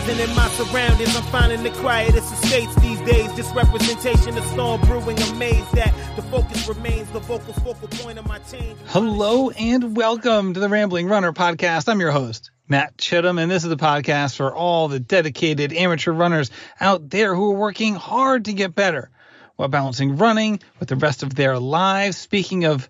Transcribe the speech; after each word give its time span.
Enterprising 0.00 0.30
in 0.30 0.36
my 0.36 0.48
surroundings, 0.48 1.16
I'm 1.16 1.22
finding 1.24 1.62
the 1.62 1.70
quietest 1.80 2.32
estates 2.32 2.74
these 2.76 2.98
days. 3.00 3.30
Just 3.34 3.54
representation 3.54 4.38
of 4.38 4.44
storm 4.44 4.80
brewing, 4.82 5.18
amazed 5.18 5.70
that 5.74 5.94
the 6.16 6.22
focus 6.22 6.66
remains 6.68 7.10
the 7.10 7.20
vocal 7.20 7.52
focal 7.54 7.86
point 7.88 8.18
of 8.18 8.26
my 8.26 8.38
change. 8.38 8.78
Hello 8.86 9.50
and 9.50 9.94
welcome 9.94 10.54
to 10.54 10.60
the 10.60 10.70
Rambling 10.70 11.06
Runner 11.06 11.32
podcast. 11.32 11.86
I'm 11.88 12.00
your 12.00 12.12
host, 12.12 12.50
Matt 12.66 12.96
Chittum, 12.96 13.38
and 13.40 13.50
this 13.50 13.62
is 13.62 13.68
the 13.68 13.76
podcast 13.76 14.36
for 14.36 14.54
all 14.54 14.88
the 14.88 15.00
dedicated 15.00 15.74
amateur 15.74 16.12
runners 16.12 16.50
out 16.80 17.10
there 17.10 17.34
who 17.34 17.52
are 17.52 17.58
working 17.58 17.94
hard 17.94 18.46
to 18.46 18.54
get 18.54 18.74
better 18.74 19.10
while 19.56 19.68
balancing 19.68 20.16
running 20.16 20.60
with 20.78 20.88
the 20.88 20.96
rest 20.96 21.22
of 21.22 21.34
their 21.34 21.58
lives. 21.58 22.16
Speaking 22.16 22.64
of 22.64 22.88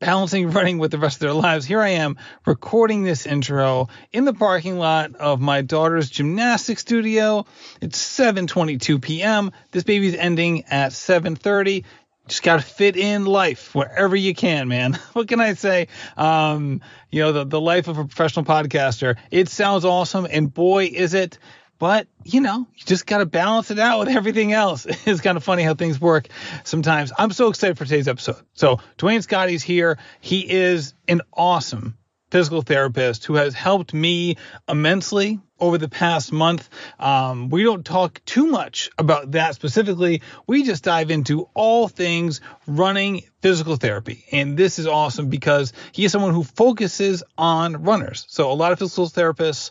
balancing 0.00 0.50
running 0.52 0.78
with 0.78 0.90
the 0.90 0.98
rest 0.98 1.16
of 1.16 1.20
their 1.20 1.32
lives, 1.32 1.64
here 1.64 1.80
I 1.80 1.90
am 1.90 2.16
recording 2.44 3.04
this 3.04 3.26
intro 3.26 3.88
in 4.12 4.24
the 4.24 4.34
parking 4.34 4.78
lot 4.78 5.14
of 5.16 5.40
my 5.40 5.62
daughter's 5.62 6.10
gymnastics 6.10 6.80
studio. 6.80 7.46
It's 7.80 7.98
7:22 7.98 9.00
p.m. 9.00 9.52
This 9.70 9.84
baby's 9.84 10.14
ending 10.14 10.64
at 10.64 10.92
7:30 10.92 11.84
just 12.30 12.42
got 12.42 12.60
to 12.60 12.62
fit 12.66 12.96
in 12.96 13.24
life 13.24 13.74
wherever 13.74 14.14
you 14.14 14.34
can, 14.34 14.68
man. 14.68 14.94
what 15.12 15.28
can 15.28 15.40
I 15.40 15.54
say? 15.54 15.88
Um, 16.16 16.80
you 17.10 17.22
know, 17.22 17.32
the, 17.32 17.44
the 17.44 17.60
life 17.60 17.88
of 17.88 17.98
a 17.98 18.04
professional 18.04 18.44
podcaster. 18.44 19.16
It 19.30 19.48
sounds 19.48 19.84
awesome, 19.84 20.26
and 20.30 20.52
boy, 20.52 20.86
is 20.86 21.12
it. 21.14 21.38
But, 21.80 22.08
you 22.24 22.42
know, 22.42 22.66
you 22.76 22.84
just 22.84 23.06
got 23.06 23.18
to 23.18 23.26
balance 23.26 23.70
it 23.70 23.78
out 23.78 24.00
with 24.00 24.08
everything 24.08 24.52
else. 24.52 24.86
It's 25.06 25.22
kind 25.22 25.38
of 25.38 25.42
funny 25.42 25.62
how 25.62 25.74
things 25.74 25.98
work 25.98 26.28
sometimes. 26.62 27.10
I'm 27.18 27.32
so 27.32 27.48
excited 27.48 27.78
for 27.78 27.84
today's 27.84 28.06
episode. 28.06 28.36
So, 28.52 28.80
Duane 28.98 29.22
Scotti's 29.22 29.62
here. 29.62 29.98
He 30.20 30.48
is 30.48 30.92
an 31.08 31.22
awesome 31.32 31.96
physical 32.30 32.60
therapist 32.60 33.24
who 33.24 33.34
has 33.34 33.54
helped 33.54 33.94
me 33.94 34.36
immensely 34.68 35.40
over 35.58 35.78
the 35.78 35.88
past 35.88 36.32
month. 36.32 36.68
Um, 36.98 37.48
we 37.48 37.62
don't 37.62 37.84
talk 37.84 38.20
too 38.24 38.46
much 38.46 38.90
about 38.98 39.32
that 39.32 39.54
specifically. 39.54 40.22
We 40.46 40.62
just 40.62 40.84
dive 40.84 41.10
into 41.10 41.48
all 41.54 41.88
things 41.88 42.42
running 42.66 43.22
physical 43.42 43.76
therapy. 43.76 44.24
And 44.32 44.56
this 44.56 44.78
is 44.78 44.86
awesome 44.86 45.28
because 45.28 45.72
he 45.92 46.04
is 46.04 46.12
someone 46.12 46.34
who 46.34 46.44
focuses 46.44 47.22
on 47.36 47.84
runners. 47.84 48.26
So 48.28 48.52
a 48.52 48.54
lot 48.54 48.72
of 48.72 48.78
physical 48.78 49.06
therapists 49.06 49.70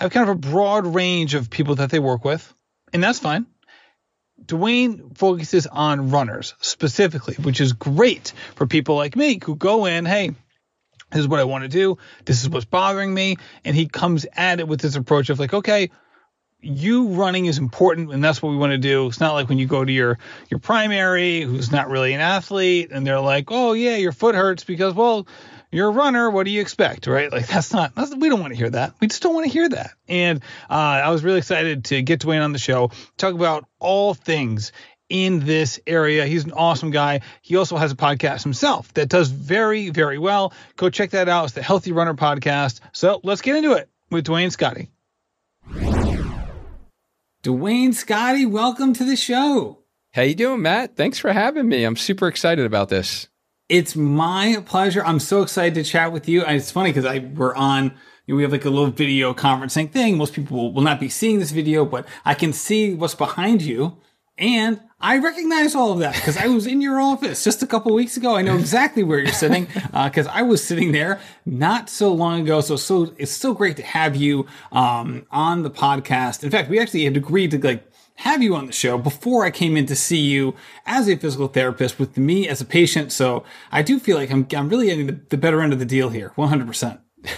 have 0.00 0.10
kind 0.10 0.28
of 0.28 0.36
a 0.36 0.38
broad 0.38 0.86
range 0.86 1.34
of 1.34 1.50
people 1.50 1.76
that 1.76 1.90
they 1.90 1.98
work 1.98 2.24
with, 2.24 2.52
and 2.92 3.02
that's 3.02 3.18
fine. 3.18 3.46
Duane 4.44 5.10
focuses 5.14 5.66
on 5.66 6.10
runners 6.10 6.54
specifically, 6.60 7.34
which 7.34 7.60
is 7.60 7.74
great 7.74 8.32
for 8.54 8.66
people 8.66 8.96
like 8.96 9.14
me 9.14 9.38
who 9.42 9.54
go 9.54 9.86
in, 9.86 10.06
hey, 10.06 10.34
this 11.10 11.20
is 11.20 11.28
what 11.28 11.40
I 11.40 11.44
want 11.44 11.62
to 11.62 11.68
do. 11.68 11.98
This 12.24 12.42
is 12.42 12.48
what's 12.48 12.64
bothering 12.64 13.12
me. 13.12 13.36
And 13.64 13.76
he 13.76 13.86
comes 13.86 14.26
at 14.32 14.60
it 14.60 14.68
with 14.68 14.80
this 14.80 14.96
approach 14.96 15.28
of 15.28 15.38
like, 15.38 15.52
okay, 15.52 15.90
you 16.62 17.08
running 17.08 17.46
is 17.46 17.58
important 17.58 18.12
and 18.12 18.22
that's 18.22 18.42
what 18.42 18.50
we 18.50 18.56
want 18.56 18.72
to 18.72 18.78
do. 18.78 19.06
It's 19.06 19.20
not 19.20 19.34
like 19.34 19.48
when 19.48 19.58
you 19.58 19.66
go 19.66 19.84
to 19.84 19.92
your 19.92 20.18
your 20.50 20.60
primary 20.60 21.40
who's 21.40 21.72
not 21.72 21.88
really 21.88 22.12
an 22.12 22.20
athlete 22.20 22.90
and 22.92 23.06
they're 23.06 23.20
like, 23.20 23.46
"Oh 23.50 23.72
yeah, 23.72 23.96
your 23.96 24.12
foot 24.12 24.34
hurts 24.34 24.62
because 24.64 24.94
well, 24.94 25.26
you're 25.70 25.88
a 25.88 25.92
runner. 25.92 26.30
What 26.30 26.44
do 26.44 26.50
you 26.50 26.60
expect?" 26.60 27.06
Right? 27.06 27.30
Like 27.32 27.46
that's 27.46 27.72
not 27.72 27.94
that's, 27.94 28.14
we 28.14 28.28
don't 28.28 28.40
want 28.40 28.52
to 28.52 28.58
hear 28.58 28.70
that. 28.70 28.94
We 29.00 29.06
just 29.06 29.22
don't 29.22 29.34
want 29.34 29.46
to 29.46 29.52
hear 29.52 29.68
that. 29.68 29.92
And 30.08 30.42
uh, 30.68 30.74
I 30.74 31.10
was 31.10 31.22
really 31.22 31.38
excited 31.38 31.84
to 31.86 32.02
get 32.02 32.20
Duane 32.20 32.42
on 32.42 32.52
the 32.52 32.58
show, 32.58 32.90
talk 33.16 33.34
about 33.34 33.66
all 33.78 34.14
things 34.14 34.72
in 35.10 35.40
this 35.40 35.80
area. 35.86 36.24
He's 36.24 36.44
an 36.44 36.52
awesome 36.52 36.90
guy. 36.90 37.20
He 37.42 37.56
also 37.56 37.76
has 37.76 37.92
a 37.92 37.96
podcast 37.96 38.44
himself 38.44 38.94
that 38.94 39.08
does 39.08 39.28
very, 39.28 39.90
very 39.90 40.18
well. 40.18 40.54
Go 40.76 40.88
check 40.88 41.10
that 41.10 41.28
out. 41.28 41.44
It's 41.46 41.54
the 41.54 41.62
Healthy 41.62 41.92
Runner 41.92 42.14
Podcast. 42.14 42.80
So 42.92 43.20
let's 43.24 43.42
get 43.42 43.56
into 43.56 43.72
it 43.72 43.90
with 44.10 44.24
Duane 44.24 44.50
Scotti. 44.50 44.88
Duane 47.42 47.92
Scotti, 47.92 48.48
welcome 48.48 48.92
to 48.94 49.04
the 49.04 49.16
show. 49.16 49.78
How 50.12 50.22
you 50.22 50.34
doing, 50.34 50.62
Matt? 50.62 50.96
Thanks 50.96 51.18
for 51.18 51.32
having 51.32 51.68
me. 51.68 51.84
I'm 51.84 51.96
super 51.96 52.28
excited 52.28 52.64
about 52.64 52.88
this. 52.88 53.28
It's 53.70 53.94
my 53.94 54.64
pleasure. 54.66 55.04
I'm 55.04 55.20
so 55.20 55.42
excited 55.42 55.74
to 55.74 55.84
chat 55.84 56.10
with 56.10 56.28
you. 56.28 56.44
It's 56.44 56.72
funny 56.72 56.90
because 56.90 57.04
I 57.04 57.20
we're 57.20 57.54
on 57.54 57.94
we 58.26 58.42
have 58.42 58.50
like 58.50 58.64
a 58.64 58.70
little 58.70 58.90
video 58.90 59.32
conferencing 59.32 59.92
thing. 59.92 60.16
Most 60.18 60.34
people 60.34 60.72
will 60.72 60.82
not 60.82 60.98
be 60.98 61.08
seeing 61.08 61.38
this 61.38 61.52
video, 61.52 61.84
but 61.84 62.06
I 62.24 62.34
can 62.34 62.52
see 62.52 62.94
what's 62.94 63.14
behind 63.14 63.62
you. 63.62 63.98
And 64.38 64.80
I 65.00 65.18
recognize 65.18 65.76
all 65.76 65.92
of 65.92 66.00
that 66.00 66.14
because 66.14 66.36
I 66.36 66.48
was 66.48 66.66
in 66.66 66.80
your 66.80 67.00
office 67.00 67.44
just 67.44 67.62
a 67.62 67.66
couple 67.66 67.94
weeks 67.94 68.16
ago. 68.16 68.34
I 68.34 68.42
know 68.42 68.56
exactly 68.56 69.04
where 69.04 69.20
you're 69.20 69.32
sitting 69.32 69.68
because 69.92 70.26
uh, 70.28 70.32
I 70.32 70.42
was 70.42 70.64
sitting 70.64 70.90
there 70.90 71.20
not 71.46 71.88
so 71.88 72.12
long 72.12 72.40
ago. 72.40 72.60
So, 72.62 72.74
so 72.74 73.14
it's 73.18 73.30
so 73.30 73.54
great 73.54 73.76
to 73.76 73.82
have 73.82 74.16
you 74.16 74.46
um, 74.72 75.26
on 75.30 75.62
the 75.62 75.70
podcast. 75.70 76.42
In 76.42 76.50
fact, 76.50 76.70
we 76.70 76.80
actually 76.80 77.04
had 77.04 77.16
agreed 77.16 77.52
to 77.52 77.58
like 77.58 77.89
have 78.20 78.42
you 78.42 78.54
on 78.54 78.66
the 78.66 78.72
show 78.72 78.98
before 78.98 79.44
I 79.46 79.50
came 79.50 79.78
in 79.78 79.86
to 79.86 79.96
see 79.96 80.18
you 80.20 80.54
as 80.84 81.08
a 81.08 81.16
physical 81.16 81.48
therapist 81.48 81.98
with 81.98 82.18
me 82.18 82.46
as 82.46 82.60
a 82.60 82.66
patient. 82.66 83.12
So 83.12 83.44
I 83.72 83.80
do 83.80 83.98
feel 83.98 84.18
like 84.18 84.30
I'm, 84.30 84.46
I'm 84.54 84.68
really 84.68 84.86
getting 84.86 85.06
the, 85.06 85.20
the 85.30 85.38
better 85.38 85.62
end 85.62 85.72
of 85.72 85.78
the 85.78 85.86
deal 85.86 86.10
here, 86.10 86.32
100%. 86.36 87.00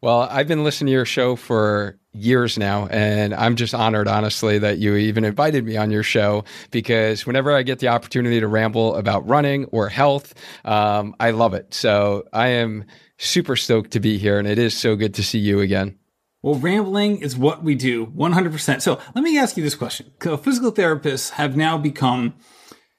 Well, 0.00 0.20
I've 0.30 0.46
been 0.46 0.62
listening 0.62 0.86
to 0.88 0.92
your 0.92 1.04
show 1.04 1.34
for 1.34 1.98
years 2.12 2.56
now, 2.56 2.86
and 2.86 3.34
I'm 3.34 3.56
just 3.56 3.74
honored, 3.74 4.06
honestly, 4.06 4.58
that 4.58 4.78
you 4.78 4.94
even 4.94 5.24
invited 5.24 5.64
me 5.64 5.76
on 5.76 5.90
your 5.90 6.04
show 6.04 6.44
because 6.70 7.26
whenever 7.26 7.52
I 7.52 7.62
get 7.62 7.80
the 7.80 7.88
opportunity 7.88 8.38
to 8.38 8.46
ramble 8.46 8.94
about 8.94 9.26
running 9.26 9.64
or 9.66 9.88
health, 9.88 10.34
um, 10.64 11.16
I 11.18 11.32
love 11.32 11.52
it. 11.54 11.74
So 11.74 12.24
I 12.32 12.48
am 12.48 12.84
super 13.16 13.56
stoked 13.56 13.90
to 13.92 14.00
be 14.00 14.18
here, 14.18 14.38
and 14.38 14.46
it 14.46 14.58
is 14.58 14.76
so 14.76 14.94
good 14.94 15.14
to 15.14 15.24
see 15.24 15.40
you 15.40 15.58
again. 15.60 15.98
Well, 16.42 16.54
rambling 16.54 17.18
is 17.18 17.36
what 17.36 17.64
we 17.64 17.74
do 17.74 18.06
100%. 18.06 18.80
So 18.80 19.00
let 19.14 19.24
me 19.24 19.38
ask 19.38 19.56
you 19.56 19.62
this 19.62 19.74
question. 19.74 20.12
Physical 20.20 20.72
therapists 20.72 21.30
have 21.30 21.56
now 21.56 21.76
become 21.76 22.34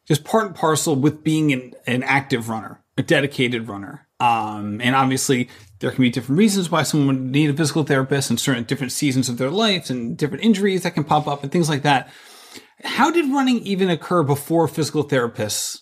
just 0.07 0.23
part 0.23 0.47
and 0.47 0.55
parcel 0.55 0.95
with 0.95 1.23
being 1.23 1.53
an, 1.53 1.73
an 1.87 2.03
active 2.03 2.49
runner, 2.49 2.83
a 2.97 3.03
dedicated 3.03 3.67
runner. 3.69 4.07
Um, 4.19 4.81
and 4.81 4.95
obviously, 4.95 5.49
there 5.79 5.91
can 5.91 6.01
be 6.01 6.09
different 6.09 6.37
reasons 6.37 6.69
why 6.69 6.83
someone 6.83 7.07
would 7.07 7.31
need 7.31 7.49
a 7.49 7.53
physical 7.53 7.83
therapist 7.83 8.29
in 8.29 8.37
certain 8.37 8.65
different 8.65 8.91
seasons 8.91 9.29
of 9.29 9.37
their 9.37 9.51
life 9.51 9.89
and 9.89 10.17
different 10.17 10.43
injuries 10.43 10.83
that 10.83 10.93
can 10.93 11.05
pop 11.05 11.27
up 11.27 11.41
and 11.41 11.51
things 11.51 11.69
like 11.69 11.83
that. 11.83 12.11
How 12.83 13.11
did 13.11 13.31
running 13.31 13.59
even 13.59 13.89
occur 13.89 14.23
before 14.23 14.67
physical 14.67 15.07
therapists 15.07 15.79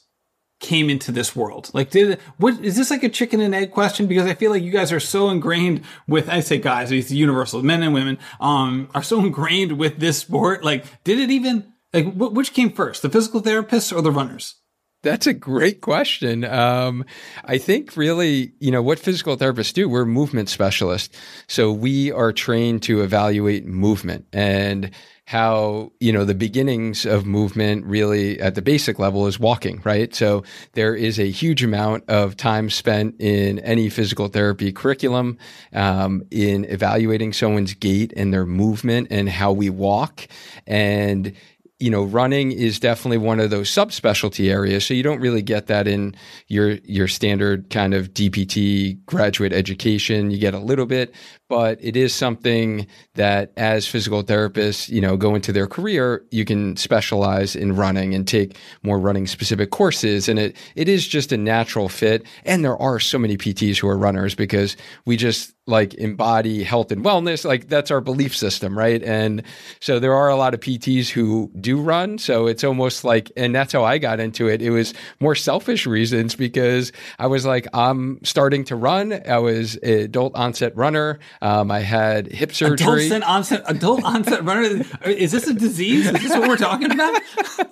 came 0.59 0.89
into 0.89 1.11
this 1.11 1.35
world? 1.35 1.69
Like, 1.73 1.89
did 1.89 2.19
what 2.37 2.59
is 2.63 2.75
this 2.75 2.89
like 2.89 3.03
a 3.03 3.09
chicken 3.09 3.41
and 3.41 3.53
egg 3.53 3.71
question? 3.71 4.07
Because 4.07 4.25
I 4.25 4.33
feel 4.33 4.51
like 4.51 4.63
you 4.63 4.71
guys 4.71 4.91
are 4.91 4.99
so 4.99 5.29
ingrained 5.29 5.83
with 6.07 6.29
I 6.29 6.39
say 6.39 6.57
guys, 6.57 6.91
it's 6.91 7.11
universal, 7.11 7.63
men 7.63 7.83
and 7.83 7.93
women, 7.93 8.17
um, 8.39 8.89
are 8.93 9.03
so 9.03 9.19
ingrained 9.19 9.77
with 9.77 9.99
this 9.99 10.17
sport. 10.19 10.63
Like, 10.63 11.03
did 11.03 11.19
it 11.19 11.29
even 11.31 11.73
like 11.93 12.13
which 12.13 12.53
came 12.53 12.71
first, 12.71 13.01
the 13.01 13.09
physical 13.09 13.41
therapists 13.41 13.95
or 13.95 14.01
the 14.01 14.11
runners? 14.11 14.55
That's 15.03 15.27
a 15.27 15.33
great 15.33 15.81
question. 15.81 16.43
Um, 16.43 17.05
I 17.45 17.59
think 17.59 17.95
really, 17.95 18.53
you 18.59 18.71
know, 18.71 18.81
what 18.81 18.97
physical 18.99 19.37
therapists 19.37 19.73
do, 19.73 19.87
we're 19.87 20.05
movement 20.05 20.49
specialists. 20.49 21.15
So 21.47 21.71
we 21.71 22.11
are 22.11 22.33
trained 22.33 22.81
to 22.83 23.01
evaluate 23.01 23.65
movement 23.65 24.25
and 24.33 24.91
how, 25.27 25.91
you 25.99 26.11
know, 26.13 26.23
the 26.23 26.33
beginnings 26.33 27.05
of 27.05 27.25
movement 27.25 27.85
really 27.85 28.39
at 28.39 28.55
the 28.55 28.61
basic 28.61 28.97
level 28.97 29.27
is 29.27 29.37
walking, 29.37 29.81
right? 29.83 30.15
So 30.15 30.43
there 30.71 30.95
is 30.95 31.19
a 31.19 31.29
huge 31.29 31.63
amount 31.63 32.05
of 32.07 32.37
time 32.37 32.69
spent 32.69 33.15
in 33.19 33.59
any 33.59 33.89
physical 33.89 34.29
therapy 34.29 34.71
curriculum 34.71 35.37
um, 35.73 36.23
in 36.31 36.63
evaluating 36.65 37.33
someone's 37.33 37.73
gait 37.73 38.13
and 38.15 38.33
their 38.33 38.45
movement 38.45 39.09
and 39.11 39.27
how 39.27 39.51
we 39.51 39.69
walk. 39.69 40.27
And 40.65 41.33
you 41.79 41.91
know, 41.91 42.03
running 42.03 42.51
is 42.51 42.79
definitely 42.79 43.19
one 43.19 43.39
of 43.39 43.51
those 43.51 43.69
subspecialty 43.69 44.49
areas. 44.49 44.85
So 44.85 44.95
you 44.95 45.03
don't 45.03 45.19
really 45.19 45.43
get 45.43 45.67
that 45.67 45.87
in 45.87 46.15
your 46.47 46.71
your 46.83 47.07
standard 47.07 47.69
kind 47.69 47.93
of 47.93 48.13
DPT 48.13 48.97
graduate 49.05 49.53
education. 49.53 50.31
You 50.31 50.39
get 50.39 50.55
a 50.55 50.59
little 50.59 50.87
bit, 50.87 51.13
but 51.49 51.77
it 51.81 51.95
is 51.95 52.13
something 52.13 52.87
that 53.15 53.51
as 53.57 53.87
physical 53.87 54.23
therapists, 54.23 54.89
you 54.89 55.01
know, 55.01 55.17
go 55.17 55.35
into 55.35 55.51
their 55.51 55.67
career, 55.67 56.25
you 56.31 56.45
can 56.45 56.75
specialize 56.77 57.55
in 57.55 57.75
running 57.75 58.13
and 58.13 58.27
take 58.27 58.57
more 58.83 58.99
running 58.99 59.27
specific 59.27 59.71
courses. 59.71 60.27
And 60.27 60.39
it 60.39 60.55
it 60.75 60.89
is 60.89 61.07
just 61.07 61.31
a 61.31 61.37
natural 61.37 61.89
fit. 61.89 62.25
And 62.45 62.63
there 62.63 62.77
are 62.77 62.99
so 62.99 63.17
many 63.17 63.37
PTs 63.37 63.77
who 63.77 63.87
are 63.87 63.97
runners 63.97 64.35
because 64.35 64.75
we 65.05 65.17
just 65.17 65.53
like 65.67 65.93
embody 65.95 66.63
health 66.63 66.91
and 66.91 67.03
wellness. 67.03 67.45
Like 67.45 67.67
that's 67.67 67.91
our 67.91 68.01
belief 68.01 68.35
system, 68.35 68.77
right? 68.77 69.03
And 69.03 69.43
so 69.81 69.99
there 69.99 70.13
are 70.13 70.29
a 70.29 70.35
lot 70.35 70.53
of 70.53 70.61
PTs 70.61 71.09
who 71.09 71.51
do 71.59 71.79
run. 71.79 72.17
So 72.17 72.47
it's 72.47 72.63
almost 72.63 73.03
like, 73.03 73.31
and 73.35 73.53
that's 73.53 73.73
how 73.73 73.83
I 73.83 73.97
got 73.97 74.19
into 74.19 74.47
it. 74.47 74.61
It 74.61 74.69
was 74.69 74.93
more 75.19 75.35
selfish 75.35 75.85
reasons 75.85 76.35
because 76.35 76.91
I 77.19 77.27
was 77.27 77.45
like, 77.45 77.67
I'm 77.73 78.23
starting 78.23 78.63
to 78.65 78.75
run. 78.75 79.21
I 79.27 79.39
was 79.39 79.75
an 79.77 79.99
adult 79.99 80.35
onset 80.35 80.75
runner. 80.75 81.19
Um, 81.41 81.71
I 81.71 81.79
had 81.79 82.31
hip 82.31 82.53
surgery. 82.53 83.07
Adult 83.07 83.23
onset, 83.23 83.63
adult 83.67 84.03
onset 84.05 84.43
runner. 84.43 84.83
Is 85.05 85.31
this 85.31 85.47
a 85.47 85.53
disease? 85.53 86.07
Is 86.07 86.13
this 86.13 86.29
what 86.31 86.47
we're 86.47 86.57
talking 86.57 86.91
about? 86.91 87.21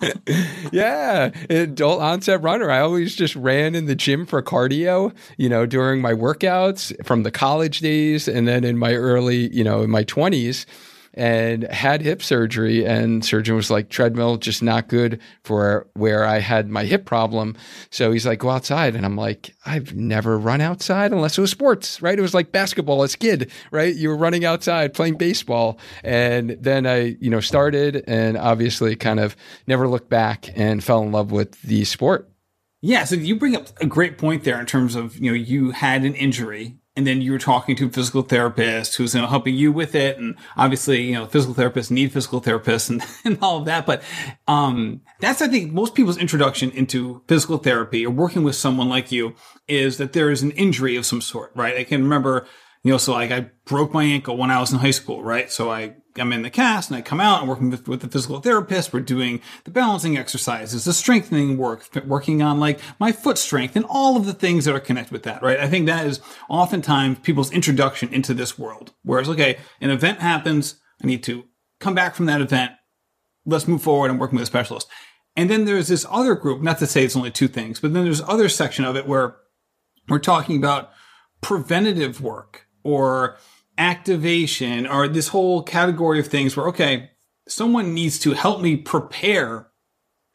yeah, 0.71 1.31
adult 1.49 2.01
onset 2.01 2.41
runner. 2.41 2.69
I 2.69 2.79
always 2.79 3.15
just 3.15 3.35
ran 3.35 3.75
in 3.75 3.85
the 3.85 3.95
gym 3.95 4.25
for 4.25 4.41
cardio, 4.41 5.13
you 5.37 5.49
know, 5.49 5.65
during 5.65 6.01
my 6.01 6.13
workouts 6.13 6.93
from 7.05 7.23
the 7.23 7.31
college 7.31 7.79
days 7.79 8.27
and 8.27 8.47
then 8.47 8.63
in 8.63 8.77
my 8.77 8.93
early, 8.93 9.53
you 9.53 9.63
know, 9.63 9.81
in 9.81 9.89
my 9.89 10.03
20s. 10.03 10.65
And 11.15 11.63
had 11.63 12.01
hip 12.01 12.21
surgery. 12.21 12.85
And 12.85 13.25
surgeon 13.25 13.55
was 13.55 13.71
like, 13.71 13.89
treadmill 13.89 14.37
just 14.37 14.61
not 14.61 14.87
good 14.87 15.19
for 15.43 15.87
where 15.93 16.25
I 16.25 16.39
had 16.39 16.69
my 16.69 16.83
hip 16.83 17.05
problem. 17.05 17.55
So 17.89 18.11
he's 18.11 18.25
like, 18.25 18.39
go 18.39 18.49
outside. 18.49 18.95
And 18.95 19.05
I'm 19.05 19.15
like, 19.15 19.55
I've 19.65 19.95
never 19.95 20.37
run 20.37 20.61
outside 20.61 21.11
unless 21.11 21.37
it 21.37 21.41
was 21.41 21.51
sports, 21.51 22.01
right? 22.01 22.17
It 22.17 22.21
was 22.21 22.33
like 22.33 22.51
basketball 22.51 23.03
as 23.03 23.15
kid, 23.15 23.51
right? 23.71 23.95
You 23.95 24.09
were 24.09 24.17
running 24.17 24.45
outside 24.45 24.93
playing 24.93 25.17
baseball. 25.17 25.79
And 26.03 26.51
then 26.59 26.85
I, 26.85 27.15
you 27.19 27.29
know, 27.29 27.39
started 27.39 28.03
and 28.07 28.37
obviously 28.37 28.95
kind 28.95 29.19
of 29.19 29.35
never 29.67 29.87
looked 29.87 30.09
back 30.09 30.49
and 30.55 30.83
fell 30.83 31.01
in 31.01 31.11
love 31.11 31.31
with 31.31 31.61
the 31.61 31.85
sport. 31.85 32.29
Yeah, 32.81 33.03
so 33.05 33.15
you 33.15 33.35
bring 33.35 33.55
up 33.55 33.67
a 33.81 33.87
great 33.87 34.19
point 34.19 34.43
there 34.43 34.59
in 34.59 34.67
terms 34.67 34.95
of, 34.95 35.17
you 35.17 35.31
know, 35.31 35.35
you 35.35 35.71
had 35.71 36.03
an 36.03 36.13
injury 36.13 36.77
and 36.95 37.05
then 37.05 37.21
you 37.21 37.31
were 37.31 37.39
talking 37.39 37.75
to 37.75 37.87
a 37.87 37.89
physical 37.89 38.21
therapist 38.21 38.95
who's 38.95 39.13
you 39.13 39.21
know, 39.21 39.27
helping 39.27 39.55
you 39.55 39.71
with 39.71 39.95
it. 39.95 40.17
And 40.17 40.35
obviously, 40.55 41.01
you 41.01 41.13
know, 41.13 41.25
physical 41.25 41.53
therapists 41.53 41.91
need 41.91 42.13
physical 42.13 42.41
therapists 42.41 42.89
and, 42.89 43.03
and 43.25 43.37
all 43.41 43.57
of 43.57 43.65
that. 43.65 43.85
But, 43.85 44.01
um, 44.47 45.01
that's, 45.19 45.41
I 45.41 45.47
think, 45.47 45.73
most 45.73 45.93
people's 45.93 46.17
introduction 46.17 46.71
into 46.71 47.21
physical 47.27 47.57
therapy 47.57 48.05
or 48.05 48.11
working 48.11 48.43
with 48.43 48.55
someone 48.55 48.87
like 48.87 49.11
you 49.11 49.35
is 49.67 49.97
that 49.97 50.13
there 50.13 50.31
is 50.31 50.41
an 50.41 50.51
injury 50.51 50.95
of 50.95 51.05
some 51.05 51.21
sort, 51.21 51.51
right? 51.55 51.75
I 51.75 51.83
can 51.83 52.03
remember, 52.03 52.47
you 52.85 52.91
know, 52.91 52.99
so 52.99 53.13
like 53.13 53.31
I 53.31 53.49
broke 53.65 53.93
my 53.93 54.03
ankle 54.03 54.37
when 54.37 54.51
I 54.51 54.59
was 54.59 54.71
in 54.71 54.77
high 54.77 54.91
school, 54.91 55.23
right? 55.23 55.51
So 55.51 55.71
I 55.71 55.95
I'm 56.17 56.31
in 56.31 56.43
the 56.43 56.51
cast 56.51 56.91
and 56.91 56.95
I 56.95 57.01
come 57.01 57.19
out 57.19 57.39
and 57.39 57.49
working 57.49 57.71
with, 57.71 57.87
with 57.87 58.01
the 58.01 58.07
physical 58.07 58.39
therapist. 58.39 58.93
We're 58.93 58.99
doing 58.99 59.41
the 59.63 59.71
balancing 59.71 60.19
exercises, 60.19 60.85
the 60.85 60.93
strengthening 60.93 61.57
work, 61.57 61.89
working 62.05 62.43
on 62.43 62.59
like 62.59 62.79
my 62.99 63.11
foot 63.11 63.39
strength 63.39 63.75
and 63.75 63.85
all 63.89 64.15
of 64.17 64.27
the 64.27 64.33
things 64.33 64.65
that 64.65 64.75
are 64.75 64.79
connected 64.79 65.11
with 65.11 65.23
that, 65.23 65.41
right? 65.41 65.59
I 65.59 65.67
think 65.67 65.87
that 65.87 66.05
is 66.05 66.21
oftentimes 66.47 67.17
people's 67.23 67.51
introduction 67.51 68.13
into 68.13 68.35
this 68.35 68.59
world. 68.59 68.93
Whereas, 69.01 69.29
okay, 69.29 69.57
an 69.81 69.89
event 69.89 70.19
happens. 70.19 70.75
I 71.03 71.07
need 71.07 71.23
to 71.23 71.45
come 71.79 71.95
back 71.95 72.13
from 72.13 72.27
that 72.27 72.39
event. 72.39 72.73
Let's 73.47 73.67
move 73.67 73.81
forward. 73.81 74.11
I'm 74.11 74.19
working 74.19 74.37
with 74.37 74.43
a 74.43 74.45
specialist. 74.45 74.87
And 75.35 75.49
then 75.49 75.65
there's 75.65 75.87
this 75.87 76.05
other 76.07 76.35
group, 76.35 76.61
not 76.61 76.77
to 76.77 76.85
say 76.85 77.03
it's 77.03 77.15
only 77.15 77.31
two 77.31 77.47
things, 77.47 77.79
but 77.79 77.93
then 77.93 78.03
there's 78.03 78.21
other 78.21 78.47
section 78.47 78.85
of 78.85 78.95
it 78.95 79.07
where 79.07 79.37
we're 80.07 80.19
talking 80.19 80.57
about 80.57 80.91
preventative 81.41 82.21
work 82.21 82.64
or 82.85 83.37
activation 83.77 84.87
or 84.87 85.07
this 85.07 85.29
whole 85.29 85.63
category 85.63 86.19
of 86.19 86.27
things 86.27 86.55
where, 86.55 86.67
okay, 86.67 87.09
someone 87.47 87.93
needs 87.93 88.19
to 88.19 88.31
help 88.31 88.61
me 88.61 88.77
prepare 88.77 89.67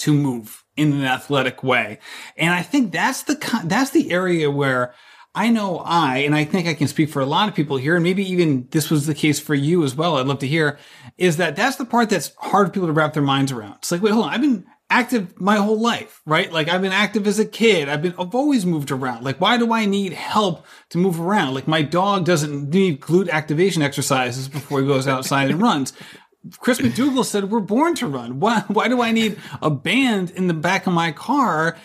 to 0.00 0.12
move 0.12 0.64
in 0.76 0.92
an 0.92 1.04
athletic 1.04 1.62
way. 1.62 1.98
And 2.36 2.52
I 2.52 2.62
think 2.62 2.92
that's 2.92 3.22
the, 3.22 3.62
that's 3.64 3.90
the 3.90 4.10
area 4.10 4.50
where 4.50 4.94
I 5.32 5.48
know 5.48 5.78
I, 5.78 6.18
and 6.18 6.34
I 6.34 6.44
think 6.44 6.66
I 6.66 6.74
can 6.74 6.88
speak 6.88 7.08
for 7.08 7.20
a 7.20 7.26
lot 7.26 7.48
of 7.48 7.54
people 7.54 7.76
here, 7.76 7.94
and 7.94 8.02
maybe 8.02 8.28
even 8.28 8.66
this 8.72 8.90
was 8.90 9.06
the 9.06 9.14
case 9.14 9.38
for 9.38 9.54
you 9.54 9.84
as 9.84 9.94
well. 9.94 10.16
I'd 10.16 10.26
love 10.26 10.40
to 10.40 10.48
hear 10.48 10.76
is 11.18 11.36
that 11.36 11.54
that's 11.54 11.76
the 11.76 11.84
part 11.84 12.10
that's 12.10 12.34
hard 12.38 12.66
for 12.66 12.72
people 12.72 12.88
to 12.88 12.92
wrap 12.92 13.12
their 13.12 13.22
minds 13.22 13.52
around. 13.52 13.76
It's 13.76 13.92
like, 13.92 14.02
wait, 14.02 14.12
hold 14.12 14.26
on. 14.26 14.34
I've 14.34 14.40
been 14.40 14.66
active 14.90 15.40
my 15.40 15.56
whole 15.56 15.80
life, 15.80 16.20
right? 16.26 16.52
Like 16.52 16.68
I've 16.68 16.82
been 16.82 16.92
active 16.92 17.26
as 17.26 17.38
a 17.38 17.44
kid. 17.44 17.88
I've 17.88 18.02
been, 18.02 18.14
I've 18.18 18.34
always 18.34 18.66
moved 18.66 18.90
around. 18.90 19.24
Like, 19.24 19.40
why 19.40 19.56
do 19.56 19.72
I 19.72 19.86
need 19.86 20.12
help 20.12 20.66
to 20.90 20.98
move 20.98 21.20
around? 21.20 21.54
Like 21.54 21.68
my 21.68 21.82
dog 21.82 22.24
doesn't 22.24 22.70
need 22.70 23.00
glute 23.00 23.30
activation 23.30 23.82
exercises 23.82 24.48
before 24.48 24.80
he 24.80 24.86
goes 24.86 25.06
outside 25.06 25.50
and 25.50 25.62
runs. 25.62 25.92
Chris 26.58 26.80
McDougall 26.80 27.24
said, 27.24 27.50
we're 27.50 27.60
born 27.60 27.94
to 27.96 28.06
run. 28.06 28.40
Why, 28.40 28.60
why 28.68 28.88
do 28.88 29.00
I 29.00 29.12
need 29.12 29.38
a 29.62 29.70
band 29.70 30.30
in 30.30 30.48
the 30.48 30.54
back 30.54 30.86
of 30.86 30.92
my 30.92 31.12
car 31.12 31.76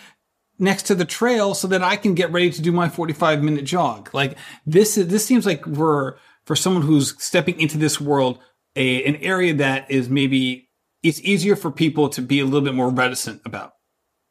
next 0.58 0.84
to 0.84 0.94
the 0.94 1.04
trail 1.04 1.54
so 1.54 1.68
that 1.68 1.82
I 1.82 1.96
can 1.96 2.14
get 2.14 2.32
ready 2.32 2.50
to 2.50 2.62
do 2.62 2.72
my 2.72 2.88
45 2.88 3.42
minute 3.42 3.64
jog? 3.64 4.10
Like 4.12 4.36
this 4.66 4.98
is, 4.98 5.08
this 5.08 5.24
seems 5.24 5.46
like 5.46 5.64
we're, 5.66 6.16
for 6.44 6.56
someone 6.56 6.82
who's 6.82 7.22
stepping 7.22 7.60
into 7.60 7.78
this 7.78 8.00
world, 8.00 8.40
a, 8.74 9.04
an 9.04 9.16
area 9.16 9.54
that 9.54 9.90
is 9.90 10.08
maybe 10.08 10.65
it's 11.08 11.20
easier 11.20 11.56
for 11.56 11.70
people 11.70 12.08
to 12.10 12.22
be 12.22 12.40
a 12.40 12.44
little 12.44 12.62
bit 12.62 12.74
more 12.74 12.90
reticent 12.90 13.42
about. 13.44 13.72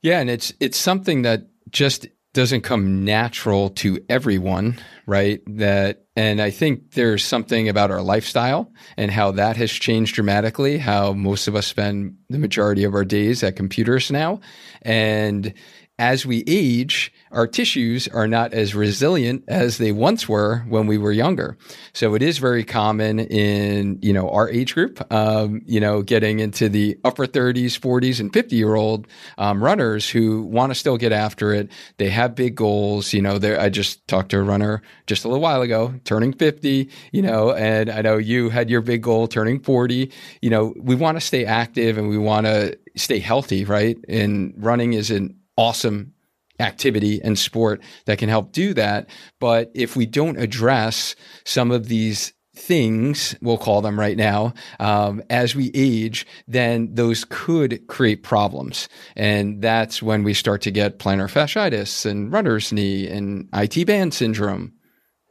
Yeah, 0.02 0.20
and 0.20 0.30
it's 0.30 0.54
it's 0.60 0.78
something 0.78 1.24
that 1.24 1.48
just 1.70 2.08
doesn't 2.34 2.62
come 2.62 3.06
natural 3.06 3.70
to 3.70 4.04
everyone, 4.10 4.78
right? 5.08 5.42
That 5.48 6.06
and 6.16 6.42
I 6.42 6.52
think 6.52 6.92
there's 6.92 7.24
something 7.24 7.70
about 7.70 7.92
our 7.92 8.02
lifestyle 8.02 8.72
and 8.98 9.10
how 9.10 9.32
that 9.32 9.58
has 9.58 9.72
changed 9.72 10.16
dramatically, 10.16 10.78
how 10.78 11.14
most 11.14 11.48
of 11.48 11.56
us 11.56 11.66
spend 11.66 12.16
the 12.30 12.38
majority 12.38 12.84
of 12.84 12.94
our 12.94 13.06
days 13.06 13.42
at 13.42 13.56
computers 13.56 14.12
now. 14.12 14.42
And 14.82 15.54
as 15.98 16.26
we 16.26 16.44
age, 16.46 17.14
our 17.36 17.46
tissues 17.48 18.08
are 18.08 18.28
not 18.28 18.54
as 18.54 18.74
resilient 18.74 19.44
as 19.50 19.78
they 19.78 19.92
once 19.92 20.28
were 20.28 20.60
when 20.70 20.88
we 20.88 20.98
were 20.98 21.12
younger. 21.12 21.58
So 21.94 22.16
it 22.16 22.22
is 22.22 22.38
very 22.38 22.64
common 22.64 23.20
in, 23.20 24.00
you 24.02 24.14
know, 24.14 24.30
our 24.30 24.50
age 24.50 24.74
group, 24.74 25.06
um, 25.14 25.62
you 25.66 25.82
know, 25.82 26.02
getting 26.02 26.40
into 26.40 26.70
the 26.70 26.98
upper 27.04 27.28
30s, 27.28 27.78
40s, 27.78 28.22
and 28.22 28.32
50 28.32 28.56
year 28.56 28.76
old 28.76 29.08
um, 29.38 29.62
runners 29.62 30.10
who 30.10 30.44
want 30.44 30.72
to 30.72 30.76
still 30.76 30.98
get 30.98 31.12
after 31.12 31.54
it. 31.54 31.70
They 31.98 32.10
have 32.10 32.36
big 32.36 32.56
goals. 32.56 33.12
You 33.12 33.22
know, 33.22 33.38
I 33.60 33.70
just 33.70 34.08
talked 34.08 34.32
to 34.32 34.40
a 34.40 34.44
runner 34.44 34.82
just 35.06 35.26
a 35.26 35.28
little 35.28 35.42
while 35.42 35.62
ago, 35.62 35.94
turning 36.06 36.32
50, 36.32 36.90
you 37.12 37.22
know, 37.22 37.52
and 37.52 37.90
I 37.90 38.02
know 38.02 38.18
you 38.18 38.50
had 38.50 38.70
your 38.70 38.82
big 38.82 39.04
goal 39.04 39.28
turning 39.28 39.60
40. 39.60 40.10
You 40.42 40.50
know, 40.50 40.74
we 40.78 40.96
want 40.96 41.18
to 41.18 41.22
stay 41.22 41.44
active 41.44 41.98
and 41.98 42.08
we 42.08 42.18
want 42.18 42.46
to 42.46 42.80
stay 42.96 43.20
healthy, 43.20 43.66
right? 43.66 43.98
And 44.08 44.54
running 44.58 44.94
is 44.94 45.12
an 45.12 45.38
awesome 45.58 46.14
activity 46.60 47.22
and 47.24 47.38
sport 47.38 47.82
that 48.06 48.18
can 48.18 48.30
help 48.30 48.52
do 48.52 48.74
that. 48.74 49.10
But 49.40 49.72
if 49.74 49.96
we 49.96 50.06
don't 50.06 50.40
address 50.40 51.16
some 51.44 51.72
of 51.72 51.88
these 51.88 52.34
things, 52.56 53.36
we'll 53.42 53.58
call 53.58 53.82
them 53.82 54.00
right 54.00 54.18
now, 54.18 54.54
um, 54.80 55.22
as 55.30 55.56
we 55.56 55.72
age, 55.74 56.26
then 56.48 56.94
those 56.94 57.26
could 57.26 57.86
create 57.88 58.24
problems. 58.24 58.88
And 59.16 59.62
that's 59.62 60.02
when 60.02 60.24
we 60.24 60.34
start 60.34 60.62
to 60.62 60.72
get 60.72 61.00
plantar 61.00 61.30
fasciitis 61.30 62.06
and 62.06 62.32
runner's 62.32 62.72
knee 62.72 63.08
and 63.08 63.50
IT 63.54 63.86
band 63.86 64.14
syndrome. 64.14 64.74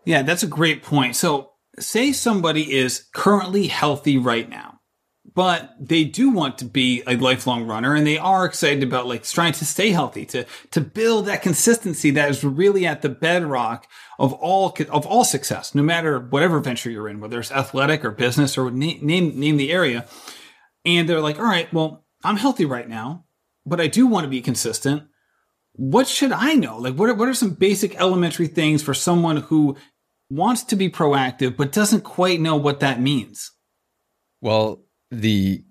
Yeah, 0.04 0.22
that's 0.22 0.42
a 0.42 0.48
great 0.48 0.82
point. 0.82 1.16
So, 1.16 1.52
say 1.78 2.12
somebody 2.12 2.72
is 2.72 3.08
currently 3.14 3.66
healthy 3.66 4.16
right 4.16 4.48
now 4.48 4.73
but 5.34 5.74
they 5.80 6.04
do 6.04 6.30
want 6.30 6.58
to 6.58 6.64
be 6.64 7.02
a 7.06 7.16
lifelong 7.16 7.66
runner 7.66 7.94
and 7.94 8.06
they 8.06 8.18
are 8.18 8.44
excited 8.44 8.82
about 8.84 9.06
like 9.06 9.24
trying 9.24 9.52
to 9.52 9.64
stay 9.64 9.90
healthy, 9.90 10.24
to, 10.26 10.46
to 10.70 10.80
build 10.80 11.26
that 11.26 11.42
consistency 11.42 12.10
that 12.12 12.30
is 12.30 12.44
really 12.44 12.86
at 12.86 13.02
the 13.02 13.08
bedrock 13.08 13.88
of 14.18 14.32
all, 14.34 14.76
of 14.90 15.06
all 15.06 15.24
success, 15.24 15.74
no 15.74 15.82
matter 15.82 16.20
whatever 16.20 16.60
venture 16.60 16.90
you're 16.90 17.08
in, 17.08 17.18
whether 17.18 17.40
it's 17.40 17.50
athletic 17.50 18.04
or 18.04 18.12
business 18.12 18.56
or 18.56 18.70
name, 18.70 19.04
name, 19.04 19.38
name 19.38 19.56
the 19.56 19.72
area. 19.72 20.06
And 20.84 21.08
they're 21.08 21.20
like, 21.20 21.38
all 21.38 21.44
right, 21.44 21.72
well, 21.72 22.04
I'm 22.22 22.36
healthy 22.36 22.64
right 22.64 22.88
now, 22.88 23.24
but 23.66 23.80
I 23.80 23.88
do 23.88 24.06
want 24.06 24.24
to 24.24 24.30
be 24.30 24.40
consistent. 24.40 25.02
What 25.72 26.06
should 26.06 26.30
I 26.30 26.54
know? 26.54 26.78
Like, 26.78 26.94
what 26.94 27.10
are, 27.10 27.14
what 27.14 27.28
are 27.28 27.34
some 27.34 27.54
basic 27.54 27.96
elementary 27.96 28.46
things 28.46 28.84
for 28.84 28.94
someone 28.94 29.38
who 29.38 29.76
wants 30.30 30.62
to 30.64 30.76
be 30.76 30.88
proactive, 30.88 31.56
but 31.56 31.72
doesn't 31.72 32.02
quite 32.02 32.40
know 32.40 32.54
what 32.54 32.78
that 32.80 33.00
means? 33.00 33.50
Well, 34.40 34.84
the 35.10 35.64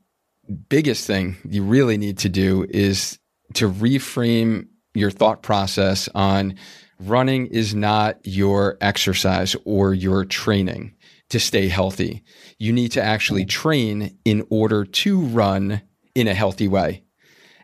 biggest 0.69 1.07
thing 1.07 1.37
you 1.47 1.63
really 1.63 1.97
need 1.97 2.17
to 2.19 2.29
do 2.29 2.65
is 2.69 3.17
to 3.53 3.69
reframe 3.69 4.67
your 4.93 5.11
thought 5.11 5.41
process 5.41 6.09
on 6.13 6.55
running 6.99 7.47
is 7.47 7.73
not 7.73 8.19
your 8.23 8.77
exercise 8.81 9.55
or 9.65 9.93
your 9.93 10.25
training 10.25 10.95
to 11.29 11.39
stay 11.39 11.67
healthy. 11.67 12.23
You 12.59 12.73
need 12.73 12.91
to 12.93 13.01
actually 13.01 13.41
mm-hmm. 13.41 13.61
train 13.61 14.17
in 14.25 14.45
order 14.49 14.85
to 14.85 15.21
run 15.21 15.81
in 16.15 16.27
a 16.27 16.33
healthy 16.33 16.67
way. 16.67 17.03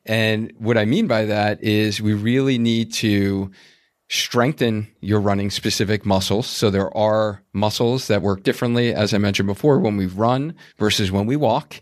And 0.05 0.51
what 0.57 0.77
I 0.77 0.85
mean 0.85 1.07
by 1.07 1.25
that 1.25 1.63
is 1.63 2.01
we 2.01 2.13
really 2.13 2.57
need 2.57 2.93
to 2.95 3.51
strengthen 4.09 4.87
your 5.01 5.21
running 5.21 5.51
specific 5.51 6.05
muscles. 6.05 6.47
So 6.47 6.69
there 6.69 6.95
are 6.97 7.43
muscles 7.53 8.07
that 8.07 8.21
work 8.21 8.43
differently, 8.43 8.93
as 8.93 9.13
I 9.13 9.19
mentioned 9.19 9.47
before, 9.47 9.79
when 9.79 9.97
we 9.97 10.07
run 10.07 10.55
versus 10.77 11.11
when 11.11 11.27
we 11.27 11.35
walk. 11.35 11.81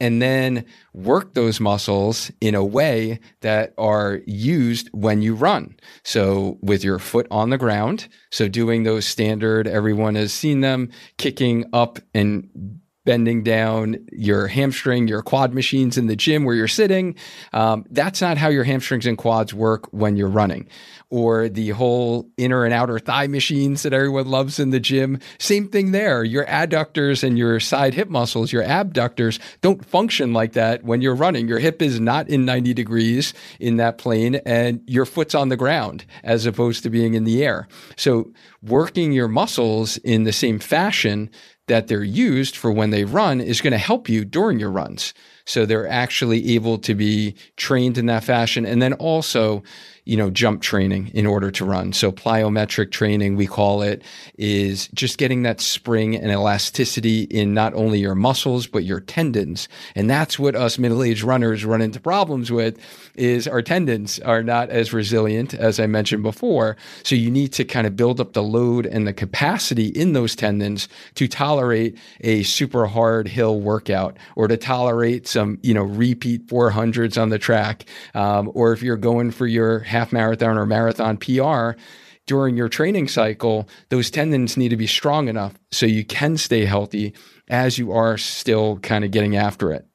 And 0.00 0.22
then 0.22 0.64
work 0.94 1.34
those 1.34 1.58
muscles 1.58 2.30
in 2.40 2.54
a 2.54 2.64
way 2.64 3.18
that 3.40 3.74
are 3.76 4.20
used 4.26 4.88
when 4.92 5.22
you 5.22 5.34
run. 5.34 5.76
So 6.04 6.56
with 6.62 6.84
your 6.84 7.00
foot 7.00 7.26
on 7.32 7.50
the 7.50 7.58
ground. 7.58 8.06
So 8.30 8.46
doing 8.46 8.84
those 8.84 9.06
standard, 9.06 9.66
everyone 9.66 10.14
has 10.14 10.32
seen 10.32 10.60
them 10.60 10.90
kicking 11.16 11.64
up 11.72 11.98
and 12.14 12.78
bending 13.08 13.42
down 13.42 13.96
your 14.12 14.48
hamstring, 14.48 15.08
your 15.08 15.22
quad 15.22 15.54
machines 15.54 15.96
in 15.96 16.08
the 16.08 16.14
gym 16.14 16.44
where 16.44 16.54
you're 16.54 16.68
sitting. 16.68 17.16
Um, 17.54 17.86
that's 17.88 18.20
not 18.20 18.36
how 18.36 18.50
your 18.50 18.64
hamstrings 18.64 19.06
and 19.06 19.16
quads 19.16 19.54
work 19.54 19.90
when 19.94 20.14
you're 20.14 20.28
running. 20.28 20.68
Or 21.10 21.48
the 21.48 21.70
whole 21.70 22.28
inner 22.36 22.64
and 22.64 22.74
outer 22.74 22.98
thigh 22.98 23.28
machines 23.28 23.82
that 23.82 23.94
everyone 23.94 24.28
loves 24.28 24.58
in 24.58 24.70
the 24.70 24.80
gym. 24.80 25.20
Same 25.38 25.68
thing 25.68 25.92
there. 25.92 26.22
Your 26.22 26.44
adductors 26.44 27.24
and 27.24 27.38
your 27.38 27.60
side 27.60 27.94
hip 27.94 28.10
muscles, 28.10 28.52
your 28.52 28.62
abductors 28.62 29.40
don't 29.62 29.86
function 29.86 30.34
like 30.34 30.52
that 30.52 30.84
when 30.84 31.00
you're 31.00 31.14
running. 31.14 31.48
Your 31.48 31.60
hip 31.60 31.80
is 31.80 31.98
not 31.98 32.28
in 32.28 32.44
90 32.44 32.74
degrees 32.74 33.32
in 33.58 33.78
that 33.78 33.96
plane 33.96 34.36
and 34.44 34.82
your 34.86 35.06
foot's 35.06 35.34
on 35.34 35.48
the 35.48 35.56
ground 35.56 36.04
as 36.22 36.44
opposed 36.44 36.82
to 36.82 36.90
being 36.90 37.14
in 37.14 37.24
the 37.24 37.42
air. 37.42 37.68
So 37.96 38.30
working 38.62 39.12
your 39.12 39.28
muscles 39.28 39.96
in 39.98 40.24
the 40.24 40.32
same 40.32 40.58
fashion 40.58 41.30
that 41.68 41.86
they're 41.86 42.02
used 42.02 42.56
for 42.56 42.72
when 42.72 42.90
they 42.90 43.04
run 43.04 43.40
is 43.40 43.60
going 43.60 43.72
to 43.72 43.78
help 43.78 44.08
you 44.08 44.24
during 44.24 44.58
your 44.58 44.70
runs. 44.70 45.14
So 45.44 45.64
they're 45.64 45.88
actually 45.88 46.54
able 46.54 46.78
to 46.78 46.94
be 46.94 47.36
trained 47.56 47.96
in 47.96 48.06
that 48.06 48.24
fashion. 48.24 48.66
And 48.66 48.82
then 48.82 48.94
also, 48.94 49.62
you 50.08 50.16
know, 50.16 50.30
jump 50.30 50.62
training 50.62 51.10
in 51.12 51.26
order 51.26 51.50
to 51.50 51.66
run. 51.66 51.92
So 51.92 52.10
plyometric 52.10 52.90
training, 52.90 53.36
we 53.36 53.46
call 53.46 53.82
it, 53.82 54.02
is 54.38 54.88
just 54.94 55.18
getting 55.18 55.42
that 55.42 55.60
spring 55.60 56.16
and 56.16 56.32
elasticity 56.32 57.24
in 57.24 57.52
not 57.52 57.74
only 57.74 57.98
your 57.98 58.14
muscles, 58.14 58.66
but 58.66 58.84
your 58.84 59.00
tendons. 59.00 59.68
And 59.94 60.08
that's 60.08 60.38
what 60.38 60.54
us 60.54 60.78
middle-aged 60.78 61.22
runners 61.24 61.62
run 61.62 61.82
into 61.82 62.00
problems 62.00 62.50
with 62.50 62.78
is 63.16 63.46
our 63.46 63.60
tendons 63.60 64.18
are 64.20 64.42
not 64.42 64.70
as 64.70 64.94
resilient 64.94 65.52
as 65.52 65.78
I 65.78 65.86
mentioned 65.86 66.22
before. 66.22 66.78
So 67.02 67.14
you 67.14 67.30
need 67.30 67.52
to 67.54 67.64
kind 67.64 67.86
of 67.86 67.94
build 67.94 68.18
up 68.18 68.32
the 68.32 68.42
load 68.42 68.86
and 68.86 69.06
the 69.06 69.12
capacity 69.12 69.88
in 69.88 70.14
those 70.14 70.34
tendons 70.34 70.88
to 71.16 71.28
tolerate 71.28 71.98
a 72.20 72.44
super 72.44 72.86
hard 72.86 73.28
hill 73.28 73.60
workout 73.60 74.16
or 74.36 74.48
to 74.48 74.56
tolerate 74.56 75.28
some, 75.28 75.58
you 75.62 75.74
know, 75.74 75.82
repeat 75.82 76.46
400s 76.46 77.20
on 77.20 77.28
the 77.28 77.38
track. 77.38 77.84
Um, 78.14 78.50
or 78.54 78.72
if 78.72 78.82
you're 78.82 78.96
going 78.96 79.32
for 79.32 79.46
your 79.46 79.80
half 79.80 79.97
marathon 80.12 80.56
or 80.58 80.66
marathon 80.66 81.16
PR, 81.16 81.78
during 82.26 82.56
your 82.56 82.68
training 82.68 83.08
cycle, 83.08 83.68
those 83.88 84.10
tendons 84.10 84.56
need 84.56 84.68
to 84.68 84.76
be 84.76 84.86
strong 84.86 85.28
enough 85.28 85.54
so 85.72 85.86
you 85.86 86.04
can 86.04 86.36
stay 86.36 86.64
healthy 86.66 87.14
as 87.48 87.78
you 87.78 87.90
are 87.92 88.16
still 88.16 88.78
kind 88.78 89.04
of 89.04 89.10
getting 89.10 89.34
after 89.34 89.72
it. 89.72 89.86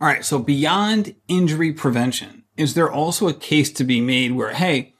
All 0.00 0.08
right. 0.08 0.24
So 0.24 0.38
beyond 0.38 1.16
injury 1.26 1.72
prevention, 1.72 2.44
is 2.56 2.74
there 2.74 2.90
also 2.90 3.28
a 3.28 3.34
case 3.34 3.70
to 3.72 3.84
be 3.84 4.00
made 4.00 4.32
where, 4.32 4.54
hey, 4.54 4.94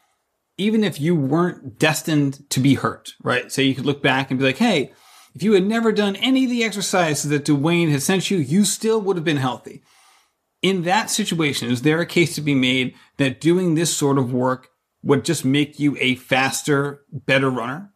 even 0.57 0.83
if 0.83 1.01
you 1.01 1.15
weren't 1.15 1.79
destined 1.79 2.51
to 2.51 2.59
be 2.59 2.75
hurt, 2.75 3.15
right? 3.23 3.51
So 3.51 3.63
you 3.63 3.77
could 3.77 3.87
look 3.87 4.03
back 4.03 4.31
and 4.31 4.39
be 4.39 4.45
like, 4.45 4.59
hey, 4.59 4.93
if 5.35 5.43
you 5.45 5.53
had 5.53 5.65
never 5.65 5.93
done 5.93 6.17
any 6.17 6.45
of 6.45 6.51
the 6.51 6.65
exercises 6.65 7.31
that 7.31 7.45
Duane 7.45 7.91
had 7.91 8.03
sent 8.03 8.31
you, 8.31 8.39
you 8.39 8.65
still 8.65 9.01
would 9.01 9.17
have 9.17 9.25
been 9.25 9.37
healthy 9.37 9.83
in 10.63 10.83
that 10.83 11.11
situation, 11.11 11.71
is 11.71 11.83
there 11.83 12.01
a 12.01 12.07
case 12.07 12.35
to 12.35 12.41
be 12.41 12.55
made 12.55 12.95
that 13.17 13.41
doing 13.41 13.75
this 13.75 13.95
sort 13.95 14.19
of 14.19 14.33
work 14.33 14.69
would 15.03 15.25
just 15.25 15.45
make 15.45 15.79
you 15.79 15.97
a 16.01 16.17
faster, 16.17 17.05
better 17.13 17.51
runner? 17.51 17.93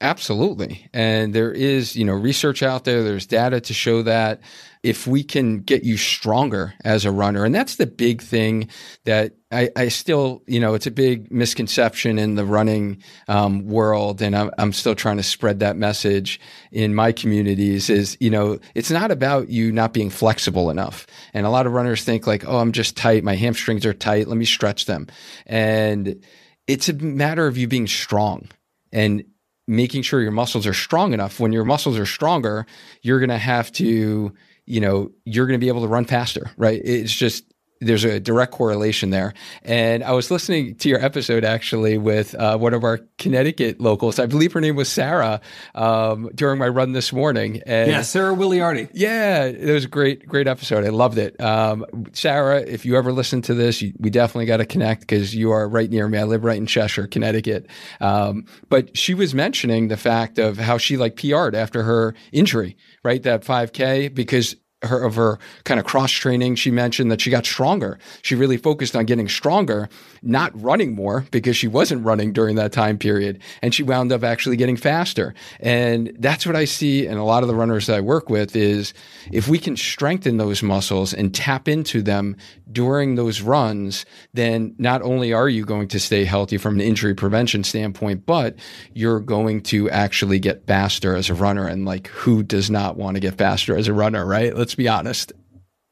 Absolutely. 0.00 0.88
And 0.92 1.32
there 1.32 1.52
is, 1.52 1.94
you 1.94 2.04
know, 2.04 2.14
research 2.14 2.62
out 2.62 2.84
there, 2.84 3.04
there's 3.04 3.26
data 3.26 3.60
to 3.60 3.72
show 3.72 4.02
that 4.02 4.40
if 4.82 5.06
we 5.06 5.22
can 5.22 5.60
get 5.60 5.84
you 5.84 5.96
stronger 5.96 6.74
as 6.84 7.04
a 7.04 7.12
runner, 7.12 7.44
and 7.44 7.54
that's 7.54 7.76
the 7.76 7.86
big 7.86 8.20
thing 8.20 8.68
that 9.04 9.32
I, 9.52 9.70
I 9.76 9.88
still, 9.88 10.42
you 10.46 10.58
know, 10.58 10.74
it's 10.74 10.86
a 10.86 10.90
big 10.90 11.30
misconception 11.30 12.18
in 12.18 12.34
the 12.34 12.44
running 12.44 13.02
um, 13.28 13.66
world, 13.66 14.20
and 14.20 14.34
I'm, 14.34 14.50
I'm 14.58 14.72
still 14.72 14.94
trying 14.94 15.18
to 15.18 15.22
spread 15.22 15.60
that 15.60 15.76
message 15.76 16.40
in 16.72 16.94
my 16.94 17.12
communities. 17.12 17.90
Is 17.90 18.16
you 18.20 18.30
know, 18.30 18.58
it's 18.74 18.90
not 18.90 19.10
about 19.10 19.48
you 19.48 19.70
not 19.70 19.92
being 19.92 20.10
flexible 20.10 20.70
enough, 20.70 21.06
and 21.32 21.46
a 21.46 21.50
lot 21.50 21.66
of 21.66 21.72
runners 21.72 22.04
think 22.04 22.26
like, 22.26 22.44
oh, 22.46 22.58
I'm 22.58 22.72
just 22.72 22.96
tight, 22.96 23.24
my 23.24 23.36
hamstrings 23.36 23.86
are 23.86 23.94
tight, 23.94 24.26
let 24.28 24.36
me 24.36 24.44
stretch 24.44 24.86
them, 24.86 25.06
and 25.46 26.24
it's 26.66 26.88
a 26.88 26.94
matter 26.94 27.46
of 27.46 27.56
you 27.56 27.68
being 27.68 27.86
strong 27.86 28.48
and 28.92 29.24
making 29.68 30.02
sure 30.02 30.20
your 30.20 30.32
muscles 30.32 30.66
are 30.66 30.74
strong 30.74 31.12
enough. 31.12 31.40
When 31.40 31.52
your 31.52 31.64
muscles 31.64 31.98
are 31.98 32.06
stronger, 32.06 32.66
you're 33.02 33.20
going 33.20 33.30
to 33.30 33.38
have 33.38 33.72
to, 33.72 34.32
you 34.66 34.80
know, 34.80 35.10
you're 35.24 35.46
going 35.46 35.58
to 35.58 35.64
be 35.64 35.68
able 35.68 35.82
to 35.82 35.88
run 35.88 36.04
faster, 36.04 36.50
right? 36.56 36.80
It's 36.84 37.12
just, 37.12 37.44
there's 37.82 38.04
a 38.04 38.20
direct 38.20 38.52
correlation 38.52 39.10
there. 39.10 39.34
And 39.62 40.04
I 40.04 40.12
was 40.12 40.30
listening 40.30 40.76
to 40.76 40.88
your 40.88 41.04
episode 41.04 41.44
actually 41.44 41.98
with 41.98 42.34
uh, 42.34 42.56
one 42.56 42.74
of 42.74 42.84
our 42.84 43.00
Connecticut 43.18 43.80
locals. 43.80 44.18
I 44.18 44.26
believe 44.26 44.52
her 44.52 44.60
name 44.60 44.76
was 44.76 44.88
Sarah 44.88 45.40
um, 45.74 46.30
during 46.34 46.58
my 46.58 46.68
run 46.68 46.92
this 46.92 47.12
morning. 47.12 47.62
And 47.66 47.90
yeah, 47.90 48.02
Sarah 48.02 48.34
Williardi. 48.34 48.90
Yeah, 48.92 49.44
it 49.44 49.72
was 49.72 49.84
a 49.84 49.88
great, 49.88 50.26
great 50.26 50.46
episode. 50.46 50.84
I 50.84 50.90
loved 50.90 51.18
it. 51.18 51.40
Um, 51.40 51.84
Sarah, 52.12 52.60
if 52.60 52.84
you 52.84 52.96
ever 52.96 53.12
listen 53.12 53.42
to 53.42 53.54
this, 53.54 53.82
you, 53.82 53.92
we 53.98 54.10
definitely 54.10 54.46
got 54.46 54.58
to 54.58 54.66
connect 54.66 55.02
because 55.02 55.34
you 55.34 55.50
are 55.50 55.68
right 55.68 55.90
near 55.90 56.08
me. 56.08 56.18
I 56.18 56.24
live 56.24 56.44
right 56.44 56.58
in 56.58 56.66
Cheshire, 56.66 57.06
Connecticut. 57.06 57.66
Um, 58.00 58.46
but 58.68 58.96
she 58.96 59.14
was 59.14 59.34
mentioning 59.34 59.88
the 59.88 59.96
fact 59.96 60.38
of 60.38 60.58
how 60.58 60.78
she 60.78 60.96
like 60.96 61.16
PR'd 61.16 61.54
after 61.54 61.82
her 61.82 62.14
injury, 62.32 62.76
right? 63.02 63.22
That 63.22 63.42
5K 63.42 64.14
because 64.14 64.56
her 64.82 65.02
of 65.02 65.14
her 65.14 65.38
kind 65.64 65.78
of 65.78 65.86
cross 65.86 66.10
training 66.10 66.54
she 66.54 66.70
mentioned 66.70 67.10
that 67.10 67.20
she 67.20 67.30
got 67.30 67.46
stronger. 67.46 67.98
She 68.22 68.34
really 68.34 68.56
focused 68.56 68.96
on 68.96 69.06
getting 69.06 69.28
stronger 69.28 69.88
not 70.22 70.52
running 70.60 70.94
more 70.94 71.26
because 71.30 71.56
she 71.56 71.68
wasn't 71.68 72.04
running 72.04 72.32
during 72.32 72.56
that 72.56 72.72
time 72.72 72.98
period 72.98 73.40
and 73.60 73.74
she 73.74 73.82
wound 73.82 74.12
up 74.12 74.22
actually 74.22 74.56
getting 74.56 74.76
faster. 74.76 75.34
And 75.60 76.14
that's 76.18 76.46
what 76.46 76.56
i 76.56 76.64
see 76.64 77.06
in 77.06 77.18
a 77.18 77.24
lot 77.24 77.42
of 77.42 77.48
the 77.48 77.54
runners 77.54 77.86
that 77.86 77.96
i 77.96 78.00
work 78.00 78.28
with 78.28 78.54
is 78.56 78.94
if 79.30 79.48
we 79.48 79.58
can 79.58 79.76
strengthen 79.76 80.36
those 80.36 80.62
muscles 80.62 81.12
and 81.12 81.34
tap 81.34 81.68
into 81.68 82.02
them 82.02 82.36
during 82.70 83.14
those 83.14 83.40
runs 83.40 84.04
then 84.32 84.74
not 84.78 85.02
only 85.02 85.32
are 85.32 85.48
you 85.48 85.64
going 85.64 85.88
to 85.88 86.00
stay 86.00 86.24
healthy 86.24 86.56
from 86.56 86.74
an 86.76 86.80
injury 86.80 87.14
prevention 87.14 87.64
standpoint 87.64 88.24
but 88.26 88.56
you're 88.94 89.20
going 89.20 89.60
to 89.60 89.90
actually 89.90 90.38
get 90.38 90.66
faster 90.66 91.14
as 91.14 91.30
a 91.30 91.34
runner. 91.34 91.66
And 91.66 91.84
like 91.84 92.08
who 92.08 92.42
does 92.42 92.70
not 92.70 92.96
want 92.96 93.16
to 93.16 93.20
get 93.20 93.38
faster 93.38 93.76
as 93.76 93.88
a 93.88 93.94
runner 93.94 94.26
right? 94.26 94.56
Let's 94.56 94.71
Let's 94.72 94.78
be 94.78 94.88
honest. 94.88 95.32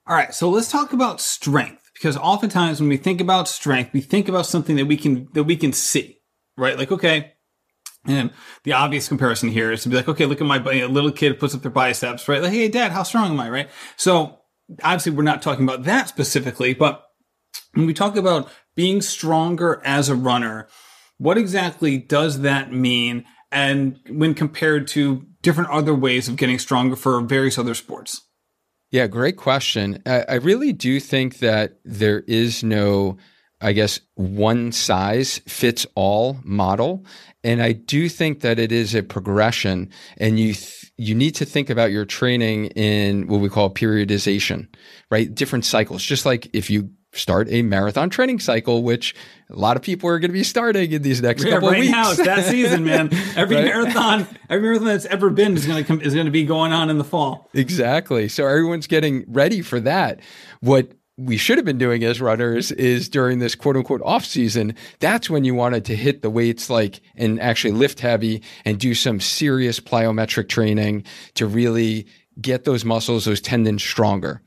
All 0.06 0.16
right, 0.16 0.34
so 0.34 0.48
let's 0.48 0.70
talk 0.70 0.94
about 0.94 1.20
strength 1.20 1.90
because 1.92 2.16
oftentimes 2.16 2.80
when 2.80 2.88
we 2.88 2.96
think 2.96 3.20
about 3.20 3.46
strength, 3.46 3.92
we 3.92 4.00
think 4.00 4.26
about 4.26 4.46
something 4.46 4.76
that 4.76 4.86
we 4.86 4.96
can 4.96 5.28
that 5.34 5.44
we 5.44 5.54
can 5.54 5.74
see, 5.74 6.22
right? 6.56 6.78
Like, 6.78 6.90
okay, 6.90 7.32
and 8.06 8.30
the 8.64 8.72
obvious 8.72 9.06
comparison 9.06 9.50
here 9.50 9.70
is 9.70 9.82
to 9.82 9.90
be 9.90 9.96
like, 9.96 10.08
okay, 10.08 10.24
look 10.24 10.40
at 10.40 10.46
my 10.46 10.56
a 10.72 10.86
little 10.86 11.12
kid 11.12 11.38
puts 11.38 11.54
up 11.54 11.60
their 11.60 11.70
biceps, 11.70 12.26
right? 12.26 12.40
Like, 12.40 12.52
hey, 12.52 12.68
dad, 12.68 12.90
how 12.90 13.02
strong 13.02 13.32
am 13.32 13.40
I, 13.40 13.50
right? 13.50 13.68
So 13.98 14.38
obviously, 14.82 15.12
we're 15.12 15.24
not 15.24 15.42
talking 15.42 15.64
about 15.64 15.82
that 15.82 16.08
specifically, 16.08 16.72
but 16.72 17.04
when 17.74 17.84
we 17.84 17.92
talk 17.92 18.16
about 18.16 18.50
being 18.74 19.02
stronger 19.02 19.82
as 19.84 20.08
a 20.08 20.16
runner, 20.16 20.68
what 21.18 21.36
exactly 21.36 21.98
does 21.98 22.40
that 22.40 22.72
mean? 22.72 23.26
And 23.52 24.00
when 24.08 24.32
compared 24.32 24.88
to 24.88 25.26
different 25.42 25.68
other 25.68 25.94
ways 25.94 26.28
of 26.28 26.36
getting 26.36 26.58
stronger 26.58 26.96
for 26.96 27.20
various 27.20 27.58
other 27.58 27.74
sports? 27.74 28.22
Yeah, 28.90 29.06
great 29.06 29.36
question. 29.36 30.02
I, 30.04 30.24
I 30.28 30.34
really 30.34 30.72
do 30.72 30.98
think 30.98 31.38
that 31.38 31.78
there 31.84 32.20
is 32.26 32.64
no, 32.64 33.18
I 33.60 33.72
guess, 33.72 34.00
one 34.14 34.72
size 34.72 35.38
fits 35.46 35.86
all 35.94 36.38
model. 36.42 37.04
And 37.44 37.62
I 37.62 37.72
do 37.72 38.08
think 38.08 38.40
that 38.40 38.58
it 38.58 38.72
is 38.72 38.94
a 38.94 39.02
progression 39.02 39.90
and 40.16 40.40
you, 40.40 40.54
th- 40.54 40.92
you 40.96 41.14
need 41.14 41.36
to 41.36 41.44
think 41.44 41.70
about 41.70 41.92
your 41.92 42.04
training 42.04 42.66
in 42.66 43.28
what 43.28 43.40
we 43.40 43.48
call 43.48 43.72
periodization, 43.72 44.66
right? 45.10 45.32
Different 45.32 45.64
cycles. 45.64 46.02
Just 46.02 46.26
like 46.26 46.50
if 46.52 46.68
you 46.68 46.90
start 47.12 47.48
a 47.50 47.62
marathon 47.62 48.10
training 48.10 48.38
cycle, 48.38 48.82
which 48.82 49.14
a 49.50 49.56
lot 49.56 49.76
of 49.76 49.82
people 49.82 50.08
are 50.08 50.18
going 50.18 50.30
to 50.30 50.32
be 50.32 50.44
starting 50.44 50.92
in 50.92 51.02
these 51.02 51.20
next 51.20 51.44
yeah, 51.44 51.54
couple 51.54 51.70
right 51.70 51.78
of 51.78 51.80
weeks. 51.80 51.92
now, 51.92 52.10
it's 52.10 52.24
that 52.24 52.44
season, 52.44 52.84
man. 52.84 53.10
Every 53.36 53.56
right? 53.56 53.64
marathon, 53.64 54.26
every 54.48 54.62
marathon 54.62 54.86
that's 54.86 55.06
ever 55.06 55.30
been 55.30 55.56
is 55.56 55.66
going 55.66 55.82
to 55.82 55.86
come 55.86 56.00
is 56.00 56.14
going 56.14 56.26
to 56.26 56.32
be 56.32 56.44
going 56.44 56.72
on 56.72 56.90
in 56.90 56.98
the 56.98 57.04
fall. 57.04 57.48
Exactly. 57.54 58.28
So 58.28 58.46
everyone's 58.46 58.86
getting 58.86 59.24
ready 59.28 59.62
for 59.62 59.80
that. 59.80 60.20
What 60.60 60.92
we 61.20 61.36
should 61.36 61.58
have 61.58 61.64
been 61.64 61.78
doing 61.78 62.02
as 62.02 62.20
runners 62.20 62.72
is 62.72 63.08
during 63.08 63.40
this 63.40 63.54
quote 63.54 63.76
unquote 63.76 64.00
off 64.04 64.24
season. 64.24 64.74
That's 65.00 65.28
when 65.28 65.44
you 65.44 65.54
wanted 65.54 65.84
to 65.86 65.96
hit 65.96 66.22
the 66.22 66.30
weights 66.30 66.70
like 66.70 67.00
and 67.14 67.40
actually 67.40 67.72
lift 67.72 68.00
heavy 68.00 68.42
and 68.64 68.78
do 68.78 68.94
some 68.94 69.20
serious 69.20 69.80
plyometric 69.80 70.48
training 70.48 71.04
to 71.34 71.46
really 71.46 72.06
get 72.40 72.64
those 72.64 72.84
muscles, 72.84 73.26
those 73.26 73.40
tendons 73.40 73.82
stronger. 73.82 74.40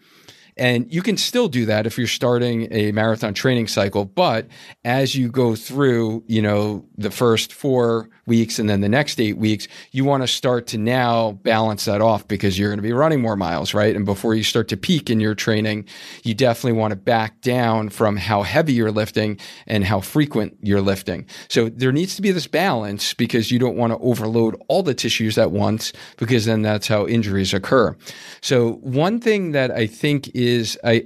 And 0.57 0.91
you 0.93 1.01
can 1.01 1.17
still 1.17 1.47
do 1.47 1.65
that 1.65 1.85
if 1.87 1.97
you're 1.97 2.07
starting 2.07 2.67
a 2.71 2.91
marathon 2.91 3.33
training 3.33 3.67
cycle. 3.67 4.05
But 4.05 4.47
as 4.85 5.15
you 5.15 5.29
go 5.29 5.55
through, 5.55 6.23
you 6.27 6.41
know, 6.41 6.85
the 6.97 7.11
first 7.11 7.53
four 7.53 8.09
weeks 8.25 8.59
and 8.59 8.69
then 8.69 8.81
the 8.81 8.89
next 8.89 9.19
eight 9.19 9.37
weeks, 9.37 9.67
you 9.91 10.05
want 10.05 10.23
to 10.23 10.27
start 10.27 10.67
to 10.67 10.77
now 10.77 11.33
balance 11.43 11.85
that 11.85 12.01
off 12.01 12.27
because 12.27 12.57
you're 12.57 12.69
going 12.69 12.77
to 12.77 12.83
be 12.83 12.93
running 12.93 13.21
more 13.21 13.35
miles, 13.35 13.73
right? 13.73 13.95
And 13.95 14.05
before 14.05 14.35
you 14.35 14.43
start 14.43 14.67
to 14.69 14.77
peak 14.77 15.09
in 15.09 15.19
your 15.19 15.35
training, 15.35 15.85
you 16.23 16.33
definitely 16.33 16.79
want 16.79 16.91
to 16.91 16.95
back 16.95 17.41
down 17.41 17.89
from 17.89 18.15
how 18.15 18.43
heavy 18.43 18.73
you're 18.73 18.91
lifting 18.91 19.39
and 19.67 19.83
how 19.83 19.99
frequent 19.99 20.57
you're 20.61 20.81
lifting. 20.81 21.25
So 21.49 21.69
there 21.69 21.91
needs 21.91 22.15
to 22.15 22.21
be 22.21 22.31
this 22.31 22.47
balance 22.47 23.13
because 23.13 23.51
you 23.51 23.59
don't 23.59 23.75
want 23.75 23.91
to 23.91 23.99
overload 23.99 24.61
all 24.67 24.83
the 24.83 24.93
tissues 24.93 25.37
at 25.37 25.51
once 25.51 25.91
because 26.17 26.45
then 26.45 26.61
that's 26.61 26.87
how 26.87 27.07
injuries 27.07 27.53
occur. 27.53 27.95
So 28.41 28.73
one 28.73 29.19
thing 29.19 29.51
that 29.51 29.71
I 29.71 29.87
think 29.87 30.29
is 30.33 30.42
I, 30.83 31.05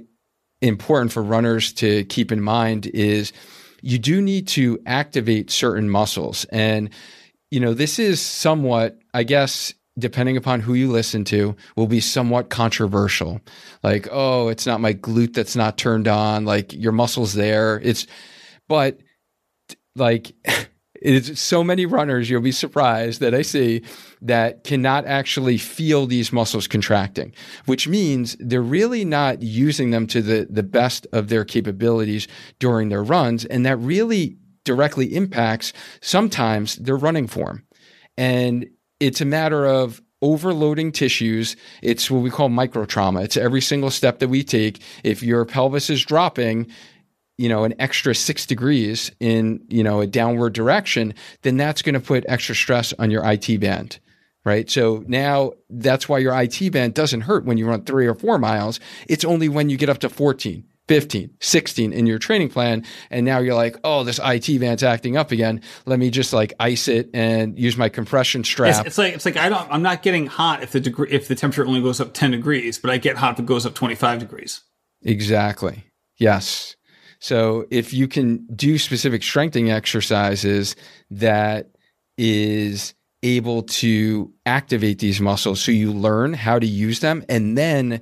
important 0.60 1.12
for 1.12 1.22
runners 1.22 1.72
to 1.74 2.04
keep 2.04 2.32
in 2.32 2.40
mind 2.40 2.86
is 2.86 3.32
you 3.82 3.98
do 3.98 4.20
need 4.20 4.48
to 4.48 4.80
activate 4.86 5.50
certain 5.50 5.88
muscles. 5.88 6.44
And, 6.46 6.90
you 7.50 7.60
know, 7.60 7.74
this 7.74 7.98
is 7.98 8.20
somewhat, 8.20 8.98
I 9.14 9.22
guess, 9.22 9.72
depending 9.98 10.36
upon 10.36 10.60
who 10.60 10.74
you 10.74 10.90
listen 10.90 11.24
to, 11.24 11.56
will 11.76 11.86
be 11.86 12.00
somewhat 12.00 12.50
controversial. 12.50 13.40
Like, 13.82 14.08
oh, 14.10 14.48
it's 14.48 14.66
not 14.66 14.80
my 14.80 14.94
glute 14.94 15.34
that's 15.34 15.56
not 15.56 15.78
turned 15.78 16.08
on. 16.08 16.44
Like, 16.44 16.72
your 16.72 16.92
muscles 16.92 17.34
there. 17.34 17.80
It's, 17.82 18.06
but 18.68 18.98
like, 19.94 20.32
It's 21.00 21.40
so 21.40 21.62
many 21.62 21.86
runners, 21.86 22.28
you'll 22.28 22.40
be 22.40 22.52
surprised 22.52 23.20
that 23.20 23.34
I 23.34 23.42
see 23.42 23.82
that 24.20 24.64
cannot 24.64 25.06
actually 25.06 25.58
feel 25.58 26.06
these 26.06 26.32
muscles 26.32 26.66
contracting, 26.66 27.32
which 27.66 27.86
means 27.86 28.36
they're 28.40 28.60
really 28.60 29.04
not 29.04 29.42
using 29.42 29.90
them 29.90 30.06
to 30.08 30.20
the, 30.20 30.46
the 30.50 30.62
best 30.62 31.06
of 31.12 31.28
their 31.28 31.44
capabilities 31.44 32.26
during 32.58 32.88
their 32.88 33.04
runs. 33.04 33.44
And 33.44 33.64
that 33.64 33.76
really 33.76 34.36
directly 34.64 35.14
impacts 35.14 35.72
sometimes 36.00 36.76
their 36.76 36.96
running 36.96 37.26
form. 37.26 37.64
And 38.16 38.68
it's 39.00 39.20
a 39.20 39.24
matter 39.24 39.64
of 39.66 40.02
overloading 40.20 40.90
tissues. 40.90 41.56
It's 41.82 42.10
what 42.10 42.22
we 42.22 42.30
call 42.30 42.48
micro 42.48 42.84
trauma. 42.84 43.22
It's 43.22 43.36
every 43.36 43.60
single 43.60 43.90
step 43.90 44.18
that 44.18 44.28
we 44.28 44.42
take. 44.42 44.82
If 45.04 45.22
your 45.22 45.44
pelvis 45.44 45.90
is 45.90 46.04
dropping, 46.04 46.66
you 47.38 47.48
know, 47.48 47.64
an 47.64 47.74
extra 47.78 48.14
six 48.14 48.44
degrees 48.44 49.10
in, 49.20 49.64
you 49.68 49.82
know, 49.82 50.00
a 50.00 50.06
downward 50.06 50.52
direction, 50.52 51.14
then 51.42 51.56
that's 51.56 51.82
going 51.82 51.94
to 51.94 52.00
put 52.00 52.24
extra 52.28 52.54
stress 52.54 52.92
on 52.98 53.10
your 53.10 53.24
IT 53.24 53.60
band. 53.60 54.00
Right. 54.44 54.68
So 54.70 55.04
now 55.06 55.52
that's 55.68 56.08
why 56.08 56.18
your 56.18 56.38
IT 56.40 56.72
band 56.72 56.94
doesn't 56.94 57.22
hurt 57.22 57.44
when 57.44 57.58
you 57.58 57.66
run 57.66 57.82
three 57.82 58.06
or 58.06 58.14
four 58.14 58.38
miles. 58.38 58.80
It's 59.06 59.24
only 59.24 59.48
when 59.48 59.68
you 59.68 59.76
get 59.76 59.90
up 59.90 59.98
to 59.98 60.08
14, 60.08 60.64
15, 60.88 61.30
16 61.38 61.92
in 61.92 62.06
your 62.06 62.18
training 62.18 62.48
plan. 62.48 62.84
And 63.10 63.26
now 63.26 63.40
you're 63.40 63.54
like, 63.54 63.76
oh, 63.84 64.04
this 64.04 64.18
IT 64.22 64.58
band's 64.58 64.82
acting 64.82 65.16
up 65.18 65.32
again. 65.32 65.60
Let 65.84 65.98
me 65.98 66.10
just 66.10 66.32
like 66.32 66.54
ice 66.58 66.88
it 66.88 67.10
and 67.12 67.58
use 67.58 67.76
my 67.76 67.90
compression 67.90 68.42
strap. 68.42 68.78
It's, 68.78 68.86
it's 68.86 68.98
like, 68.98 69.14
it's 69.14 69.26
like, 69.26 69.36
I 69.36 69.50
don't, 69.50 69.70
I'm 69.70 69.82
not 69.82 70.02
getting 70.02 70.26
hot 70.26 70.62
if 70.62 70.72
the 70.72 70.80
degree, 70.80 71.10
if 71.10 71.28
the 71.28 71.34
temperature 71.34 71.66
only 71.66 71.82
goes 71.82 72.00
up 72.00 72.14
10 72.14 72.30
degrees, 72.30 72.78
but 72.78 72.90
I 72.90 72.96
get 72.96 73.18
hot 73.18 73.34
if 73.34 73.40
it 73.40 73.46
goes 73.46 73.66
up 73.66 73.74
25 73.74 74.18
degrees. 74.18 74.62
Exactly. 75.02 75.84
Yes. 76.16 76.74
So 77.20 77.66
if 77.70 77.92
you 77.92 78.08
can 78.08 78.46
do 78.54 78.78
specific 78.78 79.22
strengthening 79.22 79.70
exercises 79.70 80.76
that 81.10 81.70
is 82.16 82.94
able 83.22 83.62
to 83.62 84.32
activate 84.46 85.00
these 85.00 85.20
muscles 85.20 85.60
so 85.60 85.72
you 85.72 85.92
learn 85.92 86.32
how 86.32 86.58
to 86.58 86.66
use 86.66 87.00
them 87.00 87.24
and 87.28 87.58
then 87.58 88.00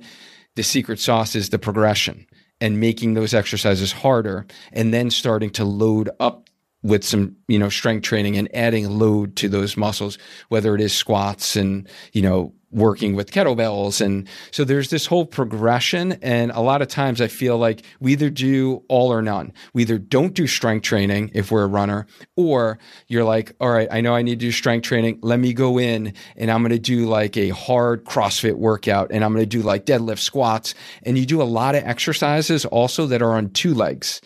the 0.55 0.63
secret 0.63 0.99
sauce 0.99 1.35
is 1.35 1.49
the 1.49 1.57
progression 1.57 2.27
and 2.61 2.79
making 2.79 3.15
those 3.15 3.33
exercises 3.33 3.91
harder 3.91 4.45
and 4.73 4.93
then 4.93 5.09
starting 5.09 5.49
to 5.49 5.65
load 5.65 6.09
up 6.19 6.49
with 6.83 7.03
some 7.03 7.35
you 7.47 7.57
know 7.57 7.69
strength 7.69 8.03
training 8.03 8.37
and 8.37 8.47
adding 8.55 8.87
load 8.87 9.35
to 9.35 9.49
those 9.49 9.75
muscles 9.75 10.19
whether 10.49 10.75
it 10.75 10.81
is 10.81 10.93
squats 10.93 11.55
and 11.55 11.87
you 12.13 12.21
know 12.21 12.53
working 12.71 13.15
with 13.15 13.31
kettlebells. 13.31 14.01
And 14.01 14.27
so 14.51 14.63
there's 14.63 14.89
this 14.89 15.05
whole 15.05 15.25
progression. 15.25 16.13
And 16.21 16.51
a 16.51 16.59
lot 16.59 16.81
of 16.81 16.89
times 16.89 17.21
I 17.21 17.27
feel 17.27 17.57
like 17.57 17.83
we 17.99 18.11
either 18.11 18.29
do 18.29 18.83
all 18.89 19.11
or 19.11 19.21
none. 19.21 19.53
We 19.73 19.83
either 19.83 19.97
don't 19.97 20.33
do 20.33 20.47
strength 20.47 20.83
training 20.83 21.31
if 21.33 21.49
we're 21.49 21.63
a 21.63 21.67
runner, 21.67 22.07
or 22.35 22.77
you're 23.07 23.23
like, 23.23 23.53
all 23.61 23.69
right, 23.69 23.87
I 23.89 24.01
know 24.01 24.13
I 24.13 24.21
need 24.21 24.39
to 24.39 24.45
do 24.45 24.51
strength 24.51 24.83
training. 24.83 25.19
Let 25.21 25.39
me 25.39 25.53
go 25.53 25.79
in 25.79 26.13
and 26.35 26.51
I'm 26.51 26.61
going 26.61 26.71
to 26.71 26.79
do 26.79 27.07
like 27.07 27.37
a 27.37 27.49
hard 27.49 28.03
CrossFit 28.03 28.55
workout 28.55 29.11
and 29.11 29.23
I'm 29.23 29.33
going 29.33 29.43
to 29.43 29.57
do 29.57 29.61
like 29.61 29.85
deadlift 29.85 30.19
squats. 30.19 30.75
And 31.03 31.17
you 31.17 31.25
do 31.25 31.41
a 31.41 31.43
lot 31.43 31.75
of 31.75 31.83
exercises 31.83 32.65
also 32.65 33.07
that 33.07 33.21
are 33.21 33.33
on 33.33 33.51
two 33.51 33.73
legs. 33.73 34.21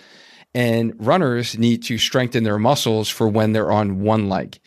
And 0.54 0.94
runners 0.98 1.58
need 1.58 1.84
to 1.84 1.98
strengthen 1.98 2.44
their 2.44 2.60
muscles 2.60 3.08
for 3.08 3.28
when 3.28 3.54
they're 3.54 3.72
on 3.72 4.02
one 4.02 4.28
leg. 4.28 4.60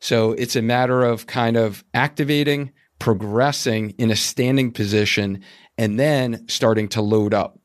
So 0.00 0.32
it's 0.32 0.56
a 0.56 0.62
matter 0.62 1.02
of 1.02 1.26
kind 1.26 1.56
of 1.56 1.84
activating, 1.92 2.72
progressing 2.98 3.90
in 3.98 4.10
a 4.10 4.16
standing 4.16 4.72
position 4.72 5.42
and 5.78 5.98
then 5.98 6.46
starting 6.48 6.88
to 6.88 7.02
load 7.02 7.34
up. 7.34 7.58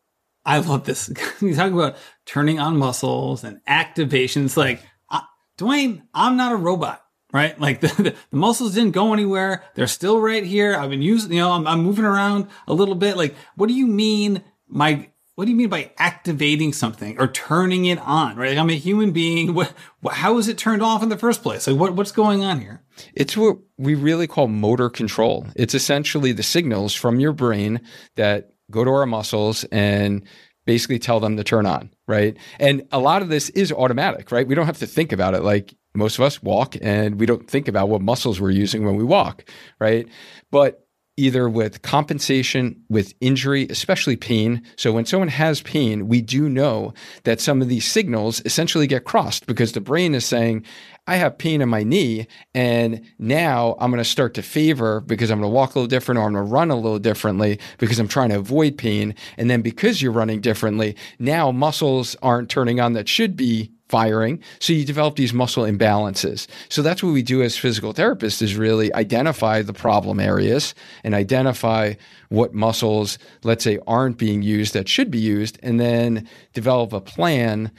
I 0.46 0.60
love 0.60 0.86
this. 0.86 1.12
you 1.42 1.56
talk 1.56 1.72
about 1.72 1.98
turning 2.26 2.60
on 2.60 2.78
muscles 2.78 3.44
and 3.44 3.64
activations. 3.66 4.58
Like, 4.58 4.82
uh, 5.10 5.22
Duane, 5.58 6.04
I'm 6.14 6.36
not 6.36 6.52
a 6.52 6.56
robot, 6.56 7.04
right? 7.32 7.60
Like 7.60 7.82
the, 7.82 7.88
the, 7.88 8.16
the, 8.32 8.38
muscles 8.38 8.74
didn't 8.74 8.92
go 8.92 9.14
anywhere. 9.14 9.64
They're 9.76 9.88
still 9.88 10.20
right 10.20 10.44
here. 10.44 10.76
I've 10.76 10.90
been 10.90 11.02
using, 11.02 11.34
you 11.34 11.40
know, 11.40 11.52
I'm, 11.52 11.68
I'm 11.68 11.84
moving 11.84 12.06
around 12.06 12.48
a 12.68 12.74
little 12.74 12.96
bit. 12.96 13.18
Like, 13.18 13.36
what 13.56 13.68
do 13.68 13.74
you 13.74 13.88
mean 13.88 14.44
my 14.68 15.08
what 15.36 15.46
do 15.46 15.52
you 15.52 15.58
mean 15.58 15.70
by 15.70 15.92
activating 15.98 16.72
something 16.72 17.18
or 17.18 17.28
turning 17.28 17.86
it 17.86 17.98
on? 18.00 18.36
Right? 18.36 18.50
Like 18.50 18.58
I'm 18.60 18.70
a 18.70 18.74
human 18.74 19.12
being. 19.12 19.54
What, 19.56 19.74
how 20.12 20.38
is 20.38 20.48
it 20.48 20.58
turned 20.58 20.84
off 20.84 21.02
in 21.02 21.10
the 21.10 21.18
first 21.18 21.42
place? 21.42 21.66
Like 21.66 21.78
what, 21.78 21.96
what's 21.96 22.12
going 22.12 22.44
on 22.44 22.60
here? 22.60 22.84
It's 23.14 23.38
what 23.38 23.58
we 23.78 23.96
really 23.96 24.28
call 24.28 24.48
motor 24.48 24.90
control. 24.90 25.48
It's 25.56 25.74
essentially 25.74 26.32
the 26.32 26.44
signals 26.44 26.94
from 26.94 27.20
your 27.20 27.34
brain 27.34 27.82
that 28.16 28.52
go 28.70 28.84
to 28.84 28.92
our 28.92 29.06
muscles 29.06 29.64
and 29.66 30.26
basically 30.66 31.00
tell 31.00 31.20
them 31.20 31.38
to 31.38 31.44
turn 31.44 31.66
on, 31.66 31.92
right? 32.08 32.38
And 32.60 32.84
a 32.92 33.00
lot 33.00 33.22
of 33.22 33.30
this 33.30 33.50
is 33.50 33.72
automatic, 33.72 34.32
right? 34.32 34.48
We 34.48 34.56
don't 34.56 34.68
have 34.68 34.80
to 34.80 34.88
think 34.88 35.12
about 35.12 35.34
it. 35.34 35.44
Like 35.44 35.74
most 35.94 36.18
of 36.18 36.24
us 36.24 36.42
walk 36.42 36.76
and 36.82 37.20
we 37.20 37.26
don't 37.26 37.50
think 37.50 37.68
about 37.68 37.90
what 37.90 38.02
muscles 38.02 38.40
we're 38.40 38.52
using 38.52 38.86
when 38.86 38.96
we 38.96 39.04
walk, 39.04 39.50
right? 39.80 40.08
But 40.52 40.88
either 41.18 41.50
with 41.50 41.82
compensation, 41.82 42.84
with 42.90 43.14
injury, 43.20 43.68
especially 43.70 44.16
pain. 44.16 44.64
So 44.78 44.92
when 44.92 45.06
someone 45.06 45.28
has 45.28 45.62
pain, 45.62 46.08
we 46.08 46.22
do 46.22 46.48
know 46.48 46.94
that 47.26 47.42
some 47.42 47.62
of 47.62 47.68
these 47.68 47.86
signals 47.86 48.42
essentially 48.46 48.88
get 48.88 49.04
crossed 49.04 49.46
because 49.46 49.74
the 49.74 49.82
brain 49.82 50.16
is 50.16 50.26
saying, 50.26 50.66
I 51.12 51.16
have 51.16 51.38
pain 51.38 51.62
in 51.62 51.68
my 51.68 51.84
knee 51.84 52.26
and 52.56 53.02
now 53.20 53.76
I'm 53.82 53.92
going 53.92 54.02
to 54.02 54.10
start 54.10 54.34
to 54.36 54.42
fever 54.42 55.02
because 55.02 55.30
I'm 55.30 55.42
going 55.42 55.52
to 55.52 55.54
walk 55.54 55.76
a 55.76 55.80
little 55.80 55.90
different 55.90 56.20
or 56.20 56.24
I'm 56.24 56.32
going 56.32 56.46
to 56.46 56.50
run 56.50 56.72
a 56.72 56.76
little 56.76 57.00
differently 57.00 57.60
because 57.80 58.00
I'm 58.00 58.08
trying 58.08 58.30
to 58.30 58.38
avoid 58.38 58.78
pain. 58.78 59.14
And 59.38 59.50
then 59.50 59.62
because 59.62 60.02
you're 60.02 60.14
running 60.14 60.40
differently, 60.40 60.96
now 61.20 61.52
muscles 61.52 62.16
aren't 62.22 62.50
turning 62.50 62.80
on 62.80 62.94
that 62.94 63.10
should 63.10 63.36
be 63.36 63.74
firing. 63.90 64.42
So 64.60 64.72
you 64.72 64.86
develop 64.86 65.18
these 65.18 65.34
muscle 65.34 65.66
imbalances. 65.66 66.48
So 66.70 66.82
that's 66.82 67.04
what 67.04 67.12
we 67.12 67.24
do 67.24 67.42
as 67.42 67.58
physical 67.58 67.94
therapists 67.94 68.42
is 68.42 68.56
really 68.56 68.94
identify 68.94 69.64
the 69.64 69.74
problem 69.74 70.18
areas 70.18 70.74
and 71.04 71.14
identify 71.14 71.96
what 72.30 72.54
muscles, 72.54 73.18
let's 73.44 73.66
say, 73.66 73.80
aren't 73.86 74.18
being 74.18 74.44
used 74.44 74.74
that 74.76 74.88
should 74.88 75.12
be 75.12 75.20
used, 75.20 75.60
and 75.62 75.78
then 75.78 76.26
develop 76.54 76.94
a 76.94 77.02
plan 77.02 77.70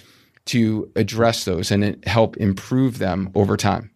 to 0.47 0.91
address 0.97 1.45
those 1.45 1.71
and 1.71 2.05
help 2.07 2.37
improve 2.37 2.99
them 2.99 3.31
over 3.35 3.57
time. 3.57 3.91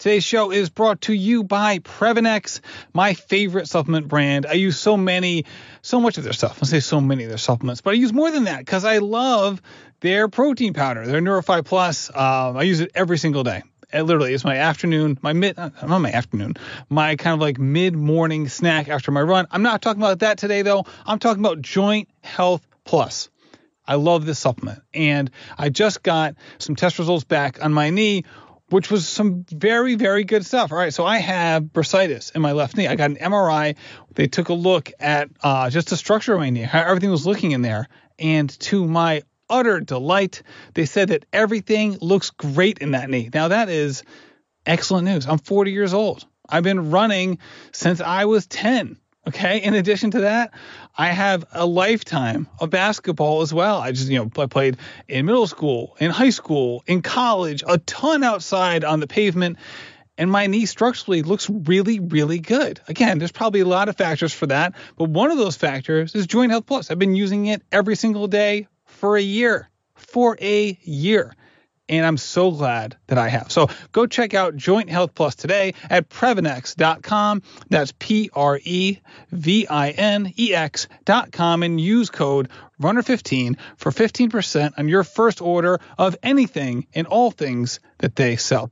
Today's 0.00 0.24
show 0.24 0.50
is 0.50 0.70
brought 0.70 1.02
to 1.02 1.12
you 1.12 1.44
by 1.44 1.78
Previnex, 1.80 2.60
my 2.94 3.12
favorite 3.12 3.68
supplement 3.68 4.08
brand. 4.08 4.46
I 4.46 4.54
use 4.54 4.80
so 4.80 4.96
many, 4.96 5.44
so 5.82 6.00
much 6.00 6.16
of 6.16 6.24
their 6.24 6.32
stuff. 6.32 6.58
I 6.62 6.64
say 6.64 6.80
so 6.80 7.02
many 7.02 7.24
of 7.24 7.28
their 7.28 7.36
supplements, 7.36 7.82
but 7.82 7.90
I 7.90 7.94
use 7.94 8.10
more 8.10 8.30
than 8.30 8.44
that 8.44 8.60
because 8.60 8.86
I 8.86 8.96
love 8.96 9.60
their 10.00 10.28
protein 10.28 10.72
powder, 10.72 11.06
their 11.06 11.20
Neurofy 11.20 11.62
Plus. 11.62 12.08
Um, 12.08 12.56
I 12.56 12.62
use 12.62 12.80
it 12.80 12.92
every 12.94 13.18
single 13.18 13.44
day. 13.44 13.62
It 13.92 14.04
literally, 14.04 14.32
it's 14.32 14.42
my 14.42 14.56
afternoon, 14.56 15.18
my 15.20 15.34
mid, 15.34 15.58
uh, 15.58 15.68
not 15.86 15.98
my 15.98 16.12
afternoon, 16.12 16.54
my 16.88 17.16
kind 17.16 17.34
of 17.34 17.40
like 17.40 17.58
mid 17.58 17.94
morning 17.94 18.48
snack 18.48 18.88
after 18.88 19.10
my 19.10 19.20
run. 19.20 19.48
I'm 19.50 19.62
not 19.62 19.82
talking 19.82 20.00
about 20.00 20.20
that 20.20 20.38
today 20.38 20.62
though. 20.62 20.86
I'm 21.04 21.18
talking 21.18 21.44
about 21.44 21.60
Joint 21.60 22.08
Health 22.22 22.66
Plus. 22.84 23.28
I 23.90 23.96
love 23.96 24.24
this 24.24 24.38
supplement. 24.38 24.82
And 24.94 25.32
I 25.58 25.68
just 25.68 26.04
got 26.04 26.36
some 26.58 26.76
test 26.76 27.00
results 27.00 27.24
back 27.24 27.62
on 27.62 27.72
my 27.72 27.90
knee 27.90 28.24
which 28.68 28.88
was 28.88 29.08
some 29.08 29.44
very, 29.50 29.96
very 29.96 30.22
good 30.22 30.46
stuff. 30.46 30.70
All 30.70 30.78
right, 30.78 30.94
so 30.94 31.04
I 31.04 31.18
have 31.18 31.64
bursitis 31.64 32.36
in 32.36 32.40
my 32.40 32.52
left 32.52 32.76
knee. 32.76 32.86
I 32.86 32.94
got 32.94 33.10
an 33.10 33.16
MRI. 33.16 33.74
They 34.14 34.28
took 34.28 34.48
a 34.48 34.54
look 34.54 34.92
at 35.00 35.28
uh, 35.42 35.70
just 35.70 35.90
the 35.90 35.96
structure 35.96 36.34
of 36.34 36.38
my 36.38 36.50
knee, 36.50 36.62
how 36.62 36.80
everything 36.80 37.10
was 37.10 37.26
looking 37.26 37.50
in 37.50 37.62
there. 37.62 37.88
And 38.20 38.48
to 38.60 38.86
my 38.86 39.22
utter 39.48 39.80
delight, 39.80 40.44
they 40.74 40.86
said 40.86 41.08
that 41.08 41.26
everything 41.32 41.98
looks 42.00 42.30
great 42.30 42.78
in 42.78 42.92
that 42.92 43.10
knee. 43.10 43.28
Now, 43.34 43.48
that 43.48 43.68
is 43.68 44.04
excellent 44.64 45.06
news. 45.06 45.26
I'm 45.26 45.38
40 45.38 45.72
years 45.72 45.92
old. 45.92 46.24
I've 46.48 46.62
been 46.62 46.92
running 46.92 47.38
since 47.72 48.00
I 48.00 48.26
was 48.26 48.46
10. 48.46 48.96
Okay. 49.28 49.62
In 49.62 49.74
addition 49.74 50.12
to 50.12 50.20
that, 50.22 50.52
I 50.96 51.08
have 51.08 51.44
a 51.52 51.66
lifetime 51.66 52.48
of 52.58 52.70
basketball 52.70 53.42
as 53.42 53.52
well. 53.52 53.78
I 53.78 53.92
just, 53.92 54.08
you 54.08 54.18
know, 54.18 54.42
I 54.42 54.46
played 54.46 54.78
in 55.08 55.26
middle 55.26 55.46
school, 55.46 55.96
in 56.00 56.10
high 56.10 56.30
school, 56.30 56.82
in 56.86 57.02
college, 57.02 57.62
a 57.66 57.78
ton 57.78 58.24
outside 58.24 58.82
on 58.82 59.00
the 59.00 59.06
pavement. 59.06 59.58
And 60.16 60.30
my 60.30 60.46
knee 60.46 60.66
structurally 60.66 61.22
looks 61.22 61.48
really, 61.48 62.00
really 62.00 62.38
good. 62.38 62.80
Again, 62.88 63.18
there's 63.18 63.32
probably 63.32 63.60
a 63.60 63.66
lot 63.66 63.88
of 63.88 63.96
factors 63.96 64.32
for 64.32 64.46
that, 64.46 64.74
but 64.96 65.08
one 65.08 65.30
of 65.30 65.38
those 65.38 65.56
factors 65.56 66.14
is 66.14 66.26
Joint 66.26 66.50
Health 66.50 66.66
Plus. 66.66 66.90
I've 66.90 66.98
been 66.98 67.14
using 67.14 67.46
it 67.46 67.62
every 67.72 67.96
single 67.96 68.26
day 68.26 68.68
for 68.84 69.16
a 69.16 69.22
year. 69.22 69.70
For 69.94 70.36
a 70.40 70.78
year 70.82 71.34
and 71.90 72.06
I'm 72.06 72.16
so 72.16 72.52
glad 72.52 72.96
that 73.08 73.18
I 73.18 73.28
have. 73.28 73.50
So 73.50 73.68
go 73.92 74.06
check 74.06 74.32
out 74.32 74.56
Joint 74.56 74.88
Health 74.88 75.14
Plus 75.14 75.34
today 75.34 75.74
at 75.90 76.08
Previnex.com. 76.08 77.42
That's 77.68 77.92
P 77.98 78.30
R 78.32 78.60
E 78.62 78.98
V 79.32 79.66
I 79.66 79.90
N 79.90 80.32
E 80.38 80.54
X.com 80.54 81.62
and 81.62 81.80
use 81.80 82.08
code 82.08 82.48
Runner15 82.80 83.58
for 83.76 83.90
15% 83.90 84.78
on 84.78 84.88
your 84.88 85.04
first 85.04 85.42
order 85.42 85.80
of 85.98 86.16
anything 86.22 86.86
and 86.94 87.06
all 87.08 87.30
things 87.30 87.80
that 87.98 88.16
they 88.16 88.36
sell. 88.36 88.70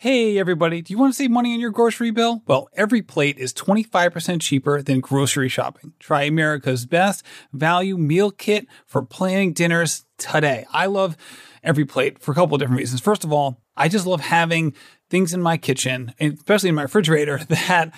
Hey 0.00 0.38
everybody, 0.38 0.80
do 0.80 0.92
you 0.92 0.98
want 0.98 1.12
to 1.12 1.16
save 1.16 1.32
money 1.32 1.52
on 1.54 1.58
your 1.58 1.72
grocery 1.72 2.12
bill? 2.12 2.44
Well, 2.46 2.68
every 2.74 3.02
plate 3.02 3.36
is 3.36 3.52
25% 3.52 4.40
cheaper 4.40 4.80
than 4.80 5.00
grocery 5.00 5.48
shopping. 5.48 5.92
Try 5.98 6.22
America's 6.22 6.86
best 6.86 7.24
value 7.52 7.98
meal 7.98 8.30
kit 8.30 8.68
for 8.86 9.02
planning 9.02 9.52
dinners 9.52 10.06
today. 10.16 10.66
I 10.72 10.86
love 10.86 11.16
every 11.62 11.84
plate 11.84 12.20
for 12.20 12.32
a 12.32 12.34
couple 12.34 12.54
of 12.54 12.60
different 12.60 12.78
reasons. 12.78 13.00
First 13.00 13.24
of 13.24 13.32
all, 13.32 13.60
I 13.76 13.88
just 13.88 14.06
love 14.06 14.20
having 14.20 14.74
things 15.10 15.32
in 15.32 15.42
my 15.42 15.56
kitchen, 15.56 16.14
especially 16.20 16.68
in 16.68 16.74
my 16.74 16.82
refrigerator, 16.82 17.38
that 17.48 17.92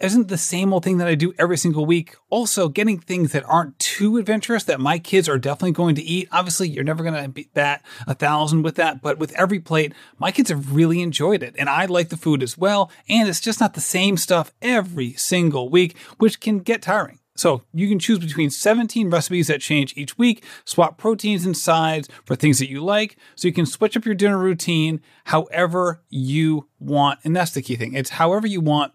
isn't 0.00 0.28
the 0.28 0.38
same 0.38 0.72
old 0.72 0.82
thing 0.82 0.98
that 0.98 1.08
I 1.08 1.14
do 1.14 1.34
every 1.38 1.58
single 1.58 1.84
week. 1.84 2.16
Also, 2.30 2.68
getting 2.68 2.98
things 2.98 3.32
that 3.32 3.44
aren't 3.44 3.78
too 3.78 4.16
adventurous 4.16 4.64
that 4.64 4.80
my 4.80 4.98
kids 4.98 5.28
are 5.28 5.38
definitely 5.38 5.72
going 5.72 5.94
to 5.96 6.02
eat. 6.02 6.28
Obviously, 6.32 6.68
you're 6.68 6.84
never 6.84 7.04
going 7.04 7.22
to 7.22 7.28
beat 7.28 7.54
that 7.54 7.84
a 8.06 8.14
thousand 8.14 8.62
with 8.62 8.76
that, 8.76 9.02
but 9.02 9.18
with 9.18 9.32
every 9.32 9.60
plate, 9.60 9.92
my 10.18 10.32
kids 10.32 10.48
have 10.48 10.74
really 10.74 11.02
enjoyed 11.02 11.42
it. 11.42 11.54
And 11.58 11.68
I 11.68 11.84
like 11.84 12.08
the 12.08 12.16
food 12.16 12.42
as 12.42 12.56
well. 12.56 12.90
And 13.08 13.28
it's 13.28 13.40
just 13.40 13.60
not 13.60 13.74
the 13.74 13.80
same 13.80 14.16
stuff 14.16 14.52
every 14.62 15.12
single 15.12 15.68
week, 15.68 15.96
which 16.18 16.40
can 16.40 16.60
get 16.60 16.82
tiring. 16.82 17.18
So 17.40 17.62
you 17.72 17.88
can 17.88 17.98
choose 17.98 18.18
between 18.18 18.50
17 18.50 19.08
recipes 19.08 19.46
that 19.46 19.62
change 19.62 19.96
each 19.96 20.18
week, 20.18 20.44
swap 20.64 20.98
proteins 20.98 21.46
and 21.46 21.56
sides 21.56 22.08
for 22.24 22.36
things 22.36 22.58
that 22.58 22.68
you 22.68 22.84
like. 22.84 23.16
So 23.34 23.48
you 23.48 23.54
can 23.54 23.66
switch 23.66 23.96
up 23.96 24.04
your 24.04 24.14
dinner 24.14 24.38
routine 24.38 25.00
however 25.24 26.02
you 26.10 26.68
want. 26.78 27.20
And 27.24 27.34
that's 27.34 27.52
the 27.52 27.62
key 27.62 27.76
thing. 27.76 27.94
It's 27.94 28.10
however 28.10 28.46
you 28.46 28.60
want 28.60 28.92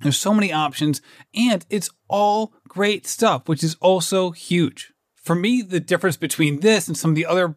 there's 0.00 0.18
so 0.18 0.34
many 0.34 0.52
options, 0.52 1.00
and 1.34 1.64
it's 1.70 1.88
all 2.08 2.52
great 2.68 3.06
stuff, 3.06 3.48
which 3.48 3.64
is 3.64 3.76
also 3.76 4.32
huge. 4.32 4.92
For 5.14 5.34
me, 5.34 5.62
the 5.62 5.80
difference 5.80 6.16
between 6.16 6.60
this 6.60 6.88
and 6.88 6.96
some 6.96 7.12
of 7.12 7.14
the 7.14 7.24
other 7.24 7.56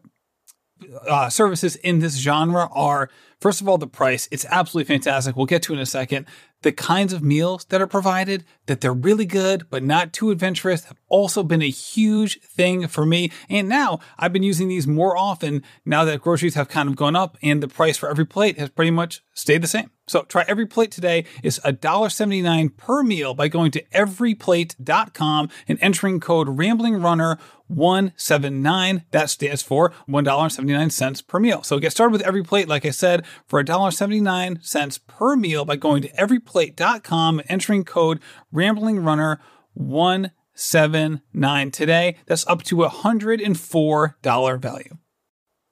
uh, 1.08 1.30
services 1.30 1.76
in 1.78 2.00
this 2.00 2.18
genre 2.18 2.70
are 2.72 3.10
first 3.40 3.62
of 3.62 3.68
all 3.68 3.78
the 3.78 3.88
price 3.88 4.28
it's 4.32 4.46
absolutely 4.46 4.88
fantastic 4.88 5.36
we'll 5.36 5.48
get 5.48 5.64
to 5.64 5.74
in 5.74 5.80
a 5.80 5.86
second 5.88 6.28
the 6.68 6.72
kinds 6.74 7.14
of 7.14 7.24
meals 7.24 7.64
that 7.70 7.80
are 7.80 7.88
provided 7.88 8.44
that 8.66 8.82
they're 8.82 8.92
really 8.92 9.24
good 9.24 9.70
but 9.70 9.82
not 9.82 10.12
too 10.12 10.32
adventurous 10.32 10.84
have 10.84 11.00
also 11.08 11.42
been 11.42 11.62
a 11.62 11.70
huge 11.70 12.42
thing 12.42 12.90
for 12.90 13.06
me. 13.06 13.32
And 13.50 13.70
now 13.70 14.00
i've 14.20 14.34
been 14.34 14.44
using 14.44 14.68
these 14.68 14.86
more 14.86 15.16
often 15.16 15.64
now 15.86 16.04
that 16.04 16.20
groceries 16.20 16.56
have 16.56 16.68
kind 16.68 16.90
of 16.90 16.98
gone 16.98 17.16
up 17.16 17.38
and 17.42 17.64
the 17.64 17.70
price 17.70 17.96
for 17.96 18.10
every 18.10 18.26
plate 18.26 18.60
has 18.60 18.70
pretty 18.70 18.92
much 18.92 19.24
stayed 19.34 19.62
the 19.62 19.68
same. 19.68 19.92
So 20.08 20.24
try 20.24 20.46
every 20.48 20.66
plate 20.66 20.92
today. 20.92 21.26
Is 21.44 21.60
$1.79 21.66 22.78
per 22.78 23.04
meal 23.04 23.34
by 23.34 23.50
going 23.50 23.72
to 23.72 23.84
everyplate.com 23.94 25.50
and 25.68 25.78
entering 25.82 26.22
code 26.22 26.48
ramblingrunner 26.48 27.38
179 27.68 29.04
that 29.12 29.30
stands 29.30 29.62
for 29.62 29.92
$1.79 30.08 31.28
per 31.28 31.40
meal. 31.40 31.62
So 31.64 31.80
get 31.80 31.92
started 31.92 32.14
with 32.14 32.22
every 32.22 32.42
plate 32.42 32.70
like 32.70 32.86
i 32.86 32.90
said 32.90 33.26
for 33.46 33.62
$1.79 33.62 35.00
per 35.08 35.36
meal 35.36 35.66
by 35.66 35.76
going 35.76 36.02
to 36.04 36.10
everyplate.com 36.14 36.57
and 36.60 37.44
entering 37.50 37.84
code 37.84 38.20
ramblingrunner 38.54 39.38
179 39.74 41.72
today 41.72 42.18
that's 42.26 42.48
up 42.48 42.64
to 42.64 42.84
a 42.84 42.90
$104 42.90 44.60
value 44.60 44.98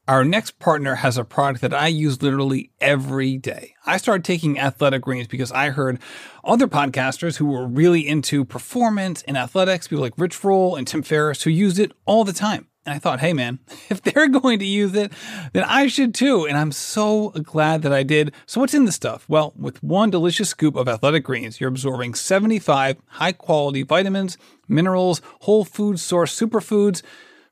our 0.08 0.24
next 0.24 0.60
partner 0.60 0.96
has 0.96 1.18
a 1.18 1.24
product 1.24 1.62
that 1.62 1.74
I 1.74 1.88
use 1.88 2.22
literally 2.22 2.72
every 2.80 3.38
day. 3.38 3.74
I 3.86 3.98
started 3.98 4.24
taking 4.24 4.60
athletic 4.60 5.02
greens 5.02 5.28
because 5.28 5.52
I 5.52 5.72
heard 5.72 6.00
other 6.44 6.68
podcasters 6.68 7.38
who 7.38 7.48
were 7.48 7.68
really 7.68 8.08
into 8.08 8.46
performance 8.46 9.24
and 9.24 9.38
athletics, 9.38 9.88
people 9.88 10.04
like 10.04 10.14
Rich 10.18 10.44
Roll 10.44 10.76
and 10.76 10.86
Tim 10.86 11.02
Ferriss, 11.02 11.44
who 11.44 11.50
used 11.50 11.80
it 11.80 11.92
all 12.06 12.24
the 12.24 12.34
time. 12.34 12.68
And 12.86 12.94
I 12.94 13.00
thought, 13.00 13.20
hey 13.20 13.34
man, 13.34 13.60
if 13.90 14.02
they're 14.02 14.28
going 14.28 14.60
to 14.60 14.66
use 14.66 14.94
it, 14.94 15.12
then 15.54 15.64
I 15.64 15.88
should 15.88 16.14
too. 16.14 16.46
And 16.46 16.58
I'm 16.58 16.72
so 16.72 17.30
glad 17.30 17.82
that 17.82 17.94
I 17.94 18.04
did. 18.04 18.34
So 18.46 18.60
what's 18.60 18.74
in 18.74 18.86
the 18.86 18.92
stuff? 18.92 19.26
Well, 19.28 19.54
with 19.58 19.82
one 19.84 20.10
delicious 20.10 20.50
scoop 20.50 20.76
of 20.76 20.88
athletic 20.88 21.24
greens, 21.24 21.60
you're 21.60 21.70
absorbing 21.70 22.14
75 22.14 22.98
high 23.08 23.32
quality 23.32 23.84
vitamins, 23.84 24.38
minerals, 24.68 25.22
whole 25.42 25.66
food 25.66 26.00
source 26.00 26.40
superfoods, 26.40 27.02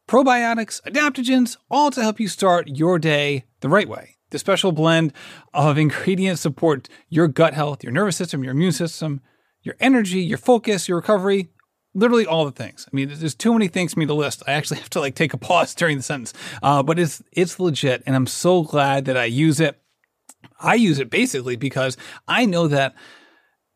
probiotics, 0.08 0.82
adaptogens, 0.84 1.58
all 1.72 1.90
to 1.92 2.02
help 2.02 2.20
you 2.20 2.28
start 2.28 2.68
your 2.68 3.00
day 3.00 3.46
the 3.62 3.70
right 3.70 3.90
way. 3.90 4.18
The 4.30 4.40
special 4.40 4.72
blend 4.72 5.14
of 5.54 5.78
ingredients 5.78 6.42
support 6.42 6.90
your 7.08 7.28
gut 7.28 7.54
health, 7.54 7.84
your 7.84 7.94
nervous 7.94 8.18
system, 8.18 8.44
your 8.44 8.54
immune 8.54 8.72
system, 8.72 9.22
your 9.62 9.76
energy, 9.80 10.22
your 10.22 10.38
focus, 10.38 10.88
your 10.88 10.98
recovery, 10.98 11.50
literally 11.94 12.26
all 12.26 12.46
the 12.46 12.52
things. 12.52 12.88
I 12.92 12.96
mean, 12.96 13.12
there's 13.14 13.36
too 13.36 13.54
many 13.54 13.68
things 13.68 13.94
for 13.94 14.00
me 14.00 14.06
to 14.06 14.14
list. 14.14 14.44
I 14.48 14.54
actually 14.54 14.80
have 14.82 14.90
to 14.92 15.00
like 15.00 15.16
take 15.16 15.34
a 15.34 15.38
pause 15.38 15.74
during 15.76 15.98
the 15.98 16.04
sentence. 16.04 16.34
Uh, 16.62 16.84
but 16.84 17.00
it's 17.00 17.24
it's 17.32 17.60
legit, 17.60 18.04
and 18.06 18.16
I'm 18.16 18.28
so 18.28 18.64
glad 18.64 19.06
that 19.06 19.18
I 19.18 19.26
use 19.26 19.60
it. 19.60 19.80
I 20.60 20.76
use 20.76 21.00
it 21.00 21.10
basically 21.10 21.56
because 21.56 21.98
I 22.28 22.46
know 22.46 22.68
that 22.68 22.96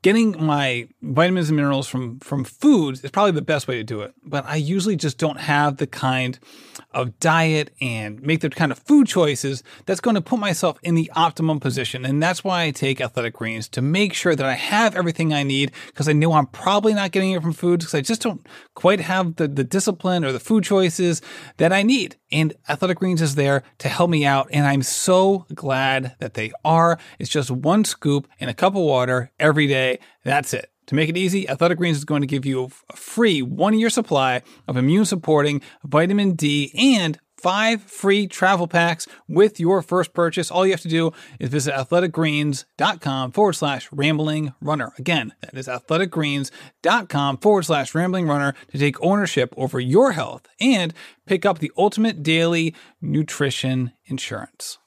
getting 0.08 0.42
my 0.42 0.88
vitamins 1.02 1.50
and 1.50 1.58
minerals 1.58 1.86
from 1.86 2.18
from 2.20 2.46
foods 2.46 3.04
is 3.04 3.12
probably 3.12 3.34
the 3.34 3.42
best 3.42 3.68
way 3.68 3.76
to 3.76 3.84
do 3.84 4.00
it. 4.00 4.14
But 4.24 4.46
i 4.46 4.56
usually 4.56 4.96
just 4.96 5.18
don't 5.18 5.38
have 5.38 5.76
the 5.78 5.88
kind 5.88 6.40
of 6.94 7.20
diet 7.20 7.72
and 7.82 8.22
make 8.22 8.40
the 8.40 8.50
kind 8.50 8.72
of 8.72 8.80
food 8.80 9.08
choices 9.08 9.64
that's 9.86 10.00
going 10.00 10.16
to 10.16 10.22
put 10.22 10.40
myself 10.40 10.80
in 10.82 10.96
the 10.96 11.12
optimum 11.14 11.60
position. 11.60 12.06
And 12.06 12.24
that's 12.24 12.42
why 12.42 12.64
i 12.64 12.72
take 12.72 13.02
athletic 13.02 13.34
greens 13.34 13.68
to 13.70 13.82
make 13.82 14.14
sure 14.14 14.34
that 14.34 14.46
i 14.46 14.54
have 14.54 14.96
everything 14.96 15.34
i 15.34 15.44
need 15.44 15.74
because 15.88 16.08
i 16.08 16.14
know 16.14 16.32
i'm 16.32 16.48
probably 16.48 16.94
not 16.94 17.12
getting 17.12 17.32
it 17.32 17.42
from 17.42 17.52
foods 17.52 17.84
because 17.84 18.00
i 18.00 18.00
just 18.02 18.22
don't 18.22 18.48
quite 18.76 19.02
have 19.02 19.36
the, 19.36 19.50
the 19.50 19.66
discipline 19.66 20.24
or 20.24 20.32
the 20.32 20.40
food 20.40 20.64
choices 20.64 21.22
that 21.58 21.74
i 21.74 21.84
need. 21.84 22.16
And 22.32 22.54
athletic 22.70 23.00
greens 23.00 23.22
is 23.22 23.36
there 23.36 23.64
to 23.80 23.90
help 23.90 24.10
me 24.10 24.26
out 24.26 24.48
and 24.54 24.66
i'm 24.66 24.84
so 24.84 25.46
glad 25.54 26.16
that 26.20 26.36
they 26.36 26.54
are. 26.64 26.98
It's 27.20 27.30
just 27.30 27.52
one 27.52 27.84
scoop 27.84 28.26
in 28.40 28.48
a 28.48 28.54
cup 28.54 28.74
of 28.74 28.84
water 28.84 29.32
every 29.38 29.68
day 29.68 29.97
that's 30.24 30.54
it. 30.54 30.72
To 30.88 30.96
make 30.96 31.10
it 31.10 31.18
easy, 31.18 31.48
Athletic 31.50 31.78
Greens 31.78 31.98
is 31.98 32.06
going 32.06 32.22
to 32.22 32.28
give 32.28 32.46
you 32.46 32.70
a 32.90 32.96
free 32.96 33.42
one 33.42 33.78
year 33.78 33.90
supply 33.90 34.42
of 34.68 34.78
immune 34.78 35.06
supporting 35.06 35.62
vitamin 35.84 36.34
D 36.34 36.72
and 36.78 37.20
five 37.38 37.82
free 37.84 38.28
travel 38.28 38.68
packs 38.68 39.08
with 39.28 39.60
your 39.60 39.82
first 39.82 40.14
purchase. 40.14 40.50
All 40.50 40.66
you 40.66 40.72
have 40.72 40.82
to 40.82 40.88
do 40.88 41.12
is 41.40 41.50
visit 41.50 41.74
athleticgreens.com 41.74 43.32
forward 43.32 43.54
slash 43.54 43.90
rambling 43.92 44.54
runner. 44.60 44.94
Again, 44.98 45.34
that 45.42 45.54
is 45.54 45.68
athleticgreens.com 45.68 47.38
forward 47.38 47.64
slash 47.64 47.94
rambling 47.94 48.28
runner 48.28 48.54
to 48.72 48.78
take 48.78 49.02
ownership 49.02 49.54
over 49.58 49.80
your 49.80 50.14
health 50.14 50.48
and 50.60 50.94
pick 51.26 51.46
up 51.46 51.60
the 51.60 51.72
ultimate 51.78 52.24
daily 52.24 52.74
nutrition 53.02 53.92
insurance. 54.06 54.80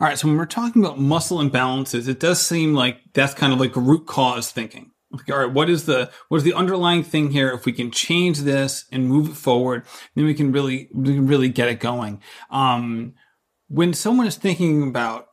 All 0.00 0.08
right, 0.08 0.18
so 0.18 0.26
when 0.26 0.36
we're 0.36 0.46
talking 0.46 0.84
about 0.84 0.98
muscle 0.98 1.38
imbalances, 1.38 2.08
it 2.08 2.18
does 2.18 2.44
seem 2.44 2.74
like 2.74 3.00
that's 3.12 3.32
kind 3.32 3.52
of 3.52 3.60
like 3.60 3.76
root 3.76 4.06
cause 4.06 4.50
thinking. 4.50 4.90
Like, 5.12 5.30
all 5.30 5.38
right, 5.38 5.52
what 5.52 5.70
is 5.70 5.86
the 5.86 6.10
what 6.28 6.38
is 6.38 6.42
the 6.42 6.52
underlying 6.54 7.04
thing 7.04 7.30
here? 7.30 7.50
If 7.50 7.64
we 7.64 7.72
can 7.72 7.92
change 7.92 8.40
this 8.40 8.86
and 8.90 9.08
move 9.08 9.28
it 9.28 9.36
forward, 9.36 9.84
then 10.14 10.24
we 10.24 10.34
can 10.34 10.50
really 10.50 10.88
we 10.92 11.14
can 11.14 11.28
really 11.28 11.48
get 11.48 11.68
it 11.68 11.78
going. 11.78 12.20
Um, 12.50 13.14
when 13.68 13.92
someone 13.94 14.26
is 14.26 14.36
thinking 14.36 14.88
about 14.88 15.28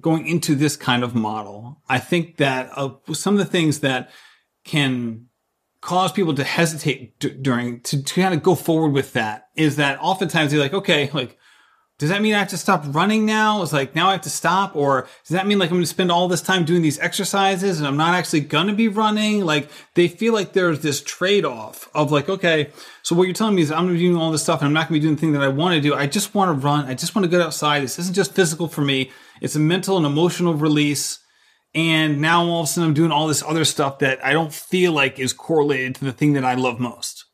going 0.00 0.26
into 0.26 0.54
this 0.54 0.76
kind 0.76 1.04
of 1.04 1.14
model, 1.14 1.82
I 1.88 1.98
think 1.98 2.38
that 2.38 2.70
uh, 2.74 2.94
some 3.12 3.34
of 3.34 3.38
the 3.38 3.44
things 3.44 3.80
that 3.80 4.10
can 4.64 5.26
cause 5.82 6.10
people 6.10 6.34
to 6.34 6.44
hesitate 6.44 7.18
d- 7.18 7.36
during 7.40 7.80
to, 7.82 8.02
to 8.02 8.20
kind 8.20 8.34
of 8.34 8.42
go 8.42 8.54
forward 8.54 8.92
with 8.92 9.12
that 9.12 9.48
is 9.54 9.76
that 9.76 9.98
oftentimes 10.00 10.50
they're 10.50 10.60
like, 10.60 10.74
okay, 10.74 11.10
like 11.12 11.38
does 11.98 12.10
that 12.10 12.20
mean 12.20 12.34
I 12.34 12.40
have 12.40 12.48
to 12.48 12.58
stop 12.58 12.84
running 12.88 13.24
now? 13.24 13.62
It's 13.62 13.72
like 13.72 13.94
now 13.94 14.08
I 14.08 14.12
have 14.12 14.20
to 14.22 14.30
stop, 14.30 14.76
or 14.76 15.08
does 15.24 15.34
that 15.34 15.46
mean 15.46 15.58
like 15.58 15.70
I'm 15.70 15.76
going 15.76 15.82
to 15.82 15.88
spend 15.88 16.12
all 16.12 16.28
this 16.28 16.42
time 16.42 16.66
doing 16.66 16.82
these 16.82 16.98
exercises 16.98 17.78
and 17.78 17.88
I'm 17.88 17.96
not 17.96 18.14
actually 18.14 18.40
going 18.40 18.66
to 18.66 18.74
be 18.74 18.88
running? 18.88 19.46
Like 19.46 19.70
they 19.94 20.06
feel 20.06 20.34
like 20.34 20.52
there's 20.52 20.80
this 20.80 21.00
trade 21.00 21.46
off 21.46 21.88
of 21.94 22.12
like, 22.12 22.28
okay, 22.28 22.70
so 23.02 23.16
what 23.16 23.24
you're 23.24 23.32
telling 23.34 23.54
me 23.54 23.62
is 23.62 23.72
I'm 23.72 23.86
going 23.86 23.94
to 23.94 23.98
be 23.98 24.04
doing 24.04 24.16
all 24.20 24.30
this 24.30 24.42
stuff 24.42 24.60
and 24.60 24.66
I'm 24.66 24.74
not 24.74 24.88
going 24.88 25.00
to 25.00 25.00
be 25.00 25.06
doing 25.06 25.14
the 25.14 25.20
thing 25.20 25.32
that 25.32 25.42
I 25.42 25.48
want 25.48 25.74
to 25.74 25.80
do. 25.80 25.94
I 25.94 26.06
just 26.06 26.34
want 26.34 26.48
to 26.50 26.66
run. 26.66 26.84
I 26.84 26.92
just 26.92 27.14
want 27.14 27.24
to 27.24 27.30
go 27.30 27.42
outside. 27.42 27.82
This 27.82 27.98
isn't 27.98 28.14
just 28.14 28.34
physical 28.34 28.68
for 28.68 28.82
me. 28.82 29.10
It's 29.40 29.56
a 29.56 29.60
mental 29.60 29.96
and 29.96 30.04
emotional 30.04 30.52
release. 30.52 31.18
And 31.74 32.20
now 32.20 32.44
all 32.44 32.60
of 32.60 32.64
a 32.64 32.66
sudden 32.68 32.88
I'm 32.88 32.94
doing 32.94 33.12
all 33.12 33.26
this 33.26 33.42
other 33.42 33.64
stuff 33.64 34.00
that 34.00 34.22
I 34.22 34.34
don't 34.34 34.52
feel 34.52 34.92
like 34.92 35.18
is 35.18 35.32
correlated 35.32 35.94
to 35.96 36.04
the 36.04 36.12
thing 36.12 36.34
that 36.34 36.44
I 36.44 36.54
love 36.54 36.78
most. 36.78 37.24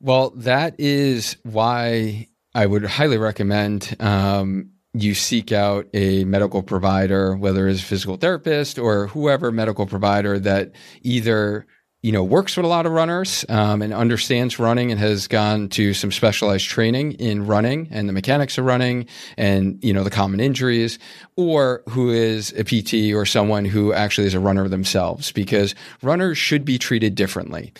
Well, 0.00 0.30
that 0.30 0.76
is 0.78 1.36
why 1.42 2.27
I 2.54 2.66
would 2.66 2.84
highly 2.84 3.18
recommend 3.18 3.96
um, 4.00 4.70
you 4.94 5.14
seek 5.14 5.52
out 5.52 5.86
a 5.92 6.24
medical 6.24 6.62
provider, 6.62 7.36
whether 7.36 7.68
it's 7.68 7.80
a 7.80 7.84
physical 7.84 8.16
therapist 8.16 8.78
or 8.78 9.08
whoever 9.08 9.52
medical 9.52 9.86
provider 9.86 10.38
that 10.40 10.72
either 11.02 11.66
you 12.02 12.12
know 12.12 12.22
works 12.22 12.56
with 12.56 12.64
a 12.64 12.68
lot 12.68 12.86
of 12.86 12.92
runners 12.92 13.44
um, 13.48 13.82
and 13.82 13.92
understands 13.92 14.58
running 14.58 14.90
and 14.90 15.00
has 15.00 15.26
gone 15.26 15.68
to 15.68 15.92
some 15.92 16.12
specialized 16.12 16.66
training 16.66 17.12
in 17.12 17.46
running 17.46 17.88
and 17.90 18.08
the 18.08 18.12
mechanics 18.12 18.56
of 18.56 18.64
running 18.64 19.06
and 19.36 19.82
you 19.82 19.92
know 19.92 20.04
the 20.04 20.10
common 20.10 20.38
injuries 20.38 20.98
or 21.36 21.82
who 21.88 22.10
is 22.10 22.52
a 22.56 22.64
pt 22.64 23.12
or 23.12 23.26
someone 23.26 23.64
who 23.64 23.92
actually 23.92 24.26
is 24.28 24.34
a 24.34 24.40
runner 24.40 24.68
themselves 24.68 25.32
because 25.32 25.74
runners 26.02 26.38
should 26.38 26.64
be 26.64 26.78
treated 26.78 27.14
differently. 27.14 27.72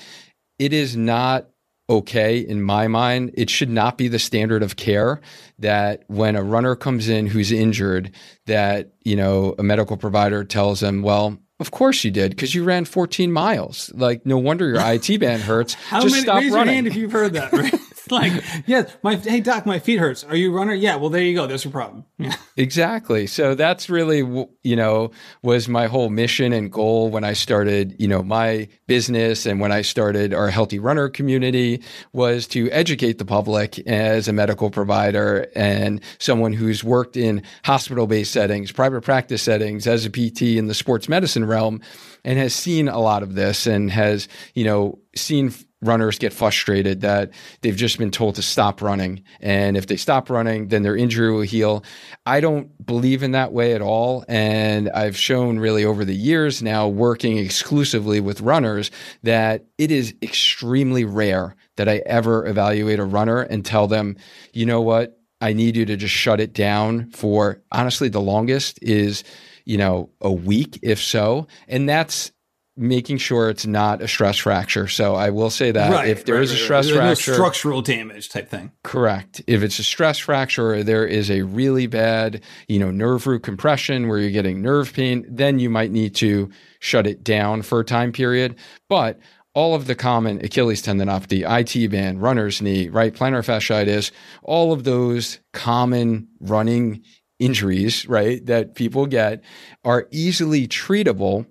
It 0.59 0.73
is 0.73 0.97
not 0.97 1.49
okay 1.89 2.39
in 2.39 2.63
my 2.63 2.89
mind. 2.89 3.33
It 3.35 3.51
should 3.51 3.71
not 3.71 3.99
be 3.99 4.09
the 4.09 4.19
standard 4.19 4.63
of 4.63 4.77
care 4.77 5.21
that 5.59 6.05
when 6.09 6.37
a 6.37 6.43
runner 6.43 6.77
comes 6.77 7.09
in 7.09 7.27
who's 7.27 7.51
injured, 7.53 8.13
that, 8.47 8.93
you 9.05 9.17
know, 9.17 9.55
a 9.59 9.63
medical 9.63 9.97
provider 9.97 10.45
tells 10.45 10.81
them, 10.81 11.03
well, 11.03 11.39
of 11.61 11.71
course 11.71 12.05
you 12.05 12.11
did, 12.11 12.31
because 12.31 12.55
you 12.55 12.63
ran 12.63 12.85
14 12.85 13.33
miles. 13.33 13.91
Like, 13.95 14.25
no 14.25 14.39
wonder 14.39 14.69
your 14.69 14.81
IT 14.81 15.19
band 15.19 15.43
hurts. 15.43 15.75
How 15.89 16.01
Just 16.01 16.13
many, 16.13 16.23
stop 16.25 16.37
raise 16.41 16.53
running. 16.53 16.67
your 16.67 16.75
hand 16.75 16.87
if 16.87 16.97
you've 16.97 17.13
heard 17.13 17.33
that. 17.33 17.53
Right? 17.53 17.75
like, 18.13 18.33
yes, 18.67 18.97
my 19.03 19.17
hey 19.17 19.41
doc, 19.41 19.67
my 19.67 19.79
feet 19.79 19.99
hurts. 19.99 20.25
Are 20.25 20.37
you 20.37 20.53
a 20.53 20.55
runner? 20.55 20.75
Yeah. 20.75 20.97
Well, 20.97 21.11
there 21.11 21.23
you 21.23 21.35
go. 21.35 21.47
There's 21.47 21.65
your 21.65 21.73
problem. 21.73 22.05
Yeah. 22.19 22.35
Exactly. 22.57 23.27
So 23.27 23.55
that's 23.55 23.89
really, 23.89 24.19
you 24.63 24.77
know, 24.77 25.11
was 25.43 25.69
my 25.69 25.87
whole 25.87 26.09
mission 26.11 26.53
and 26.53 26.71
goal 26.71 27.11
when 27.11 27.25
I 27.25 27.33
started, 27.33 27.95
you 27.99 28.09
know, 28.09 28.23
my 28.23 28.69
business 28.87 29.47
and 29.47 29.61
when 29.61 29.73
I 29.73 29.83
started 29.83 30.35
our 30.35 30.49
healthy 30.49 30.79
runner 30.79 31.09
community 31.09 31.83
was 32.13 32.47
to 32.49 32.71
educate 32.71 33.19
the 33.19 33.25
public 33.25 33.79
as 33.87 34.29
a 34.29 34.33
medical 34.33 34.71
provider 34.71 35.49
and 35.55 36.01
someone 36.19 36.53
who's 36.53 36.83
worked 36.83 37.17
in 37.17 37.43
hospital 37.65 38.07
based 38.07 38.33
settings, 38.33 38.73
private 38.73 39.03
practice 39.03 39.43
settings 39.43 39.87
as 39.87 40.05
a 40.05 40.11
PT 40.11 40.43
in 40.43 40.67
the 40.67 40.75
sports 40.75 41.09
medicine 41.09 41.45
realm 41.45 41.81
and 42.25 42.39
has 42.39 42.55
seen 42.55 42.89
a 42.89 42.99
lot 42.99 43.23
of 43.23 43.35
this 43.35 43.67
and 43.67 43.91
has, 43.91 44.29
you 44.55 44.65
know, 44.65 44.99
seen 45.15 45.53
runners 45.81 46.19
get 46.19 46.33
frustrated 46.33 47.03
that 47.03 47.31
they've 47.61 47.77
just 47.77 47.99
been 47.99 48.11
told 48.11 48.35
to 48.35 48.43
stop 48.43 48.83
running. 48.83 49.23
And 49.41 49.77
if 49.77 49.87
they 49.87 49.97
stop 49.97 50.29
running, 50.29 50.69
then 50.69 50.83
their 50.83 50.97
injury 50.97 51.33
will 51.33 51.43
heal. 51.43 51.85
I 52.27 52.41
don't 52.41 52.85
believe 52.85 53.23
in 53.23 53.33
that 53.33 53.53
way 53.53 53.75
at 53.75 53.83
all. 53.83 54.25
And 54.29 54.91
I've 54.91 55.17
shown 55.17 55.59
really 55.59 55.85
over 55.85 56.05
the 56.05 56.15
years 56.15 56.63
now 56.63 56.89
working 56.89 57.39
exclusively 57.39 58.21
with 58.21 58.41
runners 58.41 58.91
that 59.23 59.67
it 59.79 59.91
is 59.91 60.15
extremely 60.23 61.05
rare 61.05 61.55
that 61.77 61.89
I 61.89 62.03
ever 62.07 62.47
evaluate 62.47 62.99
a 62.99 63.05
runner 63.05 63.43
and 63.43 63.65
tell 63.65 63.87
them, 63.87 64.17
you 64.53 64.67
know 64.67 64.81
what? 64.81 65.19
I 65.41 65.53
need 65.53 65.77
you 65.77 65.87
to 65.87 65.97
just 65.97 66.15
shut 66.15 66.41
it 66.41 66.53
down 66.53 67.11
for 67.11 67.63
honestly, 67.71 68.09
the 68.09 68.21
longest 68.21 68.81
is, 68.83 69.23
you 69.65 69.79
know, 69.79 70.11
a 70.21 70.33
week, 70.33 70.81
if 70.83 71.01
so. 71.01 71.47
And 71.69 71.89
that's 71.89 72.33
making 72.79 73.19
sure 73.19 73.51
it's 73.51 73.67
not 73.67 74.01
a 74.01 74.09
stress 74.09 74.39
fracture. 74.39 74.87
So 74.87 75.17
I 75.17 75.31
will 75.31 75.51
say 75.51 75.73
that 75.73 75.91
right, 75.91 76.09
if 76.09 76.25
there 76.25 76.37
right, 76.37 76.45
is 76.45 76.53
a 76.53 76.57
stress 76.57 76.91
right, 76.91 76.99
fracture, 76.99 77.33
no 77.33 77.37
structural 77.37 77.83
damage 77.83 78.29
type 78.29 78.49
thing. 78.49 78.71
Correct. 78.85 79.43
If 79.47 79.63
it's 79.63 79.79
a 79.79 79.85
stress 79.85 80.19
fracture 80.19 80.75
or 80.75 80.83
there 80.85 81.07
is 81.07 81.31
a 81.31 81.43
really 81.43 81.89
bad, 81.89 82.43
you 82.69 82.79
know, 82.79 82.91
nerve 82.91 83.27
root 83.27 83.43
compression 83.43 84.07
where 84.09 84.19
you're 84.19 84.31
getting 84.31 84.63
nerve 84.63 84.93
pain, 84.93 85.27
then 85.29 85.59
you 85.59 85.69
might 85.69 85.91
need 85.91 86.15
to 86.17 86.51
shut 86.79 87.07
it 87.07 87.25
down 87.25 87.63
for 87.63 87.81
a 87.81 87.85
time 87.85 88.13
period. 88.13 88.55
But 88.89 89.19
all 89.55 89.75
of 89.75 89.89
the 89.89 89.97
common 89.97 90.45
Achilles 90.45 90.83
tendinopathy, 90.83 91.43
IT 91.45 91.91
band, 91.91 92.23
runner's 92.23 92.63
knee, 92.63 92.89
right, 92.89 93.13
plantar 93.13 93.45
fasciitis, 93.45 94.13
all 94.45 94.73
of 94.73 94.85
those 94.85 95.41
common 95.53 96.29
running 96.39 97.03
injuries, 97.41 98.07
right, 98.09 98.45
that 98.47 98.77
people 98.77 99.07
get 99.07 99.43
are 99.85 100.07
easily 100.13 100.69
treatable 100.69 101.47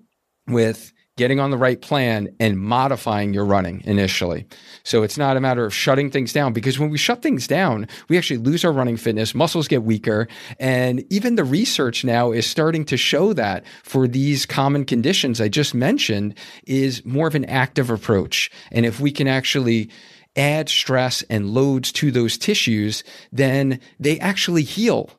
with 0.46 0.92
getting 1.18 1.40
on 1.40 1.50
the 1.50 1.58
right 1.58 1.82
plan 1.82 2.28
and 2.40 2.58
modifying 2.58 3.34
your 3.34 3.44
running 3.44 3.82
initially. 3.84 4.46
So 4.84 5.02
it's 5.02 5.18
not 5.18 5.36
a 5.36 5.40
matter 5.40 5.66
of 5.66 5.74
shutting 5.74 6.10
things 6.10 6.32
down 6.32 6.54
because 6.54 6.78
when 6.78 6.88
we 6.88 6.96
shut 6.96 7.20
things 7.20 7.46
down, 7.46 7.86
we 8.08 8.16
actually 8.16 8.38
lose 8.38 8.64
our 8.64 8.72
running 8.72 8.96
fitness, 8.96 9.34
muscles 9.34 9.68
get 9.68 9.82
weaker. 9.82 10.28
And 10.58 11.04
even 11.12 11.34
the 11.34 11.44
research 11.44 12.04
now 12.04 12.32
is 12.32 12.46
starting 12.46 12.86
to 12.86 12.96
show 12.96 13.34
that 13.34 13.64
for 13.82 14.08
these 14.08 14.46
common 14.46 14.86
conditions 14.86 15.40
I 15.40 15.48
just 15.48 15.74
mentioned 15.74 16.34
is 16.66 17.04
more 17.04 17.28
of 17.28 17.34
an 17.34 17.44
active 17.44 17.90
approach. 17.90 18.50
And 18.72 18.86
if 18.86 19.00
we 19.00 19.10
can 19.10 19.28
actually 19.28 19.90
add 20.36 20.68
stress 20.68 21.22
and 21.22 21.50
loads 21.50 21.90
to 21.92 22.10
those 22.12 22.38
tissues, 22.38 23.02
then 23.32 23.80
they 23.98 24.20
actually 24.20 24.62
heal 24.62 25.10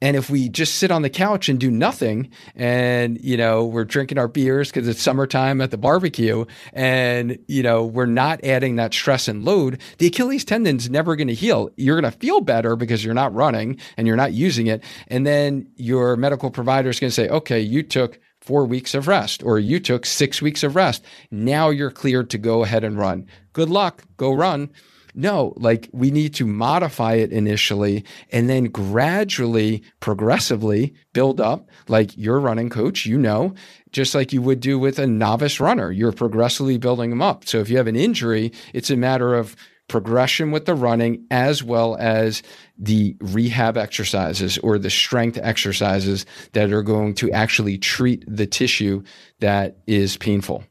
and 0.00 0.16
if 0.16 0.28
we 0.28 0.48
just 0.48 0.74
sit 0.74 0.90
on 0.90 1.02
the 1.02 1.10
couch 1.10 1.48
and 1.48 1.58
do 1.58 1.70
nothing 1.70 2.30
and, 2.54 3.18
you 3.22 3.36
know, 3.36 3.64
we're 3.64 3.84
drinking 3.84 4.18
our 4.18 4.28
beers 4.28 4.68
because 4.68 4.86
it's 4.86 5.00
summertime 5.00 5.60
at 5.60 5.70
the 5.70 5.78
barbecue 5.78 6.44
and, 6.72 7.38
you 7.48 7.62
know, 7.62 7.84
we're 7.84 8.04
not 8.04 8.44
adding 8.44 8.76
that 8.76 8.92
stress 8.92 9.28
and 9.28 9.44
load, 9.44 9.80
the 9.98 10.08
Achilles 10.08 10.44
tendon's 10.44 10.90
never 10.90 11.16
going 11.16 11.28
to 11.28 11.34
heal. 11.34 11.70
You're 11.76 11.98
going 12.00 12.12
to 12.12 12.18
feel 12.18 12.40
better 12.40 12.76
because 12.76 13.04
you're 13.04 13.14
not 13.14 13.34
running 13.34 13.78
and 13.96 14.06
you're 14.06 14.16
not 14.16 14.32
using 14.32 14.66
it. 14.66 14.84
And 15.08 15.26
then 15.26 15.68
your 15.76 16.16
medical 16.16 16.50
provider 16.50 16.90
is 16.90 17.00
going 17.00 17.10
to 17.10 17.14
say, 17.14 17.28
okay, 17.28 17.60
you 17.60 17.82
took 17.82 18.18
four 18.40 18.66
weeks 18.66 18.94
of 18.94 19.08
rest 19.08 19.42
or 19.42 19.58
you 19.58 19.80
took 19.80 20.04
six 20.04 20.42
weeks 20.42 20.62
of 20.62 20.76
rest. 20.76 21.02
Now 21.30 21.70
you're 21.70 21.90
cleared 21.90 22.28
to 22.30 22.38
go 22.38 22.62
ahead 22.62 22.84
and 22.84 22.98
run. 22.98 23.26
Good 23.54 23.70
luck. 23.70 24.04
Go 24.18 24.32
run. 24.32 24.70
No, 25.14 25.54
like 25.56 25.88
we 25.92 26.10
need 26.10 26.34
to 26.34 26.46
modify 26.46 27.14
it 27.14 27.30
initially 27.30 28.04
and 28.30 28.50
then 28.50 28.64
gradually, 28.64 29.84
progressively 30.00 30.94
build 31.12 31.40
up. 31.40 31.68
Like 31.86 32.16
your 32.16 32.40
running 32.40 32.68
coach, 32.68 33.06
you 33.06 33.16
know, 33.16 33.54
just 33.92 34.14
like 34.14 34.32
you 34.32 34.42
would 34.42 34.58
do 34.58 34.76
with 34.76 34.98
a 34.98 35.06
novice 35.06 35.60
runner, 35.60 35.92
you're 35.92 36.10
progressively 36.10 36.78
building 36.78 37.10
them 37.10 37.22
up. 37.22 37.46
So 37.46 37.60
if 37.60 37.70
you 37.70 37.76
have 37.76 37.86
an 37.86 37.94
injury, 37.94 38.52
it's 38.72 38.90
a 38.90 38.96
matter 38.96 39.34
of 39.34 39.54
progression 39.86 40.50
with 40.50 40.64
the 40.64 40.74
running 40.74 41.26
as 41.30 41.62
well 41.62 41.96
as 42.00 42.42
the 42.78 43.16
rehab 43.20 43.76
exercises 43.76 44.58
or 44.58 44.78
the 44.78 44.90
strength 44.90 45.38
exercises 45.40 46.26
that 46.52 46.72
are 46.72 46.82
going 46.82 47.14
to 47.14 47.30
actually 47.30 47.78
treat 47.78 48.24
the 48.26 48.46
tissue 48.46 49.02
that 49.40 49.76
is 49.86 50.16
painful. 50.16 50.64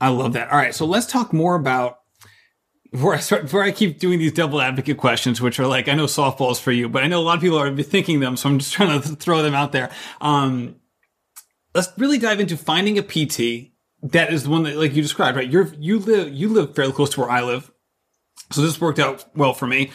I 0.00 0.08
love 0.08 0.34
that. 0.34 0.50
All 0.50 0.58
right. 0.58 0.74
So 0.74 0.84
let's 0.84 1.06
talk 1.06 1.32
more 1.32 1.54
about 1.54 2.00
before 2.94 3.12
I 3.12 3.18
start, 3.18 3.42
before 3.42 3.64
I 3.64 3.72
keep 3.72 3.98
doing 3.98 4.20
these 4.20 4.32
double 4.32 4.60
advocate 4.60 4.98
questions, 4.98 5.40
which 5.40 5.58
are 5.58 5.66
like, 5.66 5.88
I 5.88 5.94
know 5.94 6.04
softballs 6.04 6.60
for 6.60 6.70
you, 6.70 6.88
but 6.88 7.02
I 7.02 7.08
know 7.08 7.20
a 7.20 7.24
lot 7.24 7.34
of 7.34 7.40
people 7.40 7.58
are 7.58 7.76
thinking 7.82 8.20
them. 8.20 8.36
So 8.36 8.48
I'm 8.48 8.60
just 8.60 8.72
trying 8.72 9.02
to 9.02 9.08
throw 9.16 9.42
them 9.42 9.52
out 9.52 9.72
there. 9.72 9.90
Um, 10.20 10.76
let's 11.74 11.88
really 11.98 12.18
dive 12.18 12.38
into 12.38 12.56
finding 12.56 12.96
a 12.96 13.02
PT 13.02 13.72
that 14.12 14.32
is 14.32 14.44
the 14.44 14.50
one 14.50 14.62
that, 14.62 14.76
like 14.76 14.94
you 14.94 15.02
described, 15.02 15.36
right? 15.36 15.50
You're, 15.50 15.74
you 15.74 15.98
live, 15.98 16.32
you 16.32 16.48
live 16.50 16.76
fairly 16.76 16.92
close 16.92 17.10
to 17.10 17.20
where 17.20 17.30
I 17.30 17.42
live. 17.42 17.72
So 18.52 18.62
this 18.62 18.80
worked 18.80 19.00
out 19.00 19.24
well 19.34 19.54
for 19.54 19.66
me. 19.66 19.90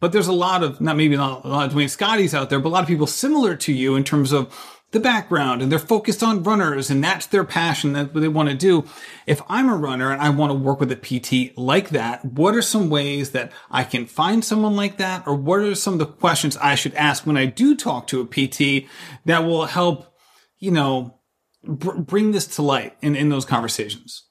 But 0.00 0.10
there's 0.10 0.26
a 0.26 0.32
lot 0.32 0.64
of, 0.64 0.80
not 0.80 0.96
maybe 0.96 1.16
not 1.16 1.44
a 1.44 1.48
lot 1.48 1.66
of 1.66 1.72
Duane 1.72 1.88
Scotties 1.88 2.34
out 2.34 2.50
there, 2.50 2.58
but 2.58 2.70
a 2.70 2.72
lot 2.72 2.82
of 2.82 2.88
people 2.88 3.06
similar 3.06 3.54
to 3.54 3.72
you 3.72 3.94
in 3.94 4.02
terms 4.02 4.32
of 4.32 4.79
the 4.92 5.00
background 5.00 5.62
and 5.62 5.70
they're 5.70 5.78
focused 5.78 6.22
on 6.22 6.42
runners 6.42 6.90
and 6.90 7.02
that's 7.02 7.26
their 7.26 7.44
passion. 7.44 7.92
that 7.92 8.12
they 8.12 8.28
want 8.28 8.48
to 8.48 8.54
do. 8.56 8.84
If 9.26 9.40
I'm 9.48 9.68
a 9.68 9.76
runner 9.76 10.10
and 10.10 10.20
I 10.20 10.30
want 10.30 10.50
to 10.50 10.58
work 10.58 10.80
with 10.80 10.90
a 10.90 10.96
PT 10.96 11.56
like 11.56 11.90
that, 11.90 12.24
what 12.24 12.54
are 12.54 12.62
some 12.62 12.90
ways 12.90 13.30
that 13.30 13.52
I 13.70 13.84
can 13.84 14.06
find 14.06 14.44
someone 14.44 14.74
like 14.74 14.96
that? 14.96 15.26
Or 15.26 15.34
what 15.34 15.60
are 15.60 15.74
some 15.74 15.94
of 15.94 15.98
the 16.00 16.06
questions 16.06 16.56
I 16.56 16.74
should 16.74 16.94
ask 16.94 17.24
when 17.24 17.36
I 17.36 17.46
do 17.46 17.76
talk 17.76 18.08
to 18.08 18.20
a 18.20 18.26
PT 18.26 18.88
that 19.26 19.44
will 19.44 19.66
help, 19.66 20.12
you 20.58 20.72
know, 20.72 21.20
br- 21.62 21.98
bring 21.98 22.32
this 22.32 22.46
to 22.56 22.62
light 22.62 22.96
in, 23.00 23.14
in 23.14 23.28
those 23.28 23.44
conversations? 23.44 24.29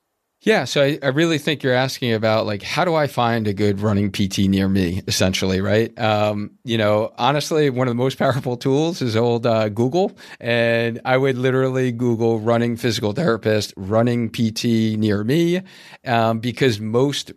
Yeah, 0.49 0.65
so 0.65 0.81
I, 0.81 0.97
I, 1.03 1.09
really 1.09 1.37
think 1.37 1.61
you're 1.61 1.75
asking 1.75 2.11
about 2.13 2.47
like 2.47 2.63
how 2.63 2.83
do 2.83 2.95
I 2.95 3.05
find 3.05 3.47
a 3.47 3.53
good 3.53 3.81
running 3.81 4.11
PT 4.11 4.39
near 4.49 4.67
me, 4.67 5.03
essentially, 5.07 5.61
right? 5.61 5.95
Um, 5.99 6.57
you 6.63 6.75
know, 6.75 7.13
honestly, 7.19 7.69
one 7.69 7.87
of 7.87 7.91
the 7.91 8.03
most 8.03 8.17
powerful 8.17 8.57
tools 8.57 8.99
is 8.99 9.15
old 9.15 9.45
uh, 9.45 9.69
Google, 9.69 10.17
and 10.39 11.01
I 11.05 11.17
would 11.17 11.37
literally 11.37 11.91
Google 11.91 12.39
running 12.39 12.77
physical 12.77 13.13
therapist, 13.13 13.75
running 13.77 14.31
PT 14.31 14.97
near 14.97 15.23
me, 15.23 15.61
um, 16.03 16.39
because 16.39 16.79
most 16.79 17.31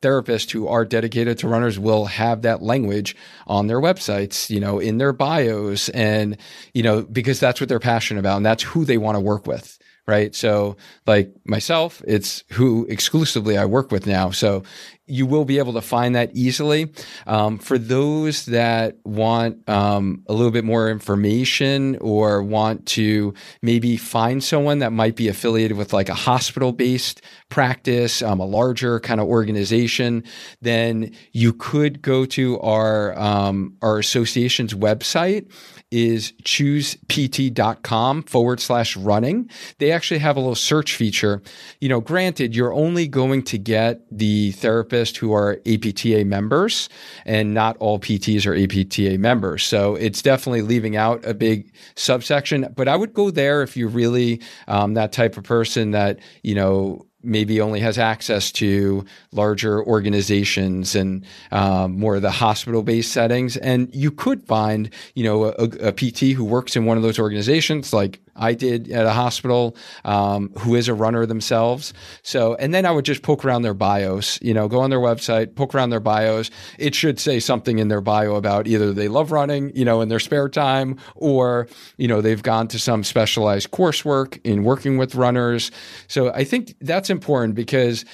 therapists 0.00 0.50
who 0.50 0.68
are 0.68 0.86
dedicated 0.86 1.36
to 1.40 1.48
runners 1.48 1.78
will 1.78 2.06
have 2.06 2.40
that 2.42 2.62
language 2.62 3.14
on 3.46 3.66
their 3.66 3.78
websites, 3.78 4.48
you 4.48 4.58
know, 4.58 4.78
in 4.78 4.96
their 4.96 5.12
bios, 5.12 5.90
and 5.90 6.38
you 6.72 6.82
know, 6.82 7.02
because 7.02 7.40
that's 7.40 7.60
what 7.60 7.68
they're 7.68 7.78
passionate 7.78 8.20
about, 8.20 8.38
and 8.38 8.46
that's 8.46 8.62
who 8.62 8.86
they 8.86 8.96
want 8.96 9.16
to 9.16 9.20
work 9.20 9.46
with 9.46 9.78
right? 10.08 10.34
So, 10.34 10.76
like 11.06 11.30
myself, 11.44 12.02
it's 12.06 12.42
who 12.52 12.86
exclusively 12.86 13.58
I 13.58 13.66
work 13.66 13.92
with 13.92 14.06
now. 14.06 14.30
So, 14.30 14.64
you 15.08 15.26
will 15.26 15.44
be 15.44 15.58
able 15.58 15.72
to 15.72 15.80
find 15.80 16.14
that 16.14 16.30
easily. 16.34 16.92
Um, 17.26 17.58
for 17.58 17.78
those 17.78 18.46
that 18.46 18.96
want 19.04 19.68
um, 19.68 20.22
a 20.28 20.32
little 20.32 20.50
bit 20.50 20.64
more 20.64 20.90
information 20.90 21.96
or 22.00 22.42
want 22.42 22.86
to 22.86 23.34
maybe 23.62 23.96
find 23.96 24.42
someone 24.42 24.80
that 24.80 24.92
might 24.92 25.16
be 25.16 25.28
affiliated 25.28 25.76
with 25.76 25.92
like 25.92 26.08
a 26.08 26.14
hospital 26.14 26.72
based 26.72 27.22
practice, 27.48 28.22
um, 28.22 28.40
a 28.40 28.46
larger 28.46 29.00
kind 29.00 29.20
of 29.20 29.26
organization, 29.26 30.24
then 30.60 31.12
you 31.32 31.52
could 31.52 32.02
go 32.02 32.24
to 32.26 32.58
our 32.60 33.18
um, 33.18 33.76
our 33.82 33.98
association's 33.98 34.74
website 34.74 35.50
is 35.90 36.32
choosept.com 36.42 38.22
forward 38.24 38.60
slash 38.60 38.96
running. 38.96 39.48
They 39.78 39.90
actually 39.90 40.18
have 40.18 40.36
a 40.36 40.40
little 40.40 40.54
search 40.54 40.94
feature. 40.94 41.42
You 41.80 41.88
know, 41.88 42.00
granted, 42.00 42.54
you're 42.54 42.72
only 42.72 43.08
going 43.08 43.42
to 43.44 43.58
get 43.58 44.00
the 44.10 44.52
therapists 44.98 45.16
who 45.16 45.32
are 45.32 45.60
APTA 45.66 46.24
members, 46.24 46.88
and 47.24 47.54
not 47.54 47.76
all 47.78 47.98
PTs 47.98 48.46
are 48.46 48.54
APTA 48.54 49.18
members. 49.18 49.64
So 49.64 49.94
it's 49.96 50.22
definitely 50.22 50.62
leaving 50.62 50.96
out 50.96 51.24
a 51.24 51.34
big 51.34 51.72
subsection. 51.94 52.72
But 52.74 52.88
I 52.88 52.96
would 52.96 53.14
go 53.14 53.30
there 53.30 53.62
if 53.62 53.76
you're 53.76 53.88
really 53.88 54.40
um, 54.66 54.94
that 54.94 55.12
type 55.12 55.36
of 55.36 55.44
person 55.44 55.92
that, 55.92 56.20
you 56.42 56.54
know, 56.54 57.04
maybe 57.20 57.60
only 57.60 57.80
has 57.80 57.98
access 57.98 58.52
to 58.52 59.04
larger 59.32 59.82
organizations 59.84 60.94
and 60.94 61.24
um, 61.50 61.98
more 61.98 62.16
of 62.16 62.22
the 62.22 62.30
hospital 62.30 62.82
based 62.82 63.12
settings. 63.12 63.56
And 63.56 63.92
you 63.92 64.12
could 64.12 64.46
find, 64.46 64.90
you 65.14 65.24
know, 65.24 65.46
a, 65.46 65.88
a, 65.88 65.92
PT 65.92 66.36
who 66.36 66.44
works 66.44 66.76
in 66.76 66.84
one 66.84 66.96
of 66.96 67.02
those 67.02 67.18
organizations, 67.18 67.92
like 67.92 68.20
I 68.38 68.54
did 68.54 68.90
at 68.90 69.04
a 69.04 69.10
hospital 69.10 69.76
um, 70.04 70.50
who 70.58 70.74
is 70.74 70.88
a 70.88 70.94
runner 70.94 71.26
themselves. 71.26 71.92
So, 72.22 72.54
and 72.54 72.72
then 72.72 72.86
I 72.86 72.90
would 72.90 73.04
just 73.04 73.22
poke 73.22 73.44
around 73.44 73.62
their 73.62 73.74
bios, 73.74 74.38
you 74.40 74.54
know, 74.54 74.68
go 74.68 74.80
on 74.80 74.90
their 74.90 75.00
website, 75.00 75.54
poke 75.56 75.74
around 75.74 75.90
their 75.90 76.00
bios. 76.00 76.50
It 76.78 76.94
should 76.94 77.18
say 77.18 77.40
something 77.40 77.78
in 77.78 77.88
their 77.88 78.00
bio 78.00 78.36
about 78.36 78.66
either 78.66 78.92
they 78.92 79.08
love 79.08 79.32
running, 79.32 79.74
you 79.74 79.84
know, 79.84 80.00
in 80.00 80.08
their 80.08 80.20
spare 80.20 80.48
time, 80.48 80.96
or, 81.14 81.68
you 81.96 82.08
know, 82.08 82.20
they've 82.20 82.42
gone 82.42 82.68
to 82.68 82.78
some 82.78 83.04
specialized 83.04 83.70
coursework 83.70 84.40
in 84.44 84.64
working 84.64 84.98
with 84.98 85.14
runners. 85.14 85.70
So 86.06 86.32
I 86.32 86.44
think 86.44 86.74
that's 86.80 87.10
important 87.10 87.54
because, 87.54 88.04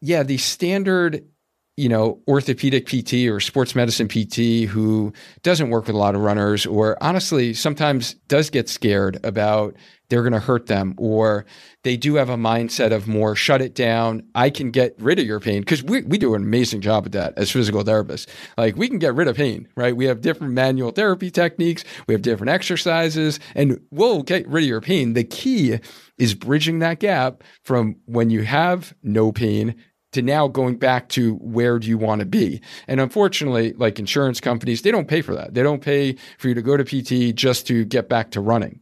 yeah, 0.00 0.22
the 0.22 0.38
standard 0.38 1.24
you 1.76 1.88
know, 1.88 2.20
orthopedic 2.28 2.86
PT 2.86 3.28
or 3.28 3.40
sports 3.40 3.74
medicine 3.74 4.08
PT 4.08 4.68
who 4.68 5.12
doesn't 5.42 5.70
work 5.70 5.86
with 5.86 5.96
a 5.96 5.98
lot 5.98 6.14
of 6.14 6.20
runners 6.20 6.66
or 6.66 7.02
honestly 7.02 7.54
sometimes 7.54 8.14
does 8.28 8.50
get 8.50 8.68
scared 8.68 9.18
about 9.24 9.74
they're 10.10 10.22
going 10.22 10.32
to 10.32 10.40
hurt 10.40 10.66
them 10.66 10.94
or 10.98 11.46
they 11.84 11.96
do 11.96 12.16
have 12.16 12.28
a 12.28 12.36
mindset 12.36 12.92
of 12.92 13.08
more 13.08 13.34
shut 13.34 13.62
it 13.62 13.74
down. 13.74 14.22
I 14.34 14.50
can 14.50 14.70
get 14.72 14.94
rid 14.98 15.18
of 15.18 15.26
your 15.26 15.40
pain 15.40 15.60
because 15.60 15.82
we, 15.82 16.02
we 16.02 16.18
do 16.18 16.34
an 16.34 16.42
amazing 16.42 16.80
job 16.80 17.06
at 17.06 17.12
that 17.12 17.34
as 17.38 17.50
physical 17.50 17.82
therapists. 17.82 18.26
Like 18.58 18.76
we 18.76 18.88
can 18.88 18.98
get 18.98 19.14
rid 19.14 19.28
of 19.28 19.36
pain, 19.36 19.68
right? 19.76 19.96
We 19.96 20.04
have 20.06 20.20
different 20.20 20.52
manual 20.52 20.90
therapy 20.90 21.30
techniques. 21.30 21.84
We 22.06 22.12
have 22.12 22.22
different 22.22 22.50
exercises 22.50 23.40
and 23.54 23.80
we'll 23.90 24.22
get 24.22 24.46
rid 24.48 24.64
of 24.64 24.68
your 24.68 24.80
pain. 24.80 25.14
The 25.14 25.24
key 25.24 25.78
is 26.18 26.34
bridging 26.34 26.80
that 26.80 26.98
gap 26.98 27.42
from 27.62 27.96
when 28.04 28.28
you 28.28 28.42
have 28.42 28.92
no 29.02 29.32
pain 29.32 29.76
to 30.12 30.22
now 30.22 30.48
going 30.48 30.76
back 30.76 31.08
to 31.10 31.34
where 31.36 31.78
do 31.78 31.88
you 31.88 31.98
want 31.98 32.20
to 32.20 32.26
be? 32.26 32.60
And 32.88 33.00
unfortunately, 33.00 33.72
like 33.74 33.98
insurance 33.98 34.40
companies, 34.40 34.82
they 34.82 34.90
don't 34.90 35.08
pay 35.08 35.22
for 35.22 35.34
that. 35.34 35.54
They 35.54 35.62
don't 35.62 35.82
pay 35.82 36.16
for 36.38 36.48
you 36.48 36.54
to 36.54 36.62
go 36.62 36.76
to 36.76 36.84
PT 36.84 37.34
just 37.34 37.66
to 37.68 37.84
get 37.84 38.08
back 38.08 38.30
to 38.32 38.40
running. 38.40 38.80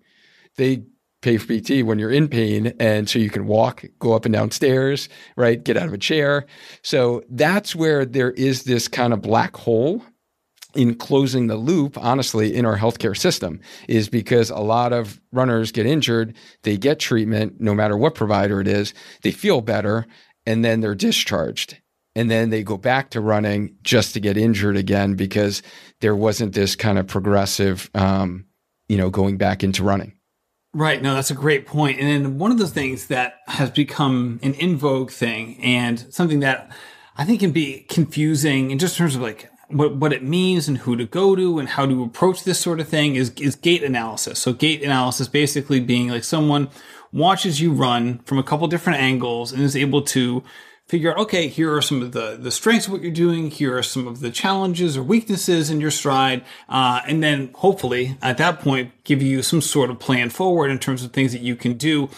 They 0.57 0.85
pay 1.21 1.37
for 1.37 1.47
PT 1.47 1.85
when 1.85 1.99
you're 1.99 2.13
in 2.13 2.29
pain 2.29 2.75
and 2.79 3.09
so 3.09 3.19
you 3.19 3.31
can 3.31 3.47
walk, 3.47 3.85
go 3.99 4.13
up 4.13 4.25
and 4.25 4.33
down 4.33 4.51
stairs, 4.51 5.09
right? 5.37 5.63
Get 5.63 5.77
out 5.77 5.89
of 5.89 5.93
a 5.93 5.99
chair. 5.99 6.47
So 6.83 7.23
that's 7.29 7.75
where 7.75 8.05
there 8.05 8.31
is 8.33 8.63
this 8.65 8.89
kind 8.89 9.13
of 9.13 9.21
black 9.21 9.57
hole 9.57 10.03
in 10.75 10.95
closing 10.95 11.47
the 11.47 11.57
loop, 11.57 11.97
honestly, 11.99 12.55
in 12.55 12.67
our 12.67 12.77
healthcare 12.77 13.17
system 13.17 13.59
is 13.89 14.09
because 14.09 14.51
a 14.51 14.59
lot 14.59 14.93
of 14.93 15.21
runners 15.33 15.73
get 15.73 15.87
injured, 15.87 16.37
they 16.63 16.77
get 16.77 17.01
treatment, 17.01 17.61
no 17.61 17.75
matter 17.75 17.97
what 17.97 18.15
provider 18.15 18.61
it 18.61 18.69
is, 18.69 18.93
they 19.23 19.33
feel 19.33 19.61
better, 19.61 20.07
and 20.49 20.65
then 20.65 20.81
they're 20.81 20.95
discharged. 20.95 21.77
And 22.17 22.31
then 22.31 22.49
they 22.49 22.63
go 22.63 22.79
back 22.79 23.11
to 23.11 23.21
running 23.21 23.77
just 23.83 24.15
to 24.15 24.21
get 24.21 24.39
injured 24.39 24.79
again 24.79 25.15
because 25.15 25.63
there 26.01 26.17
wasn't 26.17 26.55
this 26.55 26.75
kind 26.75 26.99
of 26.99 27.07
progressive, 27.07 27.91
um, 27.95 28.47
you 28.89 28.97
know, 28.97 29.11
going 29.11 29.37
back 29.37 29.63
into 29.63 29.85
running. 29.85 30.15
Right. 30.73 31.03
No, 31.03 31.15
that's 31.15 31.31
a 31.31 31.35
great 31.35 31.67
point. 31.67 32.01
And 32.01 32.09
then 32.09 32.39
one 32.39 32.51
of 32.51 32.59
the 32.59 32.67
things 32.67 33.09
that 33.09 33.41
has 33.47 33.71
become 33.71 34.41
an 34.43 34.55
in 34.55 34.79
vogue 34.79 35.11
thing 35.11 35.61
and 35.63 36.13
something 36.13 36.41
that 36.41 36.73
I 37.19 37.25
think 37.25 37.41
can 37.41 37.53
be 37.53 37.85
confusing 37.91 38.71
in 38.71 38.79
just 38.79 38.97
terms 38.97 39.15
of 39.15 39.21
like 39.21 39.51
what, 39.69 39.97
what 39.97 40.15
it 40.15 40.23
means 40.23 40.67
and 40.67 40.79
who 40.79 40.97
to 40.97 41.05
go 41.05 41.37
to 41.37 41.59
and 41.59 41.69
how 41.69 41.85
to 41.85 42.03
approach 42.03 42.45
this 42.45 42.59
sort 42.59 42.81
of 42.81 42.89
thing 42.89 43.17
is, 43.17 43.33
is 43.37 43.55
gait 43.55 43.85
analysis. 43.85 44.39
So 44.39 44.55
gait 44.55 44.83
analysis 44.83 45.29
basically 45.29 45.81
being 45.81 46.09
like 46.09 46.25
someone 46.25 46.71
watches 47.13 47.61
you 47.61 47.73
run 47.73 48.19
from 48.21 48.39
a 48.39 48.43
couple 48.43 48.67
different 48.69 49.01
angles 49.01 49.53
and 49.53 49.63
is 49.63 49.77
able 49.77 50.03
to 50.03 50.43
figure 50.87 51.11
out, 51.11 51.19
okay, 51.19 51.49
here 51.49 51.75
are 51.75 51.83
some 51.83 52.03
of 52.03 52.13
the, 52.13 52.37
the 52.41 52.51
strengths 52.51 52.87
of 52.87 52.93
what 52.93 53.03
you're 53.03 53.11
doing. 53.11 53.51
Here 53.51 53.77
are 53.77 53.83
some 53.83 54.07
of 54.07 54.21
the 54.21 54.31
challenges 54.31 54.97
or 54.97 55.03
weaknesses 55.03 55.71
in 55.71 55.81
your 55.81 55.91
stride. 55.91 56.45
Uh, 56.69 57.03
and 57.07 57.23
then 57.23 57.51
hopefully 57.55 58.17
at 58.23 58.39
that 58.39 58.61
point, 58.61 58.93
give 59.05 59.23
you 59.23 59.43
some 59.43 59.61
sort 59.61 59.91
of 59.91 59.99
plan 59.99 60.31
forward 60.31 60.71
in 60.71 60.79
terms 60.79 61.05
of 61.05 61.13
things 61.13 61.33
that 61.33 61.43
you 61.43 61.57
can 61.57 61.75
do. 61.75 62.09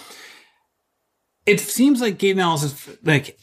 It 1.47 1.59
seems 1.59 2.01
like 2.01 2.19
gait 2.19 2.33
analysis, 2.33 2.97
like 3.03 3.37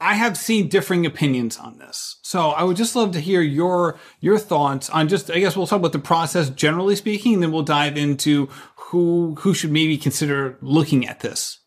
I 0.00 0.14
have 0.14 0.36
seen 0.36 0.68
differing 0.68 1.06
opinions 1.06 1.56
on 1.56 1.78
this. 1.78 2.18
So 2.22 2.50
I 2.50 2.62
would 2.62 2.76
just 2.76 2.94
love 2.94 3.12
to 3.12 3.20
hear 3.20 3.42
your 3.42 3.98
your 4.20 4.38
thoughts 4.38 4.88
on 4.90 5.08
just 5.08 5.30
I 5.30 5.40
guess 5.40 5.56
we'll 5.56 5.66
talk 5.66 5.80
about 5.80 5.92
the 5.92 5.98
process 5.98 6.50
generally 6.50 6.94
speaking, 6.94 7.40
then 7.40 7.50
we'll 7.50 7.62
dive 7.62 7.96
into 7.96 8.48
who 8.88 9.34
who 9.38 9.54
should 9.54 9.70
maybe 9.70 9.98
consider 9.98 10.56
looking 10.60 11.06
at 11.06 11.20
this. 11.20 11.60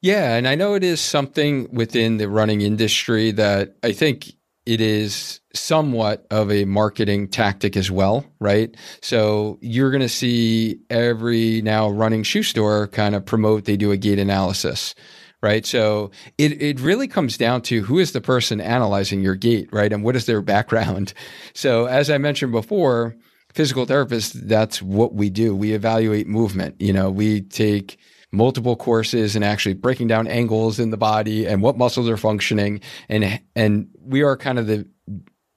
Yeah, 0.00 0.36
and 0.36 0.46
I 0.46 0.54
know 0.54 0.74
it 0.74 0.84
is 0.84 1.00
something 1.00 1.68
within 1.72 2.18
the 2.18 2.28
running 2.28 2.60
industry 2.60 3.32
that 3.32 3.76
I 3.82 3.92
think 3.92 4.32
it 4.64 4.80
is 4.80 5.40
somewhat 5.54 6.26
of 6.30 6.52
a 6.52 6.66
marketing 6.66 7.28
tactic 7.28 7.76
as 7.76 7.90
well, 7.90 8.24
right? 8.38 8.76
So 9.00 9.58
you're 9.62 9.90
going 9.90 10.02
to 10.02 10.08
see 10.10 10.80
every 10.90 11.62
now 11.62 11.88
running 11.88 12.22
shoe 12.22 12.42
store 12.42 12.86
kind 12.88 13.14
of 13.14 13.24
promote 13.24 13.64
they 13.64 13.76
do 13.76 13.90
a 13.90 13.96
gait 13.96 14.18
analysis 14.18 14.94
right? 15.40 15.64
So 15.64 16.10
it, 16.36 16.60
it 16.60 16.80
really 16.80 17.06
comes 17.06 17.36
down 17.38 17.62
to 17.62 17.82
who 17.82 18.00
is 18.00 18.10
the 18.10 18.20
person 18.20 18.60
analyzing 18.60 19.22
your 19.22 19.36
gait, 19.36 19.68
right? 19.72 19.92
And 19.92 20.02
what 20.02 20.16
is 20.16 20.26
their 20.26 20.42
background? 20.42 21.14
So 21.54 21.86
as 21.86 22.08
I 22.08 22.18
mentioned 22.18 22.52
before, 22.52 23.16
physical 23.58 23.84
therapists, 23.84 24.34
that's 24.34 24.80
what 24.80 25.14
we 25.14 25.28
do. 25.28 25.52
We 25.52 25.72
evaluate 25.72 26.28
movement. 26.28 26.80
You 26.80 26.92
know, 26.92 27.10
we 27.10 27.40
take 27.40 27.98
multiple 28.30 28.76
courses 28.76 29.34
and 29.34 29.44
actually 29.44 29.74
breaking 29.74 30.06
down 30.06 30.28
angles 30.28 30.78
in 30.78 30.90
the 30.90 30.96
body 30.96 31.44
and 31.44 31.60
what 31.60 31.76
muscles 31.76 32.08
are 32.08 32.16
functioning. 32.16 32.80
And, 33.08 33.40
and 33.56 33.88
we 34.00 34.22
are 34.22 34.36
kind 34.36 34.60
of 34.60 34.68
the, 34.68 34.86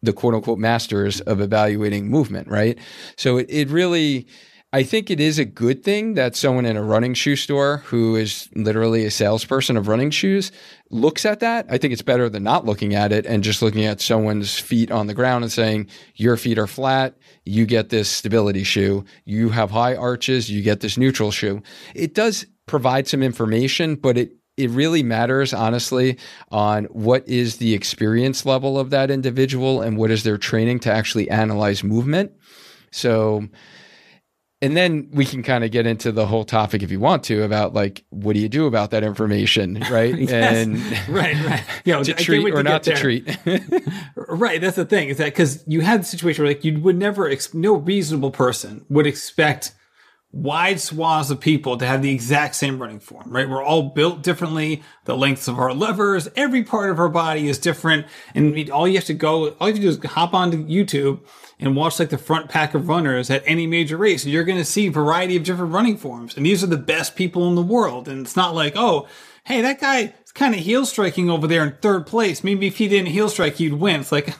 the 0.02 0.14
quote 0.14 0.34
unquote 0.34 0.58
masters 0.58 1.22
of 1.22 1.42
evaluating 1.42 2.10
movement, 2.10 2.48
right? 2.48 2.80
So 3.18 3.38
it, 3.38 3.46
it 3.50 3.70
really, 3.70 4.26
I 4.74 4.84
think 4.84 5.12
it 5.12 5.20
is 5.20 5.38
a 5.38 5.44
good 5.44 5.84
thing 5.84 6.14
that 6.14 6.38
someone 6.38 6.66
in 6.66 6.78
a 6.78 6.84
running 6.84 7.14
shoe 7.14 7.36
store 7.36 7.78
who 7.88 8.16
is 8.16 8.48
literally 8.56 9.04
a 9.04 9.12
salesperson 9.12 9.76
of 9.76 9.90
running 9.90 10.12
shoes 10.12 10.50
looks 10.90 11.26
at 11.26 11.42
that. 11.42 11.66
I 11.70 11.78
think 11.78 11.92
it's 11.92 12.02
better 12.02 12.30
than 12.30 12.44
not 12.44 12.66
looking 12.66 12.96
at 12.96 13.12
it 13.12 13.26
and 13.26 13.44
just 13.44 13.62
looking 13.62 13.84
at 13.84 14.00
someone's 14.00 14.58
feet 14.58 14.90
on 14.90 15.08
the 15.08 15.14
ground 15.14 15.44
and 15.44 15.52
saying, 15.52 15.88
your 16.16 16.38
feet 16.38 16.58
are 16.58 16.68
flat. 16.68 17.18
You 17.44 17.66
get 17.66 17.90
this 17.90 18.10
stability 18.10 18.64
shoe. 18.64 19.04
You 19.26 19.50
have 19.50 19.72
high 19.72 19.94
arches. 19.94 20.50
You 20.50 20.62
get 20.62 20.80
this 20.80 20.98
neutral 20.98 21.32
shoe. 21.32 21.62
It 21.94 22.14
does 22.14 22.46
provide 22.66 23.10
some 23.10 23.24
information, 23.24 23.96
but 23.96 24.18
it 24.18 24.32
it 24.58 24.70
really 24.70 25.02
matters 25.02 25.54
honestly 25.54 26.18
on 26.52 26.84
what 26.86 27.28
is 27.28 27.58
the 27.58 27.74
experience 27.74 28.46
level 28.46 28.78
of 28.78 28.90
that 28.92 29.10
individual 29.10 29.82
and 29.82 29.98
what 29.98 30.12
is 30.12 30.24
their 30.24 30.38
training 30.38 30.80
to 30.80 30.92
actually 30.92 31.30
analyze 31.30 31.84
movement. 31.84 32.32
So 32.92 33.48
and 34.62 34.78
then 34.78 35.10
we 35.12 35.26
can 35.26 35.42
kind 35.42 35.64
of 35.64 35.72
get 35.72 35.88
into 35.88 36.12
the 36.12 36.28
whole 36.28 36.46
topic 36.46 36.84
if 36.84 36.92
you 36.92 37.00
want 37.00 37.24
to 37.24 37.44
about 37.44 37.74
like 37.74 38.04
what 38.10 38.34
do 38.34 38.40
you 38.40 38.50
do 38.50 38.68
about 38.68 38.92
that 38.92 39.04
information 39.04 39.84
right 39.90 40.18
yes. 40.18 40.56
and 40.56 40.78
right 41.10 41.36
right 41.46 41.64
you 41.86 41.94
know, 41.94 42.04
to 42.04 42.14
treat 42.14 42.54
or 42.54 42.64
not 42.64 42.84
to 42.84 42.96
treat 42.96 43.26
right 44.16 44.62
that's 44.62 44.76
the 44.76 44.86
thing 44.86 45.10
is 45.10 45.18
that 45.18 45.26
because 45.26 45.64
you 45.68 45.82
had 45.82 46.02
the 46.02 46.06
situation 46.06 46.44
where 46.44 46.54
like 46.54 46.64
you 46.64 46.80
would 46.80 46.98
never 46.98 47.30
ex- 47.30 47.54
no 47.54 47.76
reasonable 47.76 48.32
person 48.32 48.86
would 48.90 49.08
expect 49.08 49.74
wide 50.34 50.80
swaths 50.80 51.30
of 51.30 51.40
people 51.40 51.78
to 51.78 51.86
have 51.86 52.02
the 52.02 52.12
exact 52.12 52.56
same 52.56 52.82
running 52.82 53.00
form, 53.00 53.30
right? 53.30 53.50
We're 53.50 53.64
all 53.64 53.90
built 53.90 54.24
differently. 54.24 54.82
The 55.06 55.18
lengths 55.18 55.48
of 55.48 55.60
our 55.60 55.74
levers, 55.74 56.30
every 56.36 56.64
part 56.64 56.90
of 56.90 57.00
our 57.00 57.10
body 57.10 57.50
is 57.50 57.58
different. 57.58 58.08
And 58.34 58.70
all 58.70 58.88
you 58.88 58.96
have 58.96 59.06
to 59.06 59.14
go, 59.14 59.50
all 59.50 59.68
you 59.68 59.74
have 59.74 59.76
to 59.76 59.82
do 59.82 59.90
is 59.90 60.12
hop 60.12 60.34
onto 60.34 60.66
YouTube 60.66 61.20
and 61.62 61.76
watch 61.76 62.00
like 62.00 62.10
the 62.10 62.18
front 62.18 62.50
pack 62.50 62.74
of 62.74 62.90
runners 62.90 63.30
at 63.30 63.44
any 63.46 63.68
major 63.68 63.96
race. 63.96 64.26
You're 64.26 64.44
going 64.44 64.58
to 64.58 64.66
see 64.66 64.90
variety 64.90 65.38
of 65.38 65.44
different 65.44 65.72
running 65.72 65.96
forms. 65.96 66.36
And 66.36 66.46
these 66.46 66.64
are 66.64 66.68
the 66.68 66.76
best 66.76 67.16
people 67.16 67.48
in 67.48 67.56
the 67.56 67.62
world. 67.62 68.08
And 68.08 68.26
it's 68.26 68.36
not 68.36 68.56
like, 68.56 68.74
oh, 68.76 69.08
hey, 69.46 69.62
that 69.62 69.80
guy 69.80 70.14
is 70.26 70.32
kind 70.34 70.56
of 70.56 70.62
heel 70.62 70.86
striking 70.86 71.30
over 71.30 71.46
there 71.46 71.64
in 71.64 71.74
third 71.82 72.08
place. 72.08 72.44
Maybe 72.44 72.68
if 72.68 72.78
he 72.78 72.88
didn't 72.88 73.10
heel 73.10 73.30
strike, 73.30 73.56
he'd 73.56 73.74
win. 73.74 74.02
It's 74.02 74.12
like, 74.12 74.34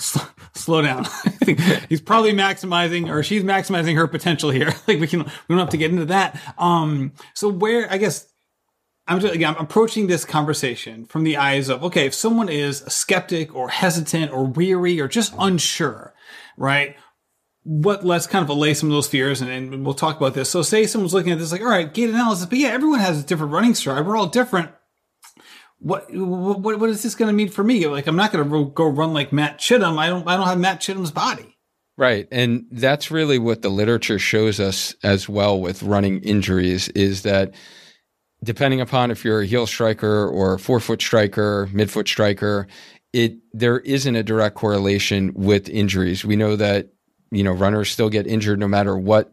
slow 0.54 0.82
down. 0.82 1.06
He's 1.88 2.00
probably 2.00 2.32
maximizing 2.32 3.08
or 3.08 3.22
she's 3.22 3.44
maximizing 3.44 3.94
her 3.96 4.08
potential 4.08 4.50
here. 4.50 4.74
like 4.88 4.98
we 4.98 5.06
can, 5.06 5.20
we 5.20 5.30
don't 5.48 5.58
have 5.58 5.70
to 5.70 5.76
get 5.76 5.90
into 5.90 6.06
that. 6.06 6.40
Um, 6.58 7.12
so 7.34 7.48
where, 7.48 7.90
I 7.90 7.98
guess, 7.98 8.26
I'm 9.06 9.20
just, 9.20 9.34
again, 9.34 9.54
I'm 9.54 9.64
approaching 9.64 10.06
this 10.06 10.24
conversation 10.24 11.04
from 11.04 11.24
the 11.24 11.36
eyes 11.36 11.68
of, 11.68 11.84
okay, 11.84 12.06
if 12.06 12.14
someone 12.14 12.48
is 12.48 12.80
a 12.82 12.90
skeptic 12.90 13.54
or 13.54 13.68
hesitant 13.68 14.32
or 14.32 14.46
weary 14.46 14.98
or 14.98 15.08
just 15.08 15.34
unsure, 15.38 16.13
right? 16.56 16.96
What 17.62 18.04
let's 18.04 18.26
kind 18.26 18.42
of 18.42 18.48
allay 18.50 18.74
some 18.74 18.90
of 18.90 18.94
those 18.94 19.08
fears 19.08 19.40
and, 19.40 19.50
and 19.50 19.84
we'll 19.84 19.94
talk 19.94 20.16
about 20.16 20.34
this. 20.34 20.50
So 20.50 20.62
say 20.62 20.86
someone's 20.86 21.14
looking 21.14 21.32
at 21.32 21.38
this 21.38 21.52
like, 21.52 21.62
all 21.62 21.68
right, 21.68 21.92
gait 21.92 22.10
analysis, 22.10 22.46
but 22.46 22.58
yeah, 22.58 22.68
everyone 22.68 23.00
has 23.00 23.20
a 23.20 23.26
different 23.26 23.52
running 23.52 23.74
stride. 23.74 24.06
We're 24.06 24.16
all 24.16 24.26
different. 24.26 24.70
What, 25.78 26.06
what, 26.14 26.80
what 26.80 26.90
is 26.90 27.02
this 27.02 27.14
going 27.14 27.28
to 27.28 27.34
mean 27.34 27.48
for 27.50 27.62
me? 27.62 27.86
Like, 27.86 28.06
I'm 28.06 28.16
not 28.16 28.32
going 28.32 28.48
to 28.48 28.70
go 28.70 28.86
run 28.86 29.12
like 29.12 29.32
Matt 29.32 29.58
Chittim. 29.58 29.98
I 29.98 30.08
don't, 30.08 30.26
I 30.26 30.36
don't 30.36 30.46
have 30.46 30.58
Matt 30.58 30.80
Chittim's 30.80 31.10
body. 31.10 31.58
Right. 31.96 32.26
And 32.32 32.66
that's 32.70 33.10
really 33.10 33.38
what 33.38 33.62
the 33.62 33.68
literature 33.68 34.18
shows 34.18 34.58
us 34.58 34.94
as 35.02 35.28
well 35.28 35.60
with 35.60 35.82
running 35.82 36.20
injuries 36.22 36.88
is 36.88 37.22
that 37.22 37.54
depending 38.42 38.80
upon 38.80 39.10
if 39.10 39.24
you're 39.24 39.42
a 39.42 39.46
heel 39.46 39.66
striker 39.66 40.28
or 40.28 40.54
a 40.54 40.58
forefoot 40.58 41.00
striker, 41.00 41.68
midfoot 41.72 42.08
striker, 42.08 42.66
it 43.14 43.36
there 43.52 43.78
isn't 43.78 44.16
a 44.16 44.24
direct 44.24 44.56
correlation 44.56 45.32
with 45.34 45.68
injuries. 45.68 46.24
We 46.24 46.34
know 46.34 46.56
that 46.56 46.88
you 47.30 47.44
know 47.44 47.52
runners 47.52 47.90
still 47.90 48.10
get 48.10 48.26
injured 48.26 48.58
no 48.58 48.68
matter 48.68 48.98
what 48.98 49.32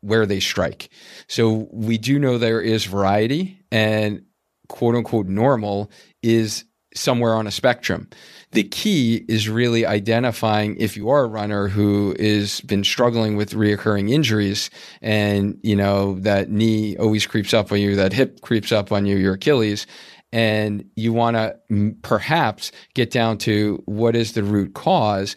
where 0.00 0.26
they 0.26 0.40
strike. 0.40 0.90
So 1.28 1.68
we 1.70 1.96
do 1.96 2.18
know 2.18 2.38
there 2.38 2.60
is 2.60 2.84
variety 2.84 3.60
and 3.70 4.24
quote 4.68 4.96
unquote 4.96 5.26
normal 5.26 5.90
is 6.22 6.64
somewhere 6.94 7.34
on 7.34 7.46
a 7.46 7.52
spectrum. 7.52 8.08
The 8.52 8.64
key 8.64 9.24
is 9.28 9.48
really 9.48 9.86
identifying 9.86 10.76
if 10.76 10.96
you 10.96 11.08
are 11.10 11.22
a 11.22 11.28
runner 11.28 11.68
who 11.68 12.16
is 12.18 12.60
been 12.62 12.82
struggling 12.82 13.36
with 13.36 13.52
reoccurring 13.52 14.10
injuries 14.10 14.70
and, 15.00 15.56
you 15.62 15.76
know, 15.76 16.18
that 16.20 16.50
knee 16.50 16.96
always 16.96 17.26
creeps 17.26 17.54
up 17.54 17.70
on 17.70 17.78
you, 17.78 17.94
that 17.94 18.12
hip 18.12 18.40
creeps 18.40 18.72
up 18.72 18.90
on 18.90 19.06
you, 19.06 19.16
your 19.16 19.34
Achilles, 19.34 19.86
and 20.32 20.84
you 20.96 21.12
want 21.12 21.36
to 21.36 21.56
m- 21.70 21.96
perhaps 22.02 22.72
get 22.94 23.10
down 23.10 23.38
to 23.38 23.82
what 23.86 24.16
is 24.16 24.32
the 24.32 24.42
root 24.42 24.74
cause. 24.74 25.36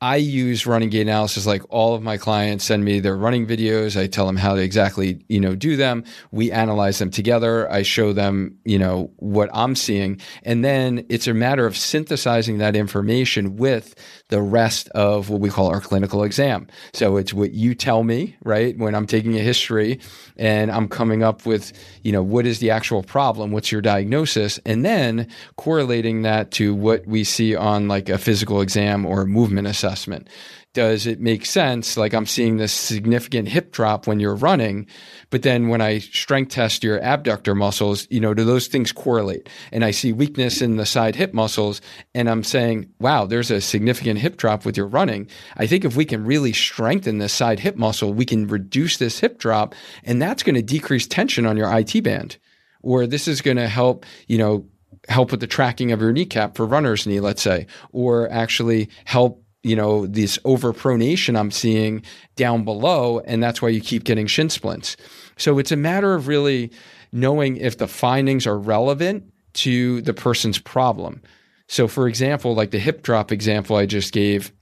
I 0.00 0.16
use 0.16 0.66
running 0.66 0.90
gait 0.90 1.02
analysis 1.02 1.46
like 1.46 1.62
all 1.70 1.94
of 1.94 2.02
my 2.02 2.18
clients 2.18 2.64
send 2.64 2.84
me 2.84 3.00
their 3.00 3.16
running 3.16 3.46
videos. 3.46 3.98
I 3.98 4.06
tell 4.06 4.26
them 4.26 4.36
how 4.36 4.54
to 4.54 4.60
exactly, 4.60 5.24
you 5.28 5.40
know, 5.40 5.54
do 5.54 5.76
them. 5.76 6.04
We 6.30 6.52
analyze 6.52 6.98
them 6.98 7.10
together. 7.10 7.70
I 7.72 7.84
show 7.84 8.12
them, 8.12 8.58
you 8.66 8.78
know, 8.78 9.12
what 9.16 9.48
I'm 9.54 9.74
seeing. 9.74 10.20
And 10.42 10.62
then 10.62 11.06
it's 11.08 11.26
a 11.26 11.32
matter 11.32 11.64
of 11.64 11.74
synthesizing 11.74 12.58
that 12.58 12.76
information 12.76 13.56
with 13.56 13.94
the 14.34 14.42
rest 14.42 14.88
of 14.96 15.30
what 15.30 15.40
we 15.40 15.48
call 15.48 15.68
our 15.68 15.80
clinical 15.80 16.24
exam. 16.24 16.66
So 16.92 17.18
it's 17.18 17.32
what 17.32 17.52
you 17.52 17.72
tell 17.72 18.02
me, 18.02 18.34
right? 18.42 18.76
When 18.76 18.92
I'm 18.96 19.06
taking 19.06 19.36
a 19.36 19.40
history 19.40 20.00
and 20.36 20.72
I'm 20.72 20.88
coming 20.88 21.22
up 21.22 21.46
with, 21.46 21.72
you 22.02 22.10
know, 22.10 22.20
what 22.20 22.44
is 22.44 22.58
the 22.58 22.72
actual 22.72 23.04
problem? 23.04 23.52
What's 23.52 23.70
your 23.70 23.80
diagnosis? 23.80 24.58
And 24.66 24.84
then 24.84 25.28
correlating 25.54 26.22
that 26.22 26.50
to 26.52 26.74
what 26.74 27.06
we 27.06 27.22
see 27.22 27.54
on 27.54 27.86
like 27.86 28.08
a 28.08 28.18
physical 28.18 28.60
exam 28.60 29.06
or 29.06 29.24
movement 29.24 29.68
assessment 29.68 30.28
does 30.74 31.06
it 31.06 31.20
make 31.20 31.46
sense? 31.46 31.96
Like 31.96 32.12
I'm 32.12 32.26
seeing 32.26 32.56
this 32.56 32.72
significant 32.72 33.48
hip 33.48 33.72
drop 33.72 34.06
when 34.06 34.20
you're 34.20 34.34
running, 34.34 34.86
but 35.30 35.42
then 35.42 35.68
when 35.68 35.80
I 35.80 36.00
strength 36.00 36.52
test 36.52 36.84
your 36.84 36.98
abductor 37.00 37.54
muscles, 37.54 38.06
you 38.10 38.20
know, 38.20 38.34
do 38.34 38.44
those 38.44 38.66
things 38.66 38.92
correlate? 38.92 39.48
And 39.72 39.84
I 39.84 39.92
see 39.92 40.12
weakness 40.12 40.60
in 40.60 40.76
the 40.76 40.84
side 40.84 41.14
hip 41.14 41.32
muscles 41.32 41.80
and 42.14 42.28
I'm 42.28 42.42
saying, 42.42 42.90
wow, 42.98 43.24
there's 43.24 43.52
a 43.52 43.60
significant 43.60 44.18
hip 44.18 44.36
drop 44.36 44.66
with 44.66 44.76
your 44.76 44.88
running. 44.88 45.28
I 45.56 45.66
think 45.66 45.84
if 45.84 45.96
we 45.96 46.04
can 46.04 46.24
really 46.24 46.52
strengthen 46.52 47.18
this 47.18 47.32
side 47.32 47.60
hip 47.60 47.76
muscle, 47.76 48.12
we 48.12 48.26
can 48.26 48.48
reduce 48.48 48.98
this 48.98 49.20
hip 49.20 49.38
drop 49.38 49.74
and 50.02 50.20
that's 50.20 50.42
going 50.42 50.56
to 50.56 50.62
decrease 50.62 51.06
tension 51.06 51.46
on 51.46 51.56
your 51.56 51.72
IT 51.72 52.02
band. 52.02 52.36
Or 52.82 53.06
this 53.06 53.28
is 53.28 53.40
going 53.40 53.56
to 53.56 53.68
help, 53.68 54.04
you 54.26 54.38
know, 54.38 54.66
help 55.08 55.30
with 55.30 55.40
the 55.40 55.46
tracking 55.46 55.92
of 55.92 56.00
your 56.00 56.12
kneecap 56.12 56.56
for 56.56 56.66
runner's 56.66 57.06
knee, 57.06 57.20
let's 57.20 57.42
say, 57.42 57.66
or 57.92 58.30
actually 58.30 58.88
help 59.04 59.43
you 59.64 59.74
know, 59.74 60.06
this 60.06 60.38
overpronation 60.38 61.38
I'm 61.38 61.50
seeing 61.50 62.02
down 62.36 62.64
below. 62.64 63.20
And 63.20 63.42
that's 63.42 63.62
why 63.62 63.70
you 63.70 63.80
keep 63.80 64.04
getting 64.04 64.26
shin 64.26 64.50
splints. 64.50 64.96
So 65.36 65.58
it's 65.58 65.72
a 65.72 65.76
matter 65.76 66.14
of 66.14 66.28
really 66.28 66.70
knowing 67.12 67.56
if 67.56 67.78
the 67.78 67.88
findings 67.88 68.46
are 68.46 68.58
relevant 68.58 69.32
to 69.54 70.02
the 70.02 70.14
person's 70.14 70.58
problem. 70.58 71.22
So, 71.68 71.88
for 71.88 72.08
example, 72.08 72.54
like 72.54 72.70
the 72.70 72.78
hip 72.78 73.02
drop 73.02 73.32
example 73.32 73.76
I 73.76 73.86
just 73.86 74.12
gave 74.12 74.52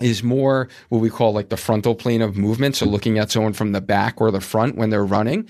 is 0.00 0.22
more 0.22 0.68
what 0.90 1.00
we 1.00 1.10
call 1.10 1.32
like 1.32 1.48
the 1.48 1.56
frontal 1.56 1.94
plane 1.94 2.22
of 2.22 2.36
movement. 2.36 2.76
So, 2.76 2.86
looking 2.86 3.18
at 3.18 3.30
someone 3.30 3.54
from 3.54 3.72
the 3.72 3.80
back 3.80 4.20
or 4.20 4.30
the 4.30 4.40
front 4.40 4.76
when 4.76 4.90
they're 4.90 5.04
running. 5.04 5.48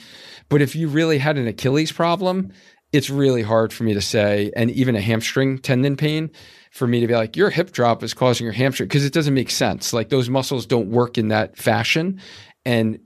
But 0.49 0.63
if 0.63 0.75
you 0.75 0.89
really 0.89 1.19
had 1.19 1.37
an 1.37 1.49
Achilles 1.49 1.93
problem, 1.93 2.53
it's 2.93 3.11
really 3.11 3.43
hard 3.43 3.73
for 3.73 3.85
me 3.85 3.93
to 3.95 4.01
say, 4.01 4.53
and 4.57 4.71
even 4.71 4.97
a 4.97 5.01
hamstring 5.01 5.59
tendon 5.59 5.97
pain, 5.97 6.31
for 6.77 6.87
me 6.87 7.01
to 7.01 7.07
be 7.07 7.15
like, 7.15 7.37
your 7.37 7.49
hip 7.49 7.73
drop 7.73 8.03
is 8.03 8.13
causing 8.13 8.45
your 8.45 8.53
hamstring 8.53 8.87
because 8.87 9.05
it 9.05 9.13
doesn't 9.13 9.33
make 9.33 9.51
sense. 9.51 9.95
Like 9.95 10.11
those 10.11 10.29
muscles 10.29 10.67
don't 10.67 10.91
work 10.91 11.17
in 11.17 11.29
that 11.29 11.57
fashion. 11.57 12.21
And 12.67 13.01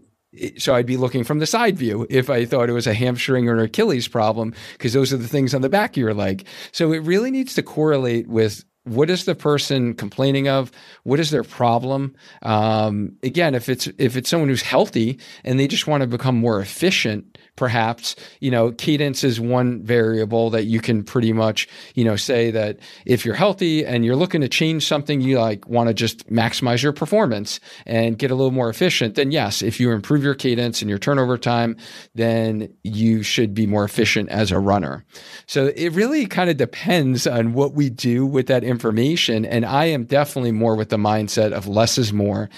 so 0.58 0.74
I'd 0.74 0.86
be 0.86 0.96
looking 0.96 1.22
from 1.22 1.38
the 1.38 1.46
side 1.46 1.78
view 1.78 2.06
if 2.10 2.30
I 2.30 2.44
thought 2.44 2.68
it 2.68 2.72
was 2.72 2.88
a 2.88 2.94
hamstring 2.94 3.48
or 3.48 3.54
an 3.54 3.60
Achilles 3.60 4.08
problem, 4.08 4.54
because 4.72 4.92
those 4.92 5.12
are 5.12 5.16
the 5.16 5.28
things 5.28 5.54
on 5.54 5.62
the 5.62 5.68
back 5.68 5.92
of 5.92 5.96
your 5.98 6.14
leg. 6.14 6.46
So 6.72 6.92
it 6.92 6.98
really 6.98 7.30
needs 7.30 7.54
to 7.54 7.62
correlate 7.62 8.26
with 8.26 8.64
what 8.85 9.11
is 9.11 9.24
the 9.24 9.35
person 9.35 9.95
complaining 9.95 10.49
of? 10.49 10.72
What 11.03 11.20
is 11.20 11.31
their 11.31 11.45
problem? 11.45 12.14
Um, 12.43 13.16
again 13.22 13.55
if 13.55 13.68
it's 13.68 13.87
if 13.99 14.16
it's 14.16 14.28
someone 14.28 14.49
who's 14.49 14.62
healthy 14.62 15.18
and 15.45 15.59
they 15.59 15.66
just 15.66 15.87
want 15.87 16.03
to 16.03 16.07
become 16.07 16.37
more 16.37 16.61
efficient 16.61 17.39
perhaps 17.57 18.16
you 18.41 18.51
know 18.51 18.72
cadence 18.72 19.22
is 19.22 19.41
one 19.41 19.83
variable 19.83 20.51
that 20.51 20.64
you 20.64 20.81
can 20.81 21.03
pretty 21.03 21.33
much 21.33 21.68
you 21.95 22.05
know 22.05 22.16
say 22.16 22.51
that 22.51 22.78
if 23.05 23.24
you're 23.24 23.35
healthy 23.35 23.85
and 23.85 24.05
you're 24.05 24.16
looking 24.16 24.41
to 24.41 24.49
change 24.49 24.87
something 24.87 25.20
you 25.20 25.39
like 25.39 25.66
want 25.68 25.89
to 25.89 25.95
just 25.95 26.26
maximize 26.31 26.83
your 26.83 26.93
performance 26.93 27.61
and 27.87 28.18
get 28.18 28.31
a 28.31 28.35
little 28.35 28.51
more 28.51 28.70
efficient 28.70 29.14
then 29.14 29.31
yes 29.31 29.62
if 29.62 29.78
you 29.78 29.91
improve 29.91 30.22
your 30.22 30.35
cadence 30.35 30.81
and 30.81 30.89
your 30.89 30.99
turnover 30.99 31.37
time 31.37 31.76
then 32.14 32.72
you 32.83 33.22
should 33.22 33.55
be 33.55 33.66
more 33.66 33.85
efficient 33.85 34.28
as 34.31 34.51
a 34.51 34.59
runner. 34.59 35.05
So 35.47 35.72
it 35.76 35.91
really 35.91 36.26
kind 36.26 36.51
of 36.51 36.57
depends 36.57 37.26
on 37.26 37.53
what 37.53 37.74
we 37.74 37.91
do 37.91 38.26
with 38.26 38.47
that 38.49 38.64
information 38.70 39.44
and 39.44 39.66
i 39.66 39.84
am 39.84 40.04
definitely 40.04 40.52
more 40.52 40.76
with 40.76 40.88
the 40.88 40.96
mindset 40.96 41.52
of 41.52 41.66
less 41.66 41.98
is 41.98 42.12
more 42.12 42.48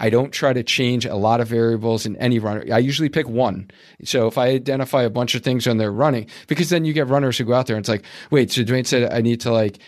I 0.00 0.08
don't 0.08 0.32
try 0.32 0.54
to 0.54 0.62
change 0.62 1.04
a 1.04 1.14
lot 1.14 1.42
of 1.42 1.48
variables 1.48 2.06
in 2.06 2.16
any 2.16 2.38
runner. 2.38 2.64
I 2.72 2.78
usually 2.78 3.10
pick 3.10 3.28
one. 3.28 3.70
So 4.02 4.26
if 4.26 4.38
I 4.38 4.48
identify 4.48 5.02
a 5.02 5.10
bunch 5.10 5.34
of 5.34 5.42
things 5.42 5.66
when 5.66 5.76
they're 5.76 5.92
running, 5.92 6.26
because 6.48 6.70
then 6.70 6.86
you 6.86 6.94
get 6.94 7.08
runners 7.08 7.36
who 7.36 7.44
go 7.44 7.52
out 7.52 7.66
there 7.66 7.76
and 7.76 7.82
it's 7.82 7.88
like, 7.90 8.04
wait, 8.30 8.50
so 8.50 8.64
Duane 8.64 8.86
said 8.86 9.12
I 9.12 9.20
need 9.20 9.42
to 9.42 9.52
like 9.52 9.78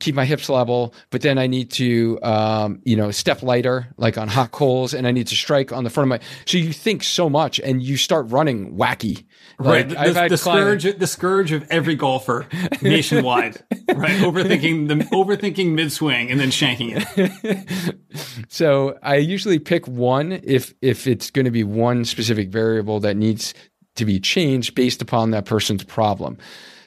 keep 0.00 0.14
my 0.14 0.24
hips 0.24 0.48
level, 0.48 0.94
but 1.10 1.22
then 1.22 1.38
I 1.38 1.46
need 1.46 1.70
to, 1.72 2.18
um, 2.22 2.80
you 2.84 2.96
know, 2.96 3.10
step 3.10 3.42
lighter, 3.42 3.88
like 3.96 4.18
on 4.18 4.28
hot 4.28 4.52
coals, 4.52 4.94
and 4.94 5.06
I 5.06 5.12
need 5.12 5.26
to 5.28 5.36
strike 5.36 5.72
on 5.72 5.84
the 5.84 5.90
front 5.90 6.06
of 6.06 6.20
my. 6.20 6.26
So 6.44 6.58
you 6.58 6.72
think 6.72 7.02
so 7.02 7.28
much, 7.30 7.60
and 7.60 7.82
you 7.82 7.96
start 7.96 8.30
running 8.30 8.76
wacky. 8.76 9.24
Like, 9.58 9.90
right, 9.90 10.14
the, 10.14 10.28
the 10.28 10.36
scourge, 10.36 10.98
the 10.98 11.06
scourge 11.06 11.52
of 11.52 11.66
every 11.70 11.94
golfer 11.94 12.46
nationwide. 12.82 13.56
right, 13.94 14.20
overthinking 14.20 14.88
the 14.88 14.94
overthinking 15.06 15.72
mid 15.72 15.92
swing 15.92 16.30
and 16.30 16.38
then 16.38 16.50
shanking 16.50 16.92
it. 16.96 17.96
so 18.48 18.98
I 19.02 19.16
usually 19.16 19.58
pick 19.58 19.86
one 19.86 20.40
if 20.42 20.74
if 20.82 21.06
it's 21.06 21.30
going 21.30 21.46
to 21.46 21.50
be 21.50 21.64
one 21.64 22.04
specific 22.04 22.50
variable 22.50 23.00
that 23.00 23.16
needs 23.16 23.54
to 23.96 24.04
be 24.04 24.20
changed 24.20 24.74
based 24.74 25.02
upon 25.02 25.30
that 25.30 25.46
person's 25.46 25.84
problem. 25.84 26.38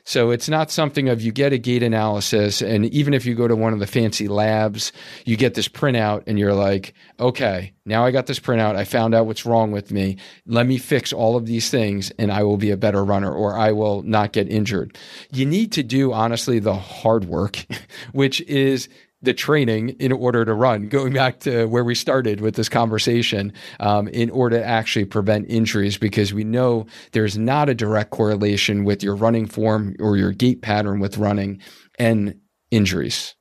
So 0.09 0.31
it's 0.31 0.49
not 0.49 0.71
something 0.71 1.07
of 1.07 1.21
you 1.21 1.31
get 1.31 1.53
a 1.53 1.59
gait 1.59 1.83
analysis, 1.83 2.63
and 2.63 2.83
even 2.87 3.13
if 3.13 3.27
you 3.27 3.35
go 3.35 3.47
to 3.47 3.55
one 3.55 3.73
of 3.73 3.79
the 3.79 3.85
fancy 3.85 4.27
labs, 4.27 4.91
you 5.23 5.37
get 5.37 5.53
this 5.53 5.67
printout 5.67 6.23
and 6.25 6.39
you're 6.39 6.55
like, 6.55 6.95
okay, 7.19 7.73
now 7.85 8.03
I 8.03 8.09
got 8.09 8.25
this 8.25 8.39
printout. 8.39 8.75
I 8.75 8.85
found 8.85 9.13
out 9.13 9.27
what's 9.27 9.45
wrong 9.45 9.71
with 9.71 9.91
me. 9.91 10.17
Let 10.47 10.65
me 10.65 10.79
fix 10.79 11.13
all 11.13 11.37
of 11.37 11.45
these 11.45 11.69
things 11.69 12.11
and 12.17 12.31
I 12.31 12.41
will 12.41 12.57
be 12.57 12.71
a 12.71 12.75
better 12.75 13.05
runner 13.05 13.31
or 13.31 13.55
I 13.55 13.71
will 13.71 14.01
not 14.01 14.33
get 14.33 14.49
injured. 14.49 14.97
You 15.31 15.45
need 15.45 15.71
to 15.73 15.83
do, 15.83 16.11
honestly, 16.11 16.57
the 16.57 16.73
hard 16.73 17.25
work, 17.25 17.63
which 18.11 18.41
is 18.41 18.89
the 19.21 19.33
training 19.33 19.89
in 19.99 20.11
order 20.11 20.45
to 20.45 20.53
run, 20.53 20.87
going 20.87 21.13
back 21.13 21.39
to 21.41 21.65
where 21.65 21.83
we 21.83 21.93
started 21.93 22.39
with 22.39 22.55
this 22.55 22.69
conversation, 22.69 23.51
um, 23.79 24.07
in 24.07 24.29
order 24.29 24.57
to 24.57 24.65
actually 24.65 25.05
prevent 25.05 25.49
injuries, 25.49 25.97
because 25.97 26.33
we 26.33 26.43
know 26.43 26.85
there's 27.11 27.37
not 27.37 27.69
a 27.69 27.75
direct 27.75 28.11
correlation 28.11 28.85
with 28.85 29.03
your 29.03 29.15
running 29.15 29.45
form 29.45 29.95
or 29.99 30.15
your 30.15 30.31
gait 30.31 30.61
pattern 30.61 30.99
with 30.99 31.17
running 31.17 31.61
and 31.97 32.39
injuries. 32.71 33.35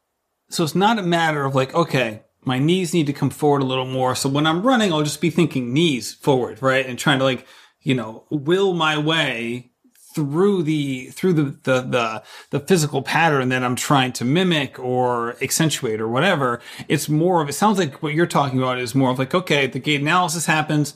So 0.51 0.64
it's 0.64 0.74
not 0.74 0.99
a 0.99 1.03
matter 1.03 1.45
of 1.45 1.55
like, 1.55 1.74
okay, 1.74 2.22
my 2.43 2.59
knees 2.59 2.95
need 2.95 3.07
to 3.07 3.12
come 3.12 3.31
forward 3.31 3.62
a 3.62 3.66
little 3.66 3.87
more. 3.87 4.14
So 4.14 4.29
when 4.29 4.47
I'm 4.47 4.66
running, 4.66 4.93
I'll 4.93 5.03
just 5.03 5.20
be 5.20 5.31
thinking 5.31 5.72
knees 5.72 6.14
forward, 6.14 6.62
right? 6.62 6.87
And 6.87 6.99
trying 6.99 7.18
to 7.18 7.24
like, 7.24 7.47
you 7.81 7.95
know, 7.95 8.26
will 8.31 8.74
my 8.74 8.99
way 8.99 9.70
through 10.14 10.62
the 10.62 11.06
through 11.06 11.32
the, 11.34 11.42
the 11.42 11.80
the 11.82 12.22
the 12.50 12.61
physical 12.61 13.02
pattern 13.02 13.48
that 13.50 13.62
I'm 13.62 13.76
trying 13.76 14.12
to 14.14 14.24
mimic 14.24 14.78
or 14.78 15.36
accentuate 15.42 16.00
or 16.00 16.09
whatever. 16.09 16.61
It's 16.88 17.09
more 17.09 17.42
of 17.42 17.48
it 17.48 17.54
sounds 17.54 17.78
like 17.78 18.02
what 18.02 18.14
you're 18.14 18.26
talking 18.26 18.59
about 18.59 18.78
is 18.78 18.94
more 18.94 19.11
of 19.11 19.18
like 19.18 19.34
okay, 19.34 19.66
the 19.66 19.78
gait 19.78 20.00
analysis 20.00 20.46
happens 20.46 20.94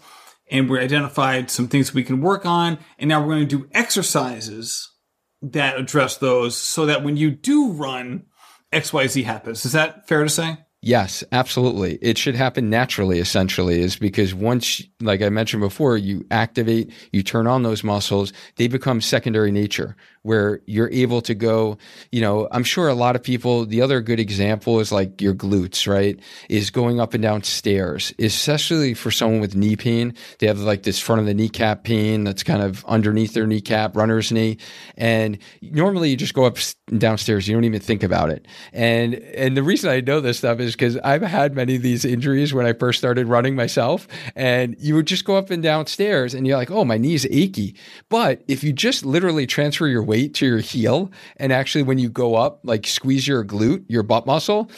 and 0.50 0.68
we 0.68 0.78
identified 0.78 1.50
some 1.50 1.68
things 1.68 1.94
we 1.94 2.04
can 2.04 2.20
work 2.20 2.44
on 2.44 2.78
and 2.98 3.08
now 3.08 3.20
we're 3.20 3.34
going 3.34 3.48
to 3.48 3.58
do 3.58 3.68
exercises 3.72 4.90
that 5.40 5.78
address 5.78 6.16
those 6.16 6.56
so 6.56 6.86
that 6.86 7.02
when 7.02 7.16
you 7.16 7.30
do 7.30 7.72
run 7.72 8.26
XYZ 8.72 9.24
happens. 9.24 9.64
Is 9.64 9.72
that 9.72 10.08
fair 10.08 10.22
to 10.22 10.28
say? 10.28 10.58
Yes, 10.84 11.22
absolutely. 11.30 11.94
It 12.02 12.18
should 12.18 12.34
happen 12.34 12.68
naturally, 12.68 13.20
essentially, 13.20 13.80
is 13.80 13.94
because 13.94 14.34
once, 14.34 14.82
like 15.00 15.22
I 15.22 15.28
mentioned 15.28 15.60
before, 15.60 15.96
you 15.96 16.26
activate, 16.32 16.90
you 17.12 17.22
turn 17.22 17.46
on 17.46 17.62
those 17.62 17.84
muscles, 17.84 18.32
they 18.56 18.66
become 18.66 19.00
secondary 19.00 19.52
nature. 19.52 19.94
Where 20.22 20.60
you're 20.66 20.90
able 20.90 21.20
to 21.22 21.34
go, 21.34 21.78
you 22.10 22.20
know, 22.20 22.48
I'm 22.52 22.64
sure 22.64 22.88
a 22.88 22.94
lot 22.94 23.16
of 23.16 23.22
people, 23.22 23.66
the 23.66 23.82
other 23.82 24.00
good 24.00 24.20
example 24.20 24.80
is 24.80 24.92
like 24.92 25.20
your 25.20 25.34
glutes, 25.34 25.86
right? 25.86 26.18
Is 26.48 26.70
going 26.70 27.00
up 27.00 27.14
and 27.14 27.22
down 27.22 27.42
stairs, 27.42 28.14
especially 28.18 28.94
for 28.94 29.10
someone 29.10 29.40
with 29.40 29.56
knee 29.56 29.76
pain. 29.76 30.14
They 30.38 30.46
have 30.46 30.60
like 30.60 30.84
this 30.84 31.00
front 31.00 31.20
of 31.20 31.26
the 31.26 31.34
kneecap 31.34 31.84
pain 31.84 32.24
that's 32.24 32.42
kind 32.42 32.62
of 32.62 32.84
underneath 32.84 33.34
their 33.34 33.46
kneecap, 33.46 33.96
runner's 33.96 34.30
knee. 34.30 34.58
And 34.96 35.38
normally 35.60 36.10
you 36.10 36.16
just 36.16 36.34
go 36.34 36.44
up 36.44 36.58
and 36.88 37.00
downstairs. 37.00 37.48
You 37.48 37.54
don't 37.54 37.64
even 37.64 37.80
think 37.80 38.02
about 38.02 38.30
it. 38.30 38.46
And, 38.72 39.14
and 39.14 39.56
the 39.56 39.62
reason 39.62 39.90
I 39.90 40.00
know 40.00 40.20
this 40.20 40.38
stuff 40.38 40.60
is 40.60 40.72
because 40.72 40.96
I've 40.98 41.22
had 41.22 41.54
many 41.54 41.76
of 41.76 41.82
these 41.82 42.04
injuries 42.04 42.54
when 42.54 42.66
I 42.66 42.74
first 42.74 42.98
started 42.98 43.26
running 43.26 43.56
myself. 43.56 44.06
And 44.36 44.76
you 44.78 44.94
would 44.94 45.06
just 45.06 45.24
go 45.24 45.36
up 45.36 45.50
and 45.50 45.62
downstairs 45.62 46.32
and 46.34 46.46
you're 46.46 46.56
like, 46.56 46.70
oh, 46.70 46.84
my 46.84 46.96
knee's 46.96 47.26
achy. 47.26 47.74
But 48.08 48.44
if 48.46 48.62
you 48.62 48.72
just 48.72 49.04
literally 49.04 49.46
transfer 49.46 49.88
your 49.88 50.02
weight 50.12 50.34
to 50.34 50.44
your 50.44 50.58
heel 50.58 51.10
and 51.38 51.54
actually 51.54 51.82
when 51.82 51.98
you 51.98 52.10
go 52.10 52.34
up, 52.34 52.60
like 52.64 52.86
squeeze 52.86 53.26
your 53.26 53.42
glute, 53.42 53.82
your 53.88 54.02
butt 54.02 54.26
muscle, 54.26 54.70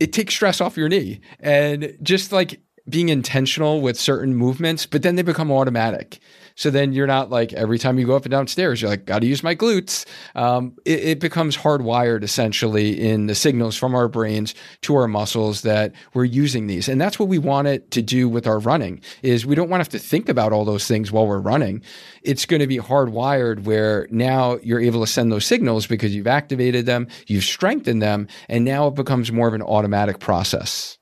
it 0.00 0.10
takes 0.10 0.32
stress 0.34 0.58
off 0.58 0.78
your 0.78 0.88
knee. 0.88 1.20
And 1.38 1.98
just 2.02 2.32
like 2.32 2.62
being 2.88 3.10
intentional 3.10 3.82
with 3.82 4.00
certain 4.00 4.34
movements, 4.34 4.86
but 4.86 5.02
then 5.02 5.16
they 5.16 5.22
become 5.22 5.52
automatic. 5.52 6.18
So 6.56 6.70
then 6.70 6.92
you're 6.92 7.06
not 7.06 7.30
like 7.30 7.52
every 7.52 7.78
time 7.78 7.98
you 7.98 8.06
go 8.06 8.16
up 8.16 8.24
and 8.24 8.30
downstairs, 8.30 8.80
you're 8.80 8.90
like, 8.90 9.06
got 9.06 9.20
to 9.20 9.26
use 9.26 9.42
my 9.42 9.54
glutes. 9.54 10.06
Um, 10.34 10.76
it, 10.84 11.04
it, 11.04 11.20
becomes 11.20 11.56
hardwired 11.56 12.22
essentially 12.22 13.00
in 13.00 13.26
the 13.26 13.34
signals 13.34 13.76
from 13.76 13.94
our 13.94 14.08
brains 14.08 14.54
to 14.82 14.94
our 14.94 15.08
muscles 15.08 15.62
that 15.62 15.92
we're 16.12 16.24
using 16.24 16.66
these. 16.66 16.88
And 16.88 17.00
that's 17.00 17.18
what 17.18 17.28
we 17.28 17.38
want 17.38 17.68
it 17.68 17.90
to 17.92 18.02
do 18.02 18.28
with 18.28 18.46
our 18.46 18.58
running 18.58 19.00
is 19.22 19.46
we 19.46 19.54
don't 19.54 19.70
want 19.70 19.80
to 19.80 19.84
have 19.84 20.02
to 20.02 20.06
think 20.06 20.28
about 20.28 20.52
all 20.52 20.64
those 20.64 20.86
things 20.86 21.10
while 21.10 21.26
we're 21.26 21.38
running. 21.38 21.82
It's 22.22 22.46
going 22.46 22.60
to 22.60 22.66
be 22.66 22.78
hardwired 22.78 23.64
where 23.64 24.06
now 24.10 24.58
you're 24.62 24.80
able 24.80 25.00
to 25.00 25.10
send 25.10 25.32
those 25.32 25.46
signals 25.46 25.86
because 25.86 26.14
you've 26.14 26.26
activated 26.26 26.86
them, 26.86 27.08
you've 27.26 27.44
strengthened 27.44 28.02
them, 28.02 28.28
and 28.48 28.64
now 28.64 28.88
it 28.88 28.94
becomes 28.94 29.32
more 29.32 29.48
of 29.48 29.54
an 29.54 29.62
automatic 29.62 30.18
process. 30.18 30.98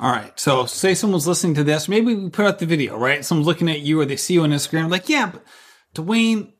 All 0.00 0.10
right. 0.10 0.38
So 0.38 0.66
say 0.66 0.94
someone's 0.94 1.26
listening 1.26 1.54
to 1.54 1.64
this. 1.64 1.88
Maybe 1.88 2.14
we 2.14 2.28
put 2.28 2.46
out 2.46 2.58
the 2.58 2.66
video, 2.66 2.98
right? 2.98 3.24
Someone's 3.24 3.46
looking 3.46 3.70
at 3.70 3.80
you 3.80 4.00
or 4.00 4.04
they 4.04 4.16
see 4.16 4.34
you 4.34 4.42
on 4.42 4.50
Instagram, 4.50 4.90
like, 4.90 5.08
yeah, 5.08 5.30
but 5.32 5.44
Duane, 5.94 6.52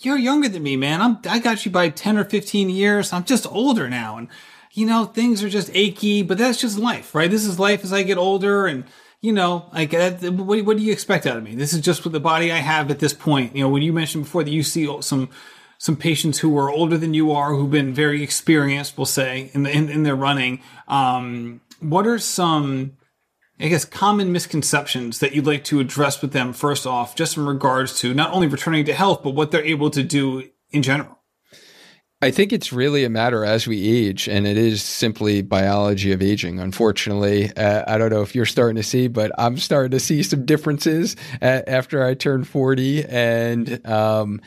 you're 0.00 0.18
younger 0.18 0.48
than 0.48 0.62
me, 0.62 0.76
man. 0.76 1.00
I'm, 1.00 1.18
I 1.28 1.38
got 1.38 1.64
you 1.64 1.70
by 1.70 1.88
10 1.88 2.18
or 2.18 2.24
15 2.24 2.68
years. 2.70 3.12
I'm 3.12 3.24
just 3.24 3.46
older 3.46 3.88
now. 3.88 4.16
And, 4.16 4.28
you 4.72 4.86
know, 4.86 5.04
things 5.04 5.44
are 5.44 5.48
just 5.48 5.70
achy, 5.72 6.22
but 6.22 6.36
that's 6.36 6.60
just 6.60 6.78
life, 6.78 7.14
right? 7.14 7.30
This 7.30 7.44
is 7.44 7.60
life 7.60 7.84
as 7.84 7.92
I 7.92 8.02
get 8.02 8.18
older. 8.18 8.66
And, 8.66 8.84
you 9.20 9.32
know, 9.32 9.70
like, 9.72 9.92
what, 9.92 10.64
what 10.64 10.76
do 10.76 10.82
you 10.82 10.92
expect 10.92 11.26
out 11.26 11.36
of 11.36 11.44
me? 11.44 11.54
This 11.54 11.72
is 11.72 11.80
just 11.80 12.02
with 12.02 12.12
the 12.12 12.20
body 12.20 12.50
I 12.50 12.56
have 12.58 12.90
at 12.90 12.98
this 12.98 13.12
point. 13.12 13.54
You 13.54 13.62
know, 13.62 13.68
when 13.68 13.82
you 13.82 13.92
mentioned 13.92 14.24
before 14.24 14.42
that 14.42 14.50
you 14.50 14.64
see 14.64 15.00
some, 15.00 15.28
some 15.78 15.96
patients 15.96 16.40
who 16.40 16.58
are 16.58 16.70
older 16.70 16.98
than 16.98 17.14
you 17.14 17.30
are, 17.30 17.54
who've 17.54 17.70
been 17.70 17.94
very 17.94 18.22
experienced, 18.22 18.98
we'll 18.98 19.06
say, 19.06 19.50
in, 19.54 19.62
the, 19.62 19.70
in, 19.70 19.88
in 19.88 20.02
their 20.02 20.16
running, 20.16 20.60
um, 20.88 21.60
what 21.90 22.06
are 22.06 22.18
some 22.18 22.96
I 23.60 23.68
guess 23.68 23.84
common 23.84 24.32
misconceptions 24.32 25.20
that 25.20 25.34
you'd 25.34 25.46
like 25.46 25.62
to 25.64 25.78
address 25.78 26.20
with 26.20 26.32
them 26.32 26.52
first 26.52 26.86
off, 26.86 27.14
just 27.14 27.36
in 27.36 27.46
regards 27.46 27.98
to 28.00 28.12
not 28.12 28.32
only 28.32 28.48
returning 28.48 28.84
to 28.86 28.92
health, 28.92 29.22
but 29.22 29.30
what 29.30 29.52
they're 29.52 29.64
able 29.64 29.90
to 29.90 30.02
do 30.02 30.50
in 30.70 30.82
general? 30.82 31.20
I 32.20 32.30
think 32.30 32.52
it's 32.52 32.72
really 32.72 33.04
a 33.04 33.10
matter 33.10 33.44
as 33.44 33.66
we 33.66 33.86
age, 33.86 34.28
and 34.28 34.46
it 34.46 34.56
is 34.56 34.82
simply 34.82 35.42
biology 35.42 36.10
of 36.10 36.22
aging. 36.22 36.58
Unfortunately, 36.58 37.54
uh, 37.56 37.84
I 37.86 37.98
don't 37.98 38.10
know 38.10 38.22
if 38.22 38.34
you're 38.34 38.46
starting 38.46 38.76
to 38.76 38.82
see, 38.82 39.08
but 39.08 39.30
I'm 39.38 39.58
starting 39.58 39.90
to 39.90 40.00
see 40.00 40.22
some 40.22 40.46
differences 40.46 41.16
uh, 41.42 41.62
after 41.66 42.04
I 42.04 42.14
turn 42.14 42.44
40, 42.44 43.04
and 43.04 43.86
um, 43.86 44.40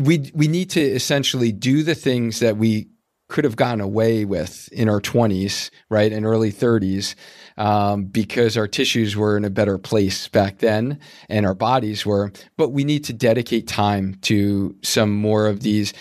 we 0.00 0.30
we 0.34 0.48
need 0.48 0.70
to 0.70 0.80
essentially 0.80 1.52
do 1.52 1.82
the 1.82 1.94
things 1.94 2.40
that 2.40 2.56
we 2.56 2.88
could 3.28 3.44
have 3.44 3.56
gotten 3.56 3.80
away 3.80 4.24
with 4.24 4.68
in 4.72 4.88
our 4.88 5.00
20s, 5.00 5.70
right, 5.90 6.12
and 6.12 6.24
early 6.24 6.52
30s, 6.52 7.14
um, 7.56 8.04
because 8.04 8.56
our 8.56 8.68
tissues 8.68 9.16
were 9.16 9.36
in 9.36 9.44
a 9.44 9.50
better 9.50 9.78
place 9.78 10.28
back 10.28 10.58
then 10.58 10.98
and 11.28 11.44
our 11.44 11.54
bodies 11.54 12.06
were. 12.06 12.32
But 12.56 12.70
we 12.70 12.84
need 12.84 13.04
to 13.04 13.12
dedicate 13.12 13.66
time 13.66 14.16
to 14.22 14.76
some 14.82 15.10
more 15.10 15.46
of 15.46 15.60
these, 15.60 15.92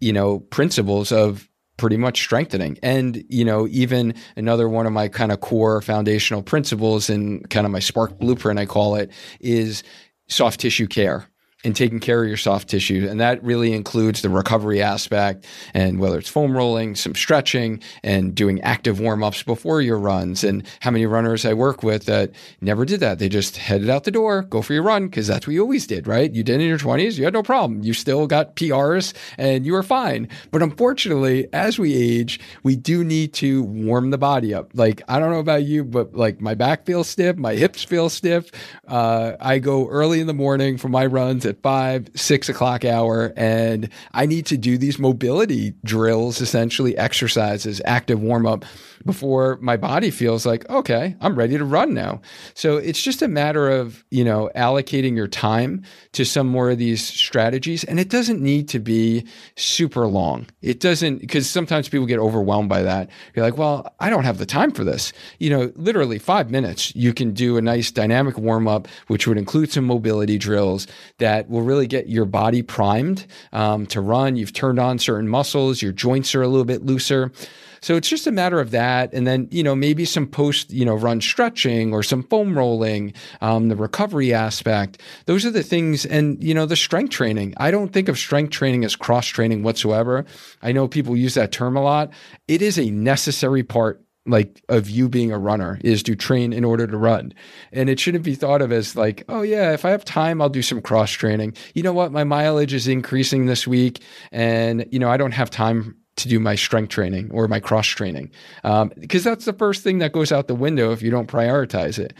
you 0.00 0.12
know, 0.12 0.40
principles 0.40 1.12
of 1.12 1.48
pretty 1.76 1.96
much 1.96 2.20
strengthening. 2.20 2.78
And, 2.82 3.24
you 3.28 3.44
know, 3.44 3.66
even 3.68 4.14
another 4.36 4.68
one 4.68 4.86
of 4.86 4.92
my 4.92 5.08
kind 5.08 5.32
of 5.32 5.40
core 5.40 5.80
foundational 5.82 6.42
principles 6.42 7.08
and 7.08 7.48
kind 7.50 7.66
of 7.66 7.72
my 7.72 7.80
spark 7.80 8.18
blueprint, 8.18 8.58
I 8.58 8.66
call 8.66 8.96
it, 8.96 9.10
is 9.40 9.82
soft 10.28 10.60
tissue 10.60 10.86
care 10.86 11.28
and 11.64 11.76
taking 11.76 12.00
care 12.00 12.22
of 12.22 12.28
your 12.28 12.36
soft 12.36 12.68
tissue. 12.68 13.06
And 13.08 13.20
that 13.20 13.42
really 13.42 13.72
includes 13.72 14.22
the 14.22 14.28
recovery 14.28 14.82
aspect 14.82 15.46
and 15.74 15.98
whether 15.98 16.18
it's 16.18 16.28
foam 16.28 16.56
rolling, 16.56 16.96
some 16.96 17.14
stretching, 17.14 17.80
and 18.02 18.34
doing 18.34 18.60
active 18.62 18.98
warm 18.98 19.22
ups 19.22 19.42
before 19.42 19.80
your 19.80 19.98
runs. 19.98 20.42
And 20.42 20.64
how 20.80 20.90
many 20.90 21.06
runners 21.06 21.44
I 21.44 21.54
work 21.54 21.82
with 21.82 22.06
that 22.06 22.32
never 22.60 22.84
did 22.84 23.00
that. 23.00 23.18
They 23.18 23.28
just 23.28 23.56
headed 23.56 23.90
out 23.90 24.04
the 24.04 24.10
door, 24.10 24.42
go 24.42 24.62
for 24.62 24.72
your 24.72 24.82
run, 24.82 25.06
because 25.06 25.26
that's 25.26 25.46
what 25.46 25.54
you 25.54 25.62
always 25.62 25.86
did, 25.86 26.06
right? 26.06 26.32
You 26.32 26.42
did 26.42 26.60
in 26.60 26.66
your 26.66 26.78
20s, 26.78 27.16
you 27.16 27.24
had 27.24 27.32
no 27.32 27.42
problem. 27.42 27.82
You 27.82 27.94
still 27.94 28.26
got 28.26 28.56
PRs 28.56 29.12
and 29.38 29.64
you 29.64 29.72
were 29.72 29.82
fine. 29.82 30.28
But 30.50 30.62
unfortunately, 30.62 31.48
as 31.52 31.78
we 31.78 31.94
age, 31.94 32.40
we 32.62 32.76
do 32.76 33.04
need 33.04 33.34
to 33.34 33.62
warm 33.62 34.10
the 34.10 34.18
body 34.18 34.52
up. 34.52 34.70
Like, 34.74 35.02
I 35.08 35.18
don't 35.18 35.30
know 35.30 35.38
about 35.38 35.62
you, 35.64 35.84
but 35.84 36.14
like 36.14 36.40
my 36.40 36.54
back 36.54 36.86
feels 36.86 37.08
stiff, 37.08 37.36
my 37.36 37.54
hips 37.54 37.84
feel 37.84 38.08
stiff. 38.08 38.50
Uh, 38.88 39.32
I 39.40 39.58
go 39.58 39.88
early 39.88 40.20
in 40.20 40.26
the 40.26 40.34
morning 40.34 40.76
for 40.76 40.88
my 40.88 41.06
runs 41.06 41.46
at 41.52 41.62
five, 41.62 42.08
six 42.14 42.48
o'clock 42.48 42.84
hour, 42.84 43.32
and 43.36 43.88
I 44.12 44.26
need 44.26 44.46
to 44.46 44.56
do 44.56 44.78
these 44.78 44.98
mobility 44.98 45.74
drills, 45.84 46.40
essentially 46.40 46.96
exercises, 46.96 47.80
active 47.84 48.20
warm 48.20 48.46
up 48.46 48.64
before 49.04 49.58
my 49.60 49.76
body 49.76 50.10
feels 50.10 50.46
like, 50.46 50.68
okay, 50.70 51.16
I'm 51.20 51.36
ready 51.36 51.58
to 51.58 51.64
run 51.64 51.94
now. 51.94 52.20
So 52.54 52.76
it's 52.76 53.02
just 53.02 53.22
a 53.22 53.28
matter 53.28 53.70
of, 53.70 54.04
you 54.10 54.24
know, 54.24 54.50
allocating 54.54 55.16
your 55.16 55.28
time 55.28 55.84
to 56.12 56.24
some 56.24 56.46
more 56.46 56.70
of 56.70 56.78
these 56.78 57.04
strategies. 57.04 57.84
And 57.84 57.98
it 57.98 58.08
doesn't 58.08 58.40
need 58.40 58.68
to 58.68 58.78
be 58.78 59.26
super 59.56 60.06
long. 60.06 60.46
It 60.60 60.80
doesn't, 60.80 61.20
because 61.20 61.48
sometimes 61.48 61.88
people 61.88 62.06
get 62.06 62.18
overwhelmed 62.18 62.68
by 62.68 62.82
that. 62.82 63.10
You're 63.34 63.44
like, 63.44 63.58
well, 63.58 63.94
I 64.00 64.10
don't 64.10 64.24
have 64.24 64.38
the 64.38 64.46
time 64.46 64.72
for 64.72 64.84
this. 64.84 65.12
You 65.38 65.50
know, 65.50 65.72
literally 65.76 66.18
five 66.18 66.50
minutes, 66.50 66.94
you 66.94 67.12
can 67.12 67.32
do 67.32 67.56
a 67.56 67.62
nice 67.62 67.90
dynamic 67.90 68.38
warm 68.38 68.68
up, 68.68 68.88
which 69.08 69.26
would 69.26 69.38
include 69.38 69.72
some 69.72 69.84
mobility 69.84 70.38
drills 70.38 70.86
that 71.18 71.48
will 71.48 71.62
really 71.62 71.86
get 71.86 72.08
your 72.08 72.24
body 72.24 72.62
primed 72.62 73.26
um, 73.52 73.86
to 73.86 74.00
run. 74.00 74.36
You've 74.36 74.52
turned 74.52 74.78
on 74.78 74.98
certain 74.98 75.28
muscles, 75.28 75.82
your 75.82 75.92
joints 75.92 76.34
are 76.34 76.42
a 76.42 76.48
little 76.48 76.64
bit 76.64 76.84
looser. 76.84 77.32
So 77.82 77.96
it's 77.96 78.08
just 78.08 78.26
a 78.26 78.32
matter 78.32 78.60
of 78.60 78.70
that. 78.70 79.12
And 79.12 79.26
then, 79.26 79.48
you 79.50 79.62
know, 79.62 79.74
maybe 79.74 80.04
some 80.04 80.26
post, 80.26 80.70
you 80.70 80.84
know, 80.84 80.94
run 80.94 81.20
stretching 81.20 81.92
or 81.92 82.02
some 82.02 82.22
foam 82.22 82.56
rolling, 82.56 83.12
um, 83.40 83.68
the 83.68 83.76
recovery 83.76 84.32
aspect. 84.32 85.02
Those 85.26 85.44
are 85.44 85.50
the 85.50 85.62
things. 85.62 86.06
And, 86.06 86.42
you 86.42 86.54
know, 86.54 86.64
the 86.64 86.76
strength 86.76 87.10
training. 87.10 87.54
I 87.56 87.70
don't 87.70 87.92
think 87.92 88.08
of 88.08 88.18
strength 88.18 88.50
training 88.50 88.84
as 88.84 88.96
cross 88.96 89.26
training 89.26 89.62
whatsoever. 89.62 90.24
I 90.62 90.72
know 90.72 90.88
people 90.88 91.16
use 91.16 91.34
that 91.34 91.52
term 91.52 91.76
a 91.76 91.82
lot. 91.82 92.10
It 92.48 92.62
is 92.62 92.78
a 92.78 92.90
necessary 92.90 93.64
part 93.64 94.02
like 94.24 94.62
of 94.68 94.88
you 94.88 95.08
being 95.08 95.32
a 95.32 95.38
runner 95.38 95.80
is 95.82 96.02
to 96.04 96.14
train 96.14 96.52
in 96.52 96.64
order 96.64 96.86
to 96.86 96.96
run. 96.96 97.34
And 97.72 97.90
it 97.90 97.98
shouldn't 97.98 98.24
be 98.24 98.36
thought 98.36 98.62
of 98.62 98.70
as 98.70 98.94
like, 98.94 99.24
oh 99.28 99.42
yeah, 99.42 99.72
if 99.72 99.84
I 99.84 99.90
have 99.90 100.04
time, 100.04 100.40
I'll 100.40 100.48
do 100.48 100.62
some 100.62 100.80
cross 100.80 101.10
training. 101.10 101.54
You 101.74 101.82
know 101.82 101.92
what? 101.92 102.12
My 102.12 102.22
mileage 102.22 102.72
is 102.72 102.86
increasing 102.86 103.46
this 103.46 103.66
week 103.66 104.00
and 104.30 104.86
you 104.92 105.00
know, 105.00 105.10
I 105.10 105.16
don't 105.16 105.32
have 105.32 105.50
time 105.50 105.96
to 106.16 106.28
do 106.28 106.38
my 106.38 106.54
strength 106.54 106.90
training 106.90 107.30
or 107.32 107.48
my 107.48 107.60
cross 107.60 107.86
training 107.86 108.30
um, 108.64 108.92
because 108.98 109.24
that's 109.24 109.44
the 109.44 109.52
first 109.52 109.82
thing 109.82 109.98
that 109.98 110.12
goes 110.12 110.30
out 110.30 110.46
the 110.46 110.54
window 110.54 110.92
if 110.92 111.02
you 111.02 111.10
don't 111.10 111.28
prioritize 111.28 111.98
it. 111.98 112.12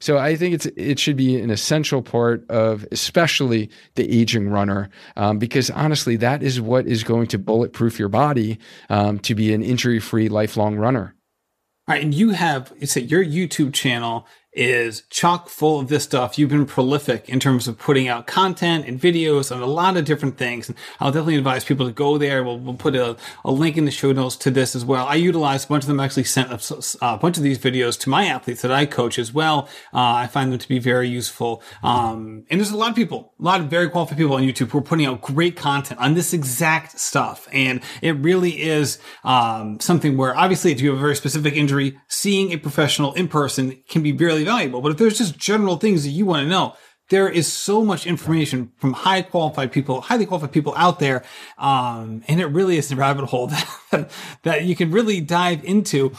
So 0.00 0.16
I 0.18 0.36
think 0.36 0.54
it's 0.54 0.66
it 0.76 0.98
should 0.98 1.16
be 1.16 1.40
an 1.40 1.50
essential 1.50 2.02
part 2.02 2.48
of 2.50 2.86
especially 2.92 3.70
the 3.96 4.08
aging 4.08 4.48
runner 4.48 4.90
um, 5.16 5.38
because 5.38 5.70
honestly 5.70 6.16
that 6.16 6.42
is 6.42 6.60
what 6.60 6.86
is 6.86 7.02
going 7.02 7.26
to 7.28 7.38
bulletproof 7.38 7.98
your 7.98 8.08
body 8.08 8.58
um, 8.90 9.18
to 9.20 9.34
be 9.34 9.52
an 9.52 9.62
injury 9.62 9.98
free 9.98 10.28
lifelong 10.28 10.76
runner. 10.76 11.14
All 11.88 11.94
right, 11.94 12.04
and 12.04 12.14
you 12.14 12.30
have 12.30 12.72
it's 12.78 12.96
a, 12.96 13.02
your 13.02 13.24
YouTube 13.24 13.72
channel 13.72 14.26
is 14.58 15.04
chock 15.08 15.48
full 15.48 15.78
of 15.78 15.86
this 15.88 16.02
stuff. 16.02 16.36
You've 16.36 16.50
been 16.50 16.66
prolific 16.66 17.28
in 17.28 17.38
terms 17.38 17.68
of 17.68 17.78
putting 17.78 18.08
out 18.08 18.26
content 18.26 18.86
and 18.86 19.00
videos 19.00 19.54
on 19.54 19.62
a 19.62 19.66
lot 19.66 19.96
of 19.96 20.04
different 20.04 20.36
things. 20.36 20.68
And 20.68 20.76
I'll 20.98 21.12
definitely 21.12 21.36
advise 21.36 21.64
people 21.64 21.86
to 21.86 21.92
go 21.92 22.18
there. 22.18 22.42
We'll, 22.42 22.58
we'll 22.58 22.74
put 22.74 22.96
a, 22.96 23.16
a, 23.44 23.52
link 23.52 23.76
in 23.76 23.84
the 23.84 23.92
show 23.92 24.10
notes 24.10 24.34
to 24.38 24.50
this 24.50 24.74
as 24.74 24.84
well. 24.84 25.06
I 25.06 25.14
utilize 25.14 25.64
a 25.64 25.68
bunch 25.68 25.84
of 25.84 25.88
them 25.88 26.00
actually 26.00 26.24
sent 26.24 26.50
a, 26.50 26.98
a 27.00 27.16
bunch 27.18 27.36
of 27.36 27.44
these 27.44 27.58
videos 27.58 27.98
to 28.00 28.10
my 28.10 28.26
athletes 28.26 28.62
that 28.62 28.72
I 28.72 28.84
coach 28.84 29.16
as 29.16 29.32
well. 29.32 29.68
Uh, 29.94 30.14
I 30.14 30.26
find 30.26 30.50
them 30.50 30.58
to 30.58 30.68
be 30.68 30.80
very 30.80 31.08
useful. 31.08 31.62
Um, 31.84 32.44
and 32.50 32.58
there's 32.58 32.72
a 32.72 32.76
lot 32.76 32.90
of 32.90 32.96
people, 32.96 33.34
a 33.38 33.42
lot 33.44 33.60
of 33.60 33.68
very 33.68 33.88
qualified 33.88 34.18
people 34.18 34.34
on 34.34 34.42
YouTube 34.42 34.70
who 34.70 34.78
are 34.78 34.82
putting 34.82 35.06
out 35.06 35.22
great 35.22 35.54
content 35.54 36.00
on 36.00 36.14
this 36.14 36.32
exact 36.32 36.98
stuff. 36.98 37.46
And 37.52 37.80
it 38.02 38.16
really 38.16 38.60
is, 38.60 38.98
um, 39.22 39.78
something 39.78 40.16
where 40.16 40.36
obviously 40.36 40.72
if 40.72 40.80
you 40.80 40.90
have 40.90 40.98
a 40.98 41.00
very 41.00 41.14
specific 41.14 41.54
injury, 41.54 41.96
seeing 42.08 42.50
a 42.50 42.56
professional 42.56 43.12
in 43.12 43.28
person 43.28 43.80
can 43.88 44.02
be 44.02 44.10
really 44.10 44.47
valuable. 44.48 44.80
But 44.80 44.92
if 44.92 44.98
there's 44.98 45.18
just 45.18 45.38
general 45.38 45.76
things 45.76 46.04
that 46.04 46.10
you 46.10 46.26
want 46.26 46.44
to 46.44 46.48
know, 46.48 46.74
there 47.10 47.28
is 47.28 47.50
so 47.50 47.84
much 47.84 48.06
information 48.06 48.72
from 48.76 48.92
high 48.92 49.22
qualified 49.22 49.72
people, 49.72 50.00
highly 50.00 50.26
qualified 50.26 50.52
people 50.52 50.74
out 50.76 50.98
there. 50.98 51.24
Um, 51.56 52.22
and 52.28 52.40
it 52.40 52.46
really 52.46 52.76
is 52.76 52.90
a 52.92 52.96
rabbit 52.96 53.26
hole 53.26 53.46
that, 53.90 54.10
that 54.42 54.64
you 54.64 54.76
can 54.76 54.90
really 54.90 55.20
dive 55.20 55.64
into. 55.64 56.12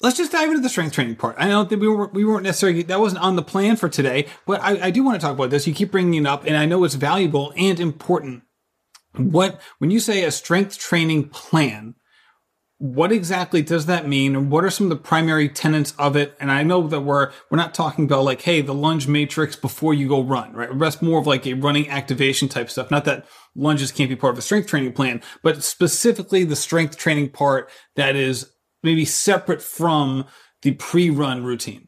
Let's 0.00 0.16
just 0.16 0.32
dive 0.32 0.48
into 0.48 0.60
the 0.60 0.68
strength 0.68 0.92
training 0.92 1.16
part. 1.16 1.36
I 1.38 1.48
know 1.48 1.64
that 1.64 1.78
we 1.78 1.88
weren't, 1.88 2.14
we 2.14 2.24
weren't 2.24 2.44
necessarily, 2.44 2.82
that 2.84 3.00
wasn't 3.00 3.22
on 3.22 3.36
the 3.36 3.42
plan 3.42 3.76
for 3.76 3.88
today, 3.88 4.26
but 4.46 4.60
I, 4.62 4.86
I 4.86 4.90
do 4.90 5.02
want 5.02 5.20
to 5.20 5.26
talk 5.26 5.34
about 5.34 5.50
this. 5.50 5.66
You 5.66 5.74
keep 5.74 5.90
bringing 5.90 6.24
it 6.24 6.28
up 6.28 6.44
and 6.44 6.56
I 6.56 6.66
know 6.66 6.84
it's 6.84 6.94
valuable 6.94 7.52
and 7.56 7.80
important. 7.80 8.42
What, 9.16 9.60
when 9.78 9.90
you 9.90 9.98
say 9.98 10.22
a 10.22 10.30
strength 10.30 10.78
training 10.78 11.30
plan, 11.30 11.94
what 12.78 13.10
exactly 13.10 13.60
does 13.60 13.86
that 13.86 14.06
mean? 14.06 14.36
And 14.36 14.50
what 14.52 14.64
are 14.64 14.70
some 14.70 14.86
of 14.86 14.90
the 14.90 15.02
primary 15.02 15.48
tenets 15.48 15.92
of 15.98 16.14
it? 16.14 16.36
And 16.38 16.50
i 16.50 16.62
know 16.62 16.86
that 16.86 17.00
we're 17.00 17.32
we're 17.50 17.58
not 17.58 17.74
talking 17.74 18.04
about 18.04 18.22
like 18.24 18.42
hey 18.42 18.60
the 18.60 18.74
lunge 18.74 19.08
matrix 19.08 19.56
before 19.56 19.94
you 19.94 20.08
go 20.08 20.22
run 20.22 20.52
right? 20.52 20.70
That's 20.78 21.02
more 21.02 21.18
of 21.18 21.26
like 21.26 21.46
a 21.46 21.54
running 21.54 21.88
activation 21.88 22.48
type 22.48 22.70
stuff. 22.70 22.90
Not 22.90 23.04
that 23.04 23.26
lunges 23.56 23.90
can't 23.90 24.08
be 24.08 24.16
part 24.16 24.34
of 24.34 24.38
a 24.38 24.42
strength 24.42 24.68
training 24.68 24.92
plan 24.92 25.20
but 25.42 25.64
specifically 25.64 26.44
the 26.44 26.56
strength 26.56 26.96
training 26.96 27.30
part 27.30 27.68
that 27.96 28.14
is 28.14 28.52
maybe 28.84 29.04
separate 29.04 29.60
from 29.60 30.24
the 30.62 30.72
pre-run 30.72 31.42
routine 31.42 31.87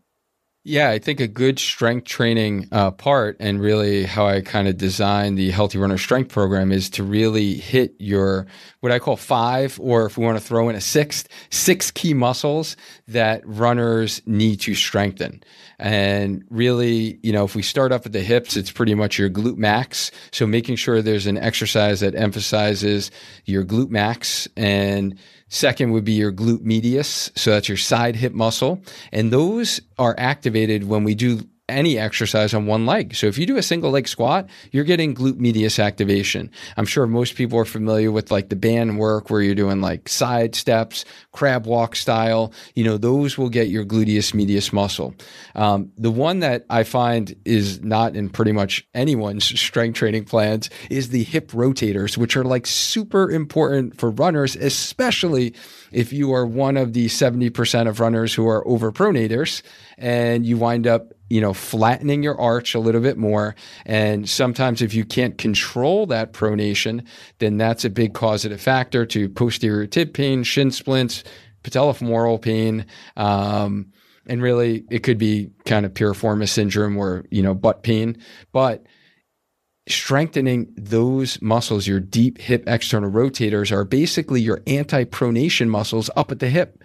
yeah, 0.63 0.91
I 0.91 0.99
think 0.99 1.21
a 1.21 1.27
good 1.27 1.59
strength 1.59 2.07
training 2.07 2.69
uh, 2.71 2.91
part, 2.91 3.37
and 3.41 3.61
really 3.61 4.05
how 4.05 4.27
I 4.27 4.43
kind 4.43 4.69
of 4.69 4.77
design 4.77 5.35
the 5.35 5.51
Healthy 5.51 5.79
Runner 5.79 5.97
Strength 5.97 6.31
Program, 6.31 6.71
is 6.71 6.91
to 6.91 7.03
really 7.03 7.55
hit 7.55 7.95
your 7.99 8.47
what 8.81 8.93
I 8.93 8.99
call 8.99 9.17
five, 9.17 9.81
or 9.81 10.05
if 10.05 10.19
we 10.19 10.25
want 10.25 10.39
to 10.39 10.45
throw 10.45 10.69
in 10.69 10.77
a 10.77 10.81
sixth, 10.81 11.29
six 11.49 11.91
key 11.91 12.13
muscles 12.13 12.77
that 13.09 13.41
runners 13.47 14.21
need 14.27 14.61
to 14.61 14.75
strengthen. 14.75 15.43
And 15.79 16.45
really, 16.51 17.19
you 17.23 17.33
know, 17.33 17.45
if 17.45 17.55
we 17.55 17.63
start 17.63 17.91
up 17.91 18.05
at 18.05 18.13
the 18.13 18.21
hips, 18.21 18.55
it's 18.55 18.71
pretty 18.71 18.95
much 18.95 19.19
your 19.19 19.31
glute 19.31 19.57
max. 19.57 20.11
So 20.31 20.47
making 20.47 20.77
sure 20.77 21.01
there's 21.01 21.27
an 21.27 21.39
exercise 21.39 22.01
that 22.01 22.15
emphasizes 22.15 23.11
your 23.47 23.65
glute 23.65 23.89
max 23.89 24.47
and 24.59 25.19
Second 25.51 25.91
would 25.91 26.05
be 26.05 26.13
your 26.13 26.33
glute 26.33 26.63
medius. 26.63 27.31
So 27.35 27.51
that's 27.51 27.69
your 27.69 27.77
side 27.77 28.17
hip 28.17 28.33
muscle. 28.33 28.83
And 29.13 29.33
those 29.33 29.81
are 29.99 30.15
activated 30.17 30.85
when 30.85 31.05
we 31.05 31.15
do 31.15 31.43
any 31.71 31.99
exercise 31.99 32.53
on 32.55 32.67
one 32.67 32.87
leg. 32.87 33.15
So 33.15 33.27
if 33.27 33.39
you 33.39 33.47
do 33.47 33.57
a 33.57 33.63
single 33.63 33.91
leg 33.91 34.09
squat, 34.09 34.49
you're 34.73 34.85
getting 34.85 35.15
glute 35.15 35.39
medius 35.39 35.79
activation. 35.79 36.51
I'm 36.77 36.87
sure 36.87 37.07
most 37.07 37.35
people 37.35 37.59
are 37.59 37.65
familiar 37.65 38.11
with 38.11 38.31
like 38.31 38.49
the 38.49 38.57
band 38.57 38.99
work 38.99 39.31
where 39.31 39.41
you're 39.41 39.55
doing 39.55 39.81
like 39.81 40.09
side 40.09 40.55
steps, 40.55 41.05
crab 41.33 41.67
walk 41.67 41.97
style. 41.97 42.53
You 42.75 42.85
know, 42.85 42.97
those 42.97 43.39
will 43.39 43.49
get 43.49 43.69
your 43.69 43.85
gluteus 43.85 44.35
medius 44.35 44.73
muscle. 44.73 45.15
Um, 45.55 45.93
the 45.97 46.11
one 46.11 46.41
that 46.41 46.67
I 46.69 46.85
find 46.85 47.35
is 47.45 47.83
not 47.83 48.17
in 48.17 48.29
pretty 48.29 48.53
much 48.53 48.87
anyone's 48.95 49.45
strength 49.45 49.97
training 49.97 50.25
plans 50.25 50.71
is 50.91 51.11
the 51.11 51.25
hip 51.25 51.53
rotators, 51.53 52.17
which 52.17 52.37
are 52.37 52.45
like 52.45 52.67
super 52.67 53.31
important 53.31 53.97
for 53.99 54.11
runners, 54.11 54.57
especially 54.57 55.55
if 55.93 56.13
you 56.13 56.33
are 56.33 56.47
one 56.47 56.77
of 56.77 56.93
the 56.93 57.07
70% 57.07 57.89
of 57.89 58.01
runners 58.01 58.35
who 58.35 58.49
are 58.49 58.65
overpronators 58.65 59.63
and 59.99 60.47
you 60.47 60.57
wind 60.57 60.87
up 60.87 61.13
you 61.31 61.41
know, 61.41 61.55
flattening 61.55 62.23
your 62.23 62.39
arch 62.39 62.75
a 62.75 62.81
little 62.81 63.01
bit 63.01 63.17
more. 63.17 63.55
And 63.87 64.29
sometimes 64.29 64.83
if 64.83 64.93
you 64.93 65.05
can't 65.05 65.39
control 65.39 66.07
that 66.07 66.33
pronation, 66.33 67.07
then 67.39 67.57
that's 67.57 67.85
a 67.85 67.91
big 67.91 68.13
causative 68.13 68.61
factor 68.61 69.07
to 69.07 69.29
posterior 69.29 69.87
tib 69.87 70.13
pain, 70.13 70.43
shin 70.43 70.73
splints, 70.73 71.25
patellofemoral 71.63 72.43
pain. 72.43 72.85
Um, 73.17 73.93
and 74.27 74.43
really 74.43 74.85
it 74.91 75.05
could 75.05 75.19
be 75.19 75.51
kind 75.65 75.87
of 75.87 75.95
piriformis 75.95 76.49
syndrome 76.49 76.97
or, 76.99 77.25
you 77.31 77.43
know, 77.43 77.55
butt 77.55 77.85
pain. 77.85 78.19
But 78.53 78.85
strengthening 79.89 80.73
those 80.77 81.41
muscles, 81.41 81.87
your 81.87 82.01
deep 82.01 82.39
hip 82.39 82.65
external 82.67 83.11
rotators 83.11 83.71
are 83.71 83.85
basically 83.85 84.41
your 84.41 84.63
anti-pronation 84.67 85.69
muscles 85.69 86.11
up 86.17 86.33
at 86.33 86.41
the 86.41 86.49
hip. 86.49 86.80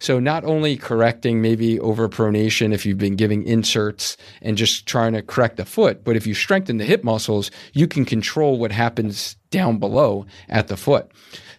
So 0.00 0.18
not 0.18 0.44
only 0.44 0.76
correcting 0.76 1.42
maybe 1.42 1.78
overpronation 1.78 2.72
if 2.72 2.86
you've 2.86 2.98
been 2.98 3.16
giving 3.16 3.44
inserts 3.44 4.16
and 4.40 4.56
just 4.56 4.86
trying 4.86 5.12
to 5.12 5.22
correct 5.22 5.58
the 5.58 5.66
foot, 5.66 6.04
but 6.04 6.16
if 6.16 6.26
you 6.26 6.34
strengthen 6.34 6.78
the 6.78 6.84
hip 6.86 7.04
muscles, 7.04 7.50
you 7.74 7.86
can 7.86 8.06
control 8.06 8.58
what 8.58 8.72
happens 8.72 9.36
down 9.50 9.78
below 9.78 10.24
at 10.48 10.68
the 10.68 10.76
foot. 10.76 11.10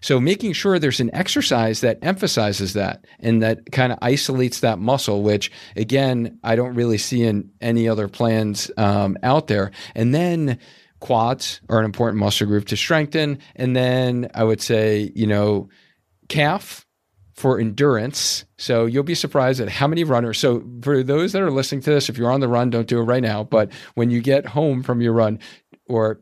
So 0.01 0.19
making 0.19 0.53
sure 0.53 0.79
there's 0.79 0.99
an 0.99 1.13
exercise 1.13 1.81
that 1.81 1.99
emphasizes 2.01 2.73
that 2.73 3.05
and 3.19 3.43
that 3.43 3.71
kind 3.71 3.91
of 3.91 3.99
isolates 4.01 4.61
that 4.61 4.79
muscle, 4.79 5.21
which 5.21 5.51
again, 5.75 6.39
I 6.43 6.55
don't 6.55 6.73
really 6.73 6.97
see 6.97 7.23
in 7.23 7.51
any 7.61 7.87
other 7.87 8.07
plans 8.07 8.71
um, 8.75 9.17
out 9.21 9.47
there. 9.47 9.69
And 9.93 10.15
then 10.15 10.57
quads 10.99 11.61
are 11.69 11.77
an 11.77 11.85
important 11.85 12.19
muscle 12.19 12.47
group 12.47 12.65
to 12.65 12.77
strengthen. 12.77 13.37
And 13.55 13.75
then 13.75 14.31
I 14.33 14.43
would 14.43 14.61
say, 14.61 15.11
you 15.13 15.27
know, 15.27 15.69
calf 16.27 16.87
for 17.41 17.59
endurance. 17.59 18.45
So 18.59 18.85
you'll 18.85 19.01
be 19.01 19.15
surprised 19.15 19.59
at 19.59 19.67
how 19.67 19.87
many 19.87 20.03
runners. 20.03 20.37
So 20.37 20.63
for 20.83 21.01
those 21.01 21.33
that 21.33 21.41
are 21.41 21.49
listening 21.49 21.81
to 21.81 21.89
this, 21.89 22.07
if 22.07 22.15
you're 22.15 22.31
on 22.31 22.39
the 22.39 22.47
run, 22.47 22.69
don't 22.69 22.87
do 22.87 22.99
it 22.99 23.03
right 23.03 23.23
now. 23.23 23.43
But 23.43 23.71
when 23.95 24.11
you 24.11 24.21
get 24.21 24.45
home 24.45 24.83
from 24.83 25.01
your 25.01 25.13
run 25.13 25.39
or 25.87 26.21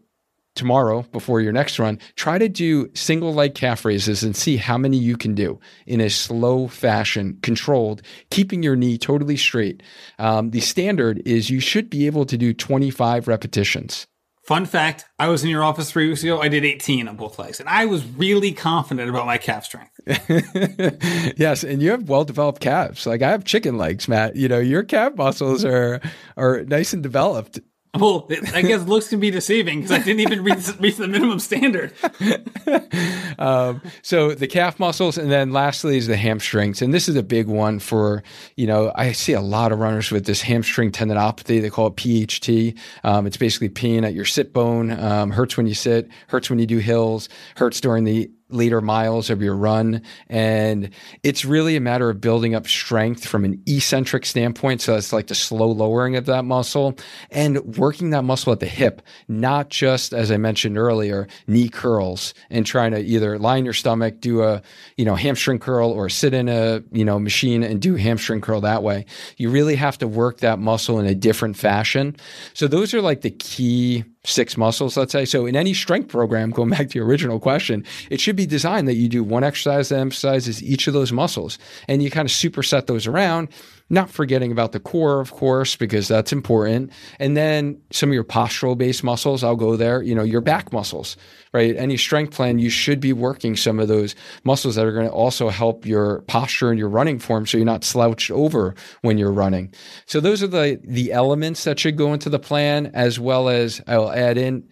tomorrow 0.56 1.02
before 1.12 1.42
your 1.42 1.52
next 1.52 1.78
run, 1.78 2.00
try 2.16 2.38
to 2.38 2.48
do 2.48 2.90
single 2.94 3.34
leg 3.34 3.54
calf 3.54 3.84
raises 3.84 4.24
and 4.24 4.34
see 4.34 4.56
how 4.56 4.78
many 4.78 4.96
you 4.96 5.18
can 5.18 5.36
do 5.36 5.60
in 5.86 6.00
a 6.00 6.10
slow 6.10 6.70
fashion, 6.70 7.38
controlled, 7.42 8.02
keeping 8.30 8.64
your 8.64 8.78
knee 8.78 8.98
totally 8.98 9.36
straight. 9.36 9.84
Um, 10.20 10.52
the 10.52 10.62
standard 10.62 11.22
is 11.26 11.50
you 11.50 11.60
should 11.60 11.90
be 11.90 12.06
able 12.06 12.26
to 12.26 12.38
do 12.38 12.54
25 12.54 13.28
repetitions. 13.28 14.08
Fun 14.50 14.66
fact 14.66 15.06
I 15.20 15.28
was 15.28 15.44
in 15.44 15.52
your 15.52 15.64
office 15.64 15.92
three 15.92 16.08
weeks 16.08 16.24
ago. 16.24 16.42
I 16.42 16.48
did 16.48 16.66
18 16.66 17.08
on 17.08 17.16
both 17.18 17.38
legs, 17.38 17.60
and 17.60 17.70
I 17.70 17.86
was 17.86 18.04
really 18.04 18.52
confident 18.52 19.08
about 19.08 19.28
my 19.28 19.38
calf 19.38 19.64
strength. 19.64 19.92
yes, 21.38 21.64
and 21.64 21.84
you 21.84 21.92
have 21.92 22.10
well 22.10 22.24
developed 22.24 22.60
calves. 22.60 23.06
Like 23.06 23.22
I 23.22 23.30
have 23.30 23.44
chicken 23.44 23.78
legs, 23.78 24.08
Matt. 24.08 24.36
You 24.36 24.48
know, 24.48 24.58
your 24.58 24.82
calf 24.82 25.16
muscles 25.16 25.64
are 25.64 26.02
are 26.36 26.64
nice 26.64 26.94
and 26.94 27.04
developed. 27.04 27.60
Well, 27.96 28.30
I 28.54 28.62
guess 28.62 28.86
looks 28.86 29.08
can 29.08 29.20
be 29.20 29.32
deceiving 29.32 29.82
because 29.82 29.92
I 29.92 30.04
didn't 30.04 30.20
even 30.20 30.44
reach, 30.44 30.68
reach 30.80 30.98
the 30.98 31.08
minimum 31.08 31.40
standard. 31.40 31.92
um, 33.40 33.82
so 34.04 34.36
the 34.36 34.48
calf 34.48 34.80
muscles, 34.80 35.18
and 35.18 35.32
then 35.32 35.52
lastly 35.52 35.98
is 35.98 36.06
the 36.06 36.16
hamstrings, 36.16 36.84
and 36.84 36.94
this 36.94 37.10
is 37.10 37.16
a 37.16 37.24
big 37.24 37.48
one 37.48 37.80
for 37.80 38.22
you 38.56 38.68
know 38.68 38.92
I 38.94 39.12
see 39.14 39.34
a 39.34 39.42
lot 39.42 39.72
of 39.72 39.80
runners 39.80 40.12
with 40.12 40.26
this 40.26 40.42
hamstring 40.44 40.92
tendinopathy. 40.92 41.62
They 41.62 41.70
call 41.72 41.88
it 41.88 41.96
PHT. 41.96 42.78
Um, 43.04 43.26
it's 43.26 43.38
basically 43.38 43.70
pain 43.70 44.04
at 44.06 44.14
your 44.14 44.26
sit 44.26 44.54
bone, 44.54 44.92
um, 44.92 45.32
hurts 45.32 45.58
when 45.58 45.66
you 45.66 45.74
sit, 45.74 46.10
hurts 46.28 46.50
when 46.50 46.60
you 46.60 46.68
do 46.68 46.78
hills, 46.78 47.28
hurts 47.56 47.82
during 47.82 48.04
the 48.04 48.30
later 48.50 48.82
miles 48.82 49.30
of 49.30 49.42
your 49.42 49.56
run. 49.56 50.02
And 50.28 50.90
it's 51.24 51.46
really 51.46 51.76
a 51.76 51.82
matter 51.82 52.10
of 52.10 52.20
building 52.20 52.56
up 52.56 52.68
strength 52.68 53.26
from 53.26 53.46
an 53.46 53.62
eccentric 53.66 54.26
standpoint. 54.26 54.82
So 54.82 54.96
it's 54.96 55.14
like 55.14 55.28
the 55.28 55.36
slow 55.36 55.70
lowering 55.72 56.16
of 56.16 56.26
that 56.26 56.46
muscle 56.46 56.98
and 57.32 57.78
working 57.78 58.10
that 58.12 58.24
muscle 58.24 58.52
at 58.52 58.60
the 58.60 58.66
hip, 58.66 59.02
not 59.28 59.70
just, 59.70 60.14
as 60.14 60.32
I 60.32 60.38
mentioned 60.38 60.78
earlier, 60.78 61.28
knee 61.48 61.70
curls 61.70 62.34
and 62.50 62.66
trying 62.66 62.92
to 62.92 63.00
either 63.00 63.38
line 63.38 63.66
your 63.66 63.74
stomach, 63.74 64.20
do 64.20 64.44
a, 64.44 64.62
you 64.98 65.06
know, 65.06 65.16
hamstring 65.16 65.60
curl 65.60 65.92
or 65.92 66.10
sit 66.10 66.34
in 66.34 66.50
a, 66.50 66.82
you 66.92 67.06
know, 67.06 67.20
machine 67.20 67.64
and 67.64 67.82
do 67.82 67.96
hamstring 67.96 68.42
curl 68.42 68.62
that 68.62 68.84
way. 68.84 69.06
You 69.38 69.50
really 69.50 69.76
have 69.76 69.98
to 70.00 70.08
work 70.08 70.40
that 70.40 70.60
muscle 70.60 71.00
in 71.00 71.06
a 71.06 71.16
different 71.16 71.58
fashion. 71.58 72.16
So 72.54 72.68
those 72.68 72.94
are 72.94 73.02
like 73.02 73.22
the 73.22 73.32
key 73.32 74.04
six 74.24 74.58
muscles, 74.58 74.98
let's 74.98 75.12
say. 75.12 75.26
So 75.26 75.46
in 75.46 75.56
any 75.56 75.74
strength 75.74 76.10
program, 76.10 76.50
going 76.60 76.70
back 76.70 76.90
to 76.90 76.98
your 76.98 77.08
original 77.08 77.40
question, 77.40 77.86
it 78.10 78.20
should 78.20 78.36
be 78.36 78.46
designed 78.46 78.88
that 78.88 78.96
you 78.96 79.10
do 79.10 79.24
one 79.24 79.44
exercise 79.44 79.90
that 79.90 80.00
emphasizes 80.00 80.62
each 80.64 80.88
of 80.88 80.94
those 80.94 81.12
muscles 81.12 81.58
and 81.88 82.04
you 82.04 82.10
kind 82.12 82.28
of 82.28 82.32
superset 82.32 82.88
those 82.88 83.08
around 83.08 83.50
not 83.90 84.10
forgetting 84.10 84.52
about 84.52 84.72
the 84.72 84.80
core, 84.80 85.20
of 85.20 85.32
course, 85.32 85.76
because 85.76 86.08
that's 86.08 86.32
important. 86.32 86.92
And 87.20 87.36
then 87.36 87.82
some 87.92 88.10
of 88.10 88.14
your 88.14 88.24
postural 88.24 88.78
based 88.78 89.04
muscles, 89.04 89.44
I'll 89.44 89.56
go 89.56 89.76
there, 89.76 90.02
you 90.02 90.14
know, 90.14 90.24
your 90.24 90.42
back 90.42 90.72
muscles, 90.72 91.18
right? 91.54 91.76
Any 91.76 91.98
strength 91.98 92.36
plan, 92.36 92.60
you 92.60 92.70
should 92.70 93.00
be 93.00 93.14
working 93.14 93.56
some 93.56 93.80
of 93.80 93.88
those 93.88 94.16
muscles 94.44 94.76
that 94.76 94.86
are 94.86 94.92
going 94.92 95.08
to 95.08 95.12
also 95.12 95.50
help 95.50 95.86
your 95.86 96.22
posture 96.24 96.70
and 96.70 96.78
your 96.78 96.90
running 96.90 97.18
form 97.18 97.48
so 97.48 97.58
you're 97.58 97.66
not 97.66 97.84
slouched 97.84 98.30
over 98.30 98.76
when 99.02 99.18
you're 99.18 99.32
running. 99.32 99.74
So 100.06 100.20
those 100.20 100.44
are 100.44 100.48
the, 100.48 100.80
the 100.84 101.12
elements 101.12 101.64
that 101.64 101.80
should 101.80 101.98
go 101.98 102.14
into 102.14 102.30
the 102.30 102.40
plan, 102.40 102.92
as 102.94 103.20
well 103.20 103.50
as 103.50 103.82
I'll 103.88 104.12
add 104.12 104.38
in 104.38 104.68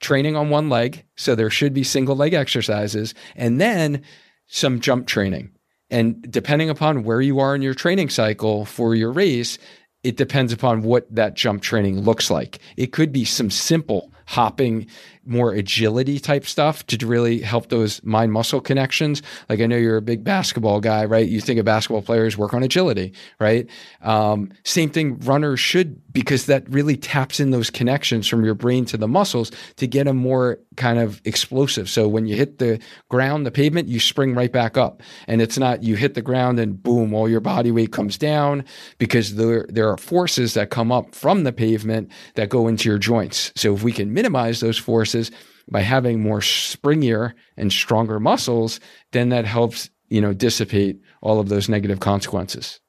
training 0.00 0.36
on 0.36 0.50
one 0.50 0.68
leg. 0.68 1.04
So 1.16 1.34
there 1.34 1.50
should 1.50 1.72
be 1.72 1.84
single 1.84 2.16
leg 2.16 2.34
exercises 2.34 3.14
and 3.34 3.60
then 3.60 4.02
some 4.46 4.80
jump 4.80 5.06
training 5.06 5.52
and 5.90 6.20
depending 6.30 6.70
upon 6.70 7.04
where 7.04 7.20
you 7.20 7.38
are 7.38 7.54
in 7.54 7.62
your 7.62 7.74
training 7.74 8.10
cycle 8.10 8.64
for 8.64 8.94
your 8.94 9.12
race, 9.12 9.58
it 10.02 10.16
depends 10.16 10.52
upon 10.52 10.82
what 10.82 11.12
that 11.14 11.34
jump 11.34 11.62
training 11.62 12.00
looks 12.00 12.30
like. 12.30 12.58
It 12.76 12.92
could 12.92 13.12
be 13.12 13.24
some 13.24 13.50
simple 13.50 14.12
hopping, 14.26 14.86
more 15.28 15.52
agility 15.52 16.18
type 16.18 16.46
stuff 16.46 16.84
to 16.86 17.06
really 17.06 17.40
help 17.40 17.68
those 17.68 18.02
mind 18.02 18.32
muscle 18.32 18.60
connections. 18.60 19.22
Like 19.48 19.60
I 19.60 19.66
know 19.66 19.76
you're 19.76 19.96
a 19.96 20.02
big 20.02 20.24
basketball 20.24 20.80
guy, 20.80 21.04
right? 21.04 21.28
You 21.28 21.40
think 21.40 21.58
of 21.58 21.64
basketball 21.64 22.02
players 22.02 22.36
work 22.36 22.54
on 22.54 22.62
agility, 22.62 23.12
right? 23.38 23.68
Um, 24.02 24.50
same 24.64 24.90
thing 24.90 25.18
runners 25.20 25.60
should 25.60 26.00
because 26.12 26.46
that 26.46 26.68
really 26.68 26.96
taps 26.96 27.40
in 27.40 27.50
those 27.50 27.70
connections 27.70 28.26
from 28.26 28.44
your 28.44 28.54
brain 28.54 28.84
to 28.86 28.96
the 28.96 29.08
muscles 29.08 29.52
to 29.76 29.86
get 29.86 30.04
them 30.04 30.16
more 30.16 30.58
kind 30.76 30.98
of 30.98 31.20
explosive. 31.24 31.90
So 31.90 32.08
when 32.08 32.26
you 32.26 32.36
hit 32.36 32.58
the 32.58 32.80
ground, 33.08 33.44
the 33.44 33.50
pavement, 33.50 33.88
you 33.88 34.00
spring 34.00 34.34
right 34.34 34.50
back 34.50 34.76
up. 34.76 35.02
And 35.26 35.42
it's 35.42 35.58
not 35.58 35.82
you 35.82 35.96
hit 35.96 36.14
the 36.14 36.22
ground 36.22 36.58
and 36.58 36.82
boom, 36.82 37.12
all 37.12 37.28
your 37.28 37.40
body 37.40 37.70
weight 37.70 37.92
comes 37.92 38.16
down 38.16 38.64
because 38.98 39.34
there, 39.34 39.66
there 39.68 39.88
are 39.88 39.96
forces 39.96 40.54
that 40.54 40.70
come 40.70 40.90
up 40.90 41.14
from 41.14 41.44
the 41.44 41.52
pavement 41.52 42.10
that 42.34 42.48
go 42.48 42.68
into 42.68 42.88
your 42.88 42.98
joints. 42.98 43.52
So 43.56 43.74
if 43.74 43.82
we 43.82 43.92
can 43.92 44.12
minimize 44.12 44.60
those 44.60 44.78
forces 44.78 45.17
by 45.70 45.80
having 45.80 46.20
more 46.20 46.40
springier 46.40 47.34
and 47.56 47.72
stronger 47.72 48.18
muscles, 48.18 48.80
then 49.12 49.28
that 49.30 49.44
helps, 49.44 49.90
you 50.08 50.20
know, 50.20 50.32
dissipate 50.32 51.00
all 51.20 51.40
of 51.40 51.48
those 51.48 51.68
negative 51.68 52.00
consequences. 52.00 52.80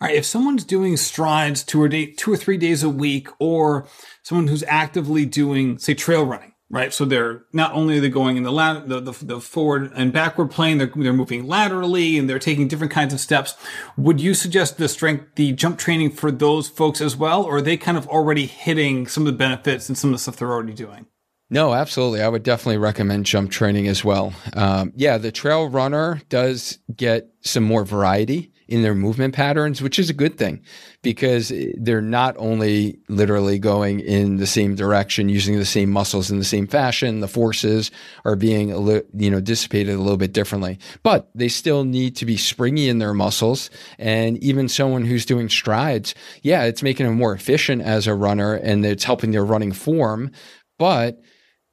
All 0.00 0.08
right, 0.08 0.16
if 0.16 0.26
someone's 0.26 0.64
doing 0.64 0.96
strides 0.98 1.62
two 1.64 1.80
or 1.80 1.88
day, 1.88 2.06
two 2.06 2.32
or 2.32 2.36
three 2.36 2.58
days 2.58 2.82
a 2.82 2.90
week, 2.90 3.28
or 3.38 3.86
someone 4.22 4.48
who's 4.48 4.64
actively 4.68 5.24
doing, 5.24 5.78
say, 5.78 5.94
trail 5.94 6.26
running, 6.26 6.52
right? 6.68 6.92
So 6.92 7.06
they're 7.06 7.44
not 7.54 7.72
only 7.72 7.96
are 7.96 8.00
they 8.02 8.10
going 8.10 8.36
in 8.36 8.42
the, 8.42 8.52
the, 8.86 9.00
the, 9.00 9.24
the 9.24 9.40
forward 9.40 9.90
and 9.94 10.12
backward 10.12 10.50
plane, 10.50 10.76
they're, 10.76 10.92
they're 10.94 11.14
moving 11.14 11.46
laterally 11.46 12.18
and 12.18 12.28
they're 12.28 12.38
taking 12.38 12.68
different 12.68 12.92
kinds 12.92 13.14
of 13.14 13.20
steps. 13.20 13.54
Would 13.96 14.20
you 14.20 14.34
suggest 14.34 14.76
the 14.76 14.88
strength, 14.88 15.36
the 15.36 15.52
jump 15.52 15.78
training 15.78 16.10
for 16.10 16.30
those 16.30 16.68
folks 16.68 17.00
as 17.00 17.16
well? 17.16 17.44
Or 17.44 17.58
are 17.58 17.62
they 17.62 17.78
kind 17.78 17.96
of 17.96 18.06
already 18.08 18.44
hitting 18.44 19.06
some 19.06 19.26
of 19.26 19.32
the 19.32 19.38
benefits 19.38 19.88
and 19.88 19.96
some 19.96 20.10
of 20.10 20.14
the 20.14 20.18
stuff 20.18 20.36
they're 20.36 20.52
already 20.52 20.74
doing? 20.74 21.06
No, 21.48 21.74
absolutely. 21.74 22.22
I 22.22 22.28
would 22.28 22.42
definitely 22.42 22.78
recommend 22.78 23.26
jump 23.26 23.50
training 23.50 23.86
as 23.86 24.04
well. 24.04 24.34
Um, 24.54 24.92
yeah, 24.96 25.18
the 25.18 25.30
trail 25.30 25.68
runner 25.68 26.20
does 26.28 26.78
get 26.94 27.28
some 27.42 27.62
more 27.62 27.84
variety 27.84 28.52
in 28.68 28.82
their 28.82 28.96
movement 28.96 29.32
patterns, 29.32 29.80
which 29.80 29.96
is 29.96 30.10
a 30.10 30.12
good 30.12 30.36
thing 30.36 30.60
because 31.02 31.52
they're 31.76 32.02
not 32.02 32.34
only 32.36 32.98
literally 33.08 33.60
going 33.60 34.00
in 34.00 34.38
the 34.38 34.46
same 34.46 34.74
direction, 34.74 35.28
using 35.28 35.56
the 35.56 35.64
same 35.64 35.88
muscles 35.88 36.32
in 36.32 36.38
the 36.40 36.44
same 36.44 36.66
fashion. 36.66 37.20
The 37.20 37.28
forces 37.28 37.92
are 38.24 38.34
being, 38.34 38.70
you 39.14 39.30
know, 39.30 39.40
dissipated 39.40 39.94
a 39.94 40.00
little 40.00 40.16
bit 40.16 40.32
differently, 40.32 40.80
but 41.04 41.30
they 41.32 41.46
still 41.46 41.84
need 41.84 42.16
to 42.16 42.26
be 42.26 42.36
springy 42.36 42.88
in 42.88 42.98
their 42.98 43.14
muscles. 43.14 43.70
And 44.00 44.36
even 44.42 44.68
someone 44.68 45.04
who's 45.04 45.26
doing 45.26 45.48
strides, 45.48 46.16
yeah, 46.42 46.64
it's 46.64 46.82
making 46.82 47.06
them 47.06 47.14
more 47.14 47.34
efficient 47.34 47.82
as 47.82 48.08
a 48.08 48.14
runner 48.14 48.54
and 48.54 48.84
it's 48.84 49.04
helping 49.04 49.30
their 49.30 49.44
running 49.44 49.72
form, 49.72 50.32
but 50.76 51.22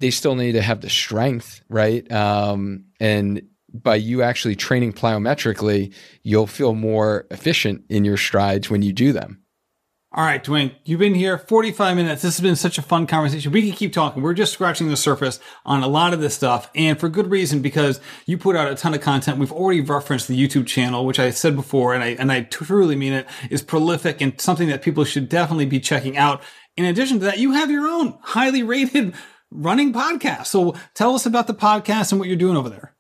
they 0.04 0.12
still 0.12 0.36
need 0.36 0.52
to 0.52 0.62
have 0.62 0.82
the 0.82 0.90
strength, 0.90 1.62
right? 1.70 2.12
Um, 2.12 2.84
and 3.00 3.42
by 3.74 3.96
you 3.96 4.22
actually 4.22 4.54
training 4.54 4.92
plyometrically, 4.92 5.94
you'll 6.24 6.46
feel 6.46 6.74
more 6.74 7.26
efficient 7.32 7.86
in 7.88 8.04
your 8.04 8.18
strides 8.18 8.70
when 8.70 8.82
you 8.82 8.92
do 8.92 9.14
them. 9.14 9.40
All 10.12 10.26
right, 10.26 10.44
Duane, 10.44 10.76
you've 10.84 11.00
been 11.00 11.16
here 11.16 11.38
45 11.38 11.96
minutes. 11.96 12.22
This 12.22 12.36
has 12.36 12.44
been 12.44 12.58
such 12.58 12.78
a 12.78 12.82
fun 12.82 13.08
conversation. 13.08 13.54
We 13.54 13.62
can 13.62 13.72
keep 13.72 13.94
talking. 13.94 14.22
We're 14.22 14.34
just 14.34 14.52
scratching 14.52 14.90
the 14.90 14.98
surface 14.98 15.40
on 15.66 15.82
a 15.84 15.88
lot 15.88 16.14
of 16.14 16.20
this 16.20 16.36
stuff 16.36 16.70
and 16.76 17.00
for 17.00 17.08
good 17.08 17.32
reason 17.32 17.62
because 17.62 18.02
you 18.26 18.38
put 18.38 18.58
out 18.58 18.70
a 18.70 18.76
ton 18.76 18.94
of 18.94 19.00
content. 19.00 19.40
We've 19.40 19.54
already 19.54 19.80
referenced 19.80 20.28
the 20.28 20.38
YouTube 20.38 20.68
channel, 20.68 21.06
which 21.06 21.18
I 21.18 21.30
said 21.30 21.56
before 21.56 21.94
and 21.94 22.04
I, 22.04 22.08
and 22.10 22.30
I 22.30 22.42
truly 22.42 22.98
mean 22.98 23.14
it 23.14 23.28
is 23.50 23.62
prolific 23.62 24.20
and 24.20 24.40
something 24.40 24.68
that 24.68 24.82
people 24.82 25.06
should 25.06 25.30
definitely 25.30 25.66
be 25.66 25.80
checking 25.80 26.18
out. 26.18 26.44
In 26.76 26.86
addition 26.86 27.20
to 27.20 27.26
that, 27.26 27.40
you 27.40 27.54
have 27.54 27.72
your 27.72 27.88
own 27.88 28.18
highly 28.22 28.64
rated 28.64 29.14
running 29.54 29.94
podcast. 29.94 30.48
So 30.48 30.76
tell 30.94 31.16
us 31.16 31.26
about 31.26 31.48
the 31.48 31.54
podcast 31.54 32.12
and 32.12 32.20
what 32.20 32.28
you're 32.28 32.38
doing 32.38 32.58
over 32.58 32.70
there. 32.70 32.94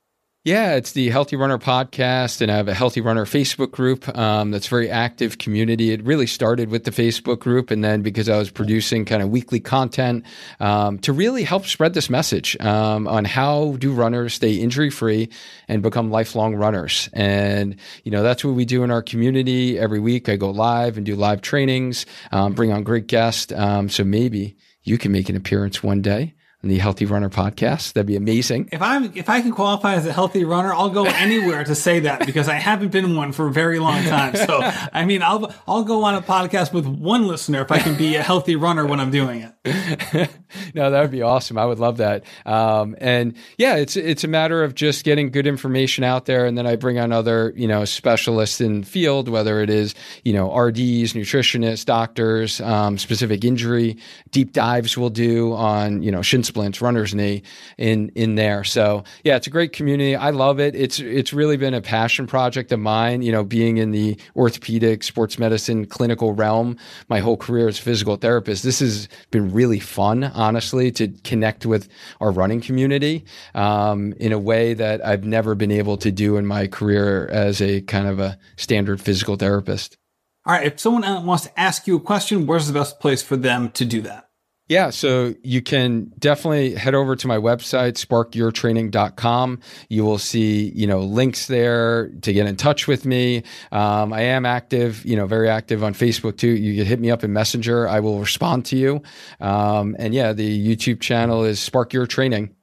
Yeah, 0.45 0.75
it's 0.75 0.91
the 0.91 1.09
Healthy 1.09 1.37
Runner 1.37 1.57
podcast, 1.57 2.41
and 2.41 2.51
I 2.51 2.57
have 2.57 2.67
a 2.67 2.73
Healthy 2.73 2.99
Runner 2.99 3.23
Facebook 3.23 3.71
group 3.71 4.09
um, 4.17 4.51
that's 4.51 4.67
very 4.67 4.89
active 4.89 5.37
community. 5.37 5.91
It 5.91 6.03
really 6.03 6.27
started 6.27 6.67
with 6.69 6.83
the 6.83 6.91
Facebook 6.91 7.39
group, 7.39 7.71
and 7.71 7.81
then 7.81 8.01
because 8.01 8.27
I 8.27 8.37
was 8.37 8.49
producing 8.49 9.05
kind 9.05 9.23
of 9.23 9.29
weekly 9.29 9.61
content 9.61 10.25
um, 10.59 10.99
to 10.99 11.13
really 11.13 11.43
help 11.43 11.65
spread 11.65 11.93
this 11.93 12.09
message 12.09 12.57
um, 12.59 13.07
on 13.07 13.23
how 13.23 13.77
do 13.79 13.93
runners 13.93 14.33
stay 14.33 14.55
injury 14.55 14.89
free 14.89 15.29
and 15.69 15.81
become 15.81 16.11
lifelong 16.11 16.55
runners. 16.55 17.09
And 17.13 17.77
you 18.03 18.11
know 18.11 18.21
that's 18.21 18.43
what 18.43 18.53
we 18.53 18.65
do 18.65 18.83
in 18.83 18.91
our 18.91 19.01
community 19.01 19.79
every 19.79 20.01
week. 20.01 20.27
I 20.27 20.35
go 20.35 20.51
live 20.51 20.97
and 20.97 21.05
do 21.05 21.15
live 21.15 21.41
trainings, 21.41 22.05
um, 22.33 22.51
bring 22.51 22.69
on 22.69 22.83
great 22.83 23.07
guests. 23.07 23.53
Um, 23.53 23.87
so 23.87 24.03
maybe 24.03 24.57
you 24.81 24.97
can 24.97 25.13
make 25.13 25.29
an 25.29 25.37
appearance 25.37 25.81
one 25.81 26.01
day 26.01 26.33
the 26.69 26.77
Healthy 26.77 27.05
Runner 27.05 27.29
podcast. 27.29 27.93
That'd 27.93 28.07
be 28.07 28.15
amazing. 28.15 28.69
If 28.71 28.81
I'm 28.81 29.11
if 29.15 29.29
I 29.29 29.41
can 29.41 29.51
qualify 29.51 29.95
as 29.95 30.05
a 30.05 30.13
healthy 30.13 30.45
runner, 30.45 30.73
I'll 30.73 30.89
go 30.89 31.05
anywhere 31.05 31.63
to 31.63 31.75
say 31.75 31.99
that 32.01 32.25
because 32.25 32.47
I 32.47 32.55
haven't 32.55 32.91
been 32.91 33.15
one 33.15 33.33
for 33.33 33.47
a 33.47 33.51
very 33.51 33.79
long 33.79 34.03
time. 34.03 34.35
So 34.35 34.59
I 34.93 35.05
mean, 35.05 35.21
I'll 35.21 35.53
I'll 35.67 35.83
go 35.83 36.03
on 36.03 36.15
a 36.15 36.21
podcast 36.21 36.73
with 36.73 36.85
one 36.85 37.27
listener 37.27 37.61
if 37.61 37.71
I 37.71 37.79
can 37.79 37.95
be 37.95 38.15
a 38.15 38.23
healthy 38.23 38.55
runner 38.55 38.85
when 38.85 38.99
I'm 38.99 39.11
doing 39.11 39.41
it. 39.41 39.53
no, 40.73 40.91
that 40.91 41.01
would 41.01 41.11
be 41.11 41.21
awesome. 41.21 41.57
I 41.57 41.65
would 41.65 41.79
love 41.79 41.97
that. 41.97 42.23
Um, 42.45 42.95
and 42.99 43.35
yeah, 43.57 43.75
it's 43.75 43.95
it's 43.97 44.23
a 44.23 44.27
matter 44.27 44.63
of 44.63 44.73
just 44.75 45.03
getting 45.03 45.31
good 45.31 45.47
information 45.47 46.03
out 46.03 46.25
there, 46.25 46.45
and 46.45 46.57
then 46.57 46.65
I 46.65 46.75
bring 46.77 46.97
on 46.97 47.11
other 47.11 47.53
you 47.55 47.67
know 47.67 47.85
specialists 47.85 48.61
in 48.61 48.81
the 48.81 48.87
field, 48.87 49.27
whether 49.27 49.61
it 49.61 49.69
is 49.69 49.95
you 50.23 50.33
know 50.33 50.53
RDs, 50.53 51.13
nutritionists, 51.13 51.85
doctors, 51.85 52.61
um, 52.61 52.97
specific 52.97 53.43
injury 53.43 53.97
deep 54.31 54.53
dives 54.53 54.97
we'll 54.97 55.09
do 55.09 55.53
on 55.53 56.01
you 56.03 56.11
know 56.11 56.21
shin 56.21 56.43
splints, 56.53 56.81
runner's 56.81 57.15
knee 57.15 57.41
in 57.79 58.09
in 58.09 58.35
there. 58.35 58.63
So 58.63 59.03
yeah, 59.23 59.35
it's 59.37 59.47
a 59.47 59.49
great 59.49 59.73
community. 59.73 60.15
I 60.15 60.29
love 60.29 60.59
it. 60.59 60.75
It's 60.75 60.99
it's 60.99 61.33
really 61.33 61.57
been 61.57 61.73
a 61.73 61.81
passion 61.81 62.27
project 62.27 62.71
of 62.71 62.79
mine. 62.79 63.23
You 63.23 63.31
know, 63.31 63.43
being 63.43 63.77
in 63.77 63.89
the 63.89 64.17
orthopedic, 64.35 65.01
sports 65.03 65.39
medicine, 65.39 65.87
clinical 65.87 66.33
realm 66.33 66.77
my 67.09 67.19
whole 67.19 67.37
career 67.37 67.67
as 67.67 67.79
a 67.79 67.81
physical 67.81 68.17
therapist. 68.17 68.63
This 68.63 68.79
has 68.79 69.09
been 69.31 69.51
really 69.51 69.79
fun, 69.79 70.23
honestly, 70.23 70.91
to 70.91 71.07
connect 71.23 71.65
with 71.65 71.89
our 72.21 72.31
running 72.31 72.61
community 72.61 73.25
um, 73.55 74.13
in 74.19 74.31
a 74.31 74.39
way 74.39 74.75
that 74.75 75.03
I've 75.03 75.23
never 75.23 75.55
been 75.55 75.71
able 75.71 75.97
to 75.97 76.11
do 76.11 76.37
in 76.37 76.45
my 76.45 76.67
career 76.67 77.27
as 77.29 77.61
a 77.61 77.81
kind 77.81 78.07
of 78.07 78.19
a 78.19 78.37
standard 78.57 79.01
physical 79.01 79.37
therapist. 79.37 79.97
All 80.45 80.53
right. 80.53 80.67
If 80.67 80.79
someone 80.79 81.25
wants 81.25 81.45
to 81.45 81.59
ask 81.59 81.87
you 81.87 81.95
a 81.95 82.01
question, 82.01 82.45
where's 82.45 82.67
the 82.67 82.73
best 82.73 82.99
place 82.99 83.23
for 83.23 83.37
them 83.37 83.71
to 83.71 83.85
do 83.85 84.01
that? 84.01 84.29
Yeah, 84.73 84.89
so 84.89 85.35
you 85.43 85.61
can 85.61 86.11
definitely 86.17 86.73
head 86.73 86.95
over 86.95 87.15
to 87.15 87.27
my 87.27 87.37
website, 87.37 87.93
sparkyourtraining.com. 87.93 89.59
You 89.87 90.03
will 90.03 90.17
see, 90.17 90.71
you 90.73 90.87
know, 90.87 91.01
links 91.01 91.45
there 91.45 92.09
to 92.09 92.33
get 92.33 92.47
in 92.47 92.55
touch 92.55 92.87
with 92.87 93.05
me. 93.05 93.43
Um, 93.71 94.11
I 94.11 94.21
am 94.21 94.47
active, 94.47 95.05
you 95.05 95.15
know, 95.15 95.27
very 95.27 95.47
active 95.47 95.83
on 95.83 95.93
Facebook 95.93 96.37
too. 96.37 96.47
You 96.47 96.75
can 96.75 96.87
hit 96.87 96.99
me 96.99 97.11
up 97.11 97.23
in 97.23 97.31
Messenger. 97.31 97.87
I 97.87 97.99
will 97.99 98.19
respond 98.19 98.65
to 98.65 98.75
you. 98.75 99.03
Um, 99.39 99.95
and 99.99 100.11
yeah, 100.11 100.33
the 100.33 100.75
YouTube 100.75 101.01
channel 101.01 101.43
is 101.43 101.59
Spark 101.59 101.93
Your 101.93 102.07
Training. 102.07 102.55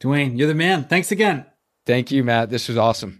Duane, 0.00 0.38
you're 0.38 0.48
the 0.48 0.54
man. 0.54 0.84
Thanks 0.84 1.12
again. 1.12 1.44
Thank 1.84 2.10
you, 2.10 2.24
Matt. 2.24 2.48
This 2.48 2.68
was 2.68 2.78
awesome. 2.78 3.19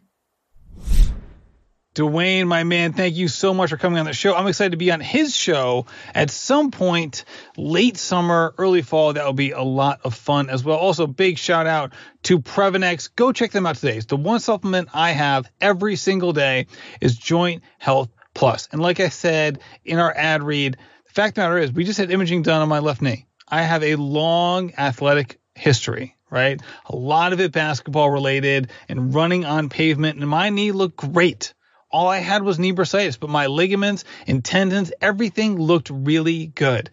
Duane, 1.93 2.47
my 2.47 2.63
man, 2.63 2.93
thank 2.93 3.17
you 3.17 3.27
so 3.27 3.53
much 3.53 3.71
for 3.71 3.77
coming 3.77 3.99
on 3.99 4.07
the 4.07 4.13
show. 4.13 4.37
I'm 4.37 4.47
excited 4.47 4.71
to 4.71 4.77
be 4.77 4.93
on 4.93 5.01
his 5.01 5.35
show 5.35 5.87
at 6.15 6.31
some 6.31 6.71
point 6.71 7.25
late 7.57 7.97
summer, 7.97 8.55
early 8.59 8.83
fall. 8.83 9.13
That 9.13 9.27
will 9.27 9.33
be 9.33 9.51
a 9.51 9.63
lot 9.63 10.01
of 10.05 10.15
fun 10.15 10.51
as 10.51 10.63
well. 10.63 10.79
Also, 10.79 11.09
big 11.09 11.37
shout 11.37 11.67
out 11.67 11.93
to 12.25 12.39
Previnex. 12.39 13.11
Go 13.17 13.33
check 13.33 13.51
them 13.51 13.67
out 13.67 13.75
today. 13.75 13.97
It's 13.97 14.07
the 14.07 14.17
one 14.17 14.39
supplement 14.39 14.91
I 14.95 15.11
have 15.11 15.51
every 15.61 15.97
single 15.97 16.33
day 16.33 16.69
is 17.01 17.19
Joint 17.19 17.65
Health 17.79 18.09
Plus. 18.35 18.69
And 18.71 18.81
like 18.81 19.01
I 19.01 19.09
said 19.09 19.59
in 19.85 19.99
our 19.99 20.17
ad 20.17 20.45
read, 20.45 20.77
the 21.07 21.13
fact 21.13 21.31
of 21.31 21.35
the 21.35 21.41
matter 21.41 21.59
is 21.59 21.73
we 21.73 21.83
just 21.83 21.99
had 21.99 22.13
imaging 22.13 22.43
done 22.43 22.63
on 22.63 22.69
my 22.69 22.79
left 22.79 23.03
knee. 23.03 23.27
I 23.49 23.63
have 23.63 23.83
a 23.83 23.97
long 23.97 24.73
athletic 24.79 25.41
history 25.57 26.17
right? 26.33 26.63
A 26.87 26.95
lot 26.95 27.33
of 27.33 27.41
it 27.41 27.51
basketball 27.51 28.09
related 28.09 28.71
and 28.89 29.13
running 29.13 29.45
on 29.45 29.69
pavement. 29.69 30.21
And 30.21 30.29
my 30.29 30.49
knee 30.49 30.71
looked 30.71 30.97
great 30.97 31.55
all 31.91 32.09
I 32.09 32.19
had 32.19 32.43
was 32.43 32.59
knee 32.59 32.73
bursitis, 32.73 33.19
but 33.19 33.31
my 33.31 33.47
ligaments 33.47 34.05
and 34.27 34.45
tendons, 34.45 34.93
everything 35.01 35.59
looked 35.59 35.91
really 35.91 36.47
good. 36.47 36.91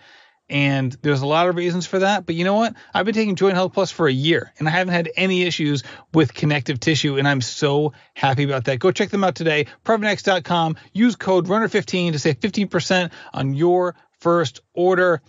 And 0.50 0.95
there's 1.02 1.22
a 1.22 1.28
lot 1.28 1.50
of 1.50 1.56
reasons 1.56 1.86
for 1.86 2.00
that. 2.00 2.26
But 2.26 2.36
you 2.36 2.45
know 2.45 2.54
what? 2.54 2.74
I've 2.93 3.06
been 3.06 3.14
taking 3.14 3.36
Joint 3.36 3.56
Health 3.56 3.74
Plus 3.74 3.91
for 3.91 4.08
a 4.08 4.14
year 4.14 4.54
and 4.58 4.68
I 4.68 4.72
haven't 4.72 4.93
had 4.93 5.10
any 5.18 5.43
issues 5.43 5.84
with 6.14 6.34
connective 6.34 6.80
tissue. 6.80 7.18
And 7.18 7.28
I'm 7.28 7.41
so 7.41 7.93
happy 8.14 8.43
about 8.43 8.66
that. 8.66 8.80
Go 8.80 8.91
check 8.91 9.10
them 9.10 9.26
out 9.26 9.36
today. 9.36 9.68
Previnex.com. 9.84 10.78
Use 10.93 11.18
code 11.18 11.48
RUNNER15 11.48 12.14
to 12.14 12.20
save 12.20 12.39
15% 12.39 13.12
on 13.34 13.54
your 13.56 13.95
first 14.22 14.62
order. 14.74 15.22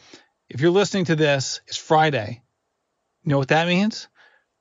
If 0.49 0.61
you're 0.61 0.71
listening 0.71 1.07
to 1.07 1.17
this, 1.17 1.61
it's 1.67 1.77
Friday. 1.77 2.43
You 3.25 3.31
know 3.31 3.39
what 3.39 3.49
that 3.49 3.67
means? 3.67 4.09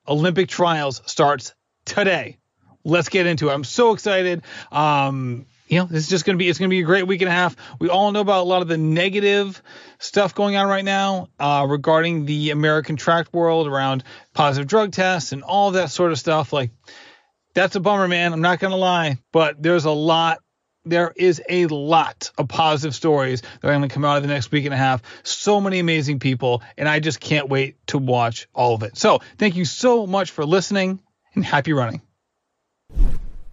Olympic 0.07 0.49
trials 0.49 1.03
starts 1.05 1.53
today 1.85 2.39
let's 2.87 3.09
get 3.09 3.27
into 3.27 3.49
it. 3.49 3.53
I'm 3.53 3.63
so 3.63 3.93
excited. 3.93 4.43
Um, 4.71 5.45
you 5.67 5.79
know, 5.79 5.87
it's 5.91 6.07
just 6.07 6.25
going 6.25 6.37
to 6.37 6.41
be 6.41 6.49
it's 6.49 6.57
going 6.57 6.69
to 6.69 6.73
be 6.73 6.79
a 6.79 6.85
great 6.85 7.05
week 7.05 7.21
and 7.21 7.29
a 7.29 7.33
half. 7.33 7.55
We 7.79 7.89
all 7.89 8.11
know 8.11 8.21
about 8.21 8.41
a 8.41 8.47
lot 8.47 8.61
of 8.61 8.69
the 8.69 8.77
negative 8.77 9.61
stuff 9.99 10.33
going 10.33 10.55
on 10.55 10.67
right 10.67 10.85
now 10.85 11.27
uh, 11.39 11.67
regarding 11.69 12.25
the 12.25 12.51
American 12.51 12.95
track 12.95 13.33
world 13.33 13.67
around 13.67 14.03
positive 14.33 14.67
drug 14.67 14.93
tests 14.93 15.33
and 15.33 15.43
all 15.43 15.71
that 15.71 15.91
sort 15.91 16.11
of 16.11 16.19
stuff. 16.19 16.53
Like, 16.53 16.71
that's 17.53 17.75
a 17.75 17.81
bummer, 17.81 18.07
man. 18.07 18.31
I'm 18.31 18.41
not 18.41 18.59
going 18.59 18.71
to 18.71 18.77
lie, 18.77 19.17
but 19.33 19.61
there's 19.61 19.85
a 19.85 19.91
lot. 19.91 20.39
There 20.85 21.11
is 21.13 21.41
a 21.49 21.67
lot 21.67 22.31
of 22.37 22.47
positive 22.47 22.95
stories 22.95 23.41
that 23.41 23.65
are 23.65 23.71
going 23.71 23.81
to 23.81 23.93
come 23.93 24.05
out 24.05 24.15
of 24.15 24.23
the 24.23 24.29
next 24.29 24.51
week 24.51 24.63
and 24.63 24.73
a 24.73 24.77
half. 24.77 25.01
So 25.23 25.59
many 25.59 25.79
amazing 25.79 26.19
people, 26.19 26.63
and 26.77 26.87
I 26.87 27.01
just 27.01 27.19
can't 27.19 27.49
wait 27.49 27.75
to 27.87 27.97
watch 27.97 28.47
all 28.55 28.73
of 28.73 28.83
it. 28.83 28.97
So, 28.97 29.19
thank 29.37 29.57
you 29.57 29.65
so 29.65 30.07
much 30.07 30.31
for 30.31 30.45
listening 30.45 31.01
and 31.35 31.43
happy 31.43 31.73
running. 31.73 32.06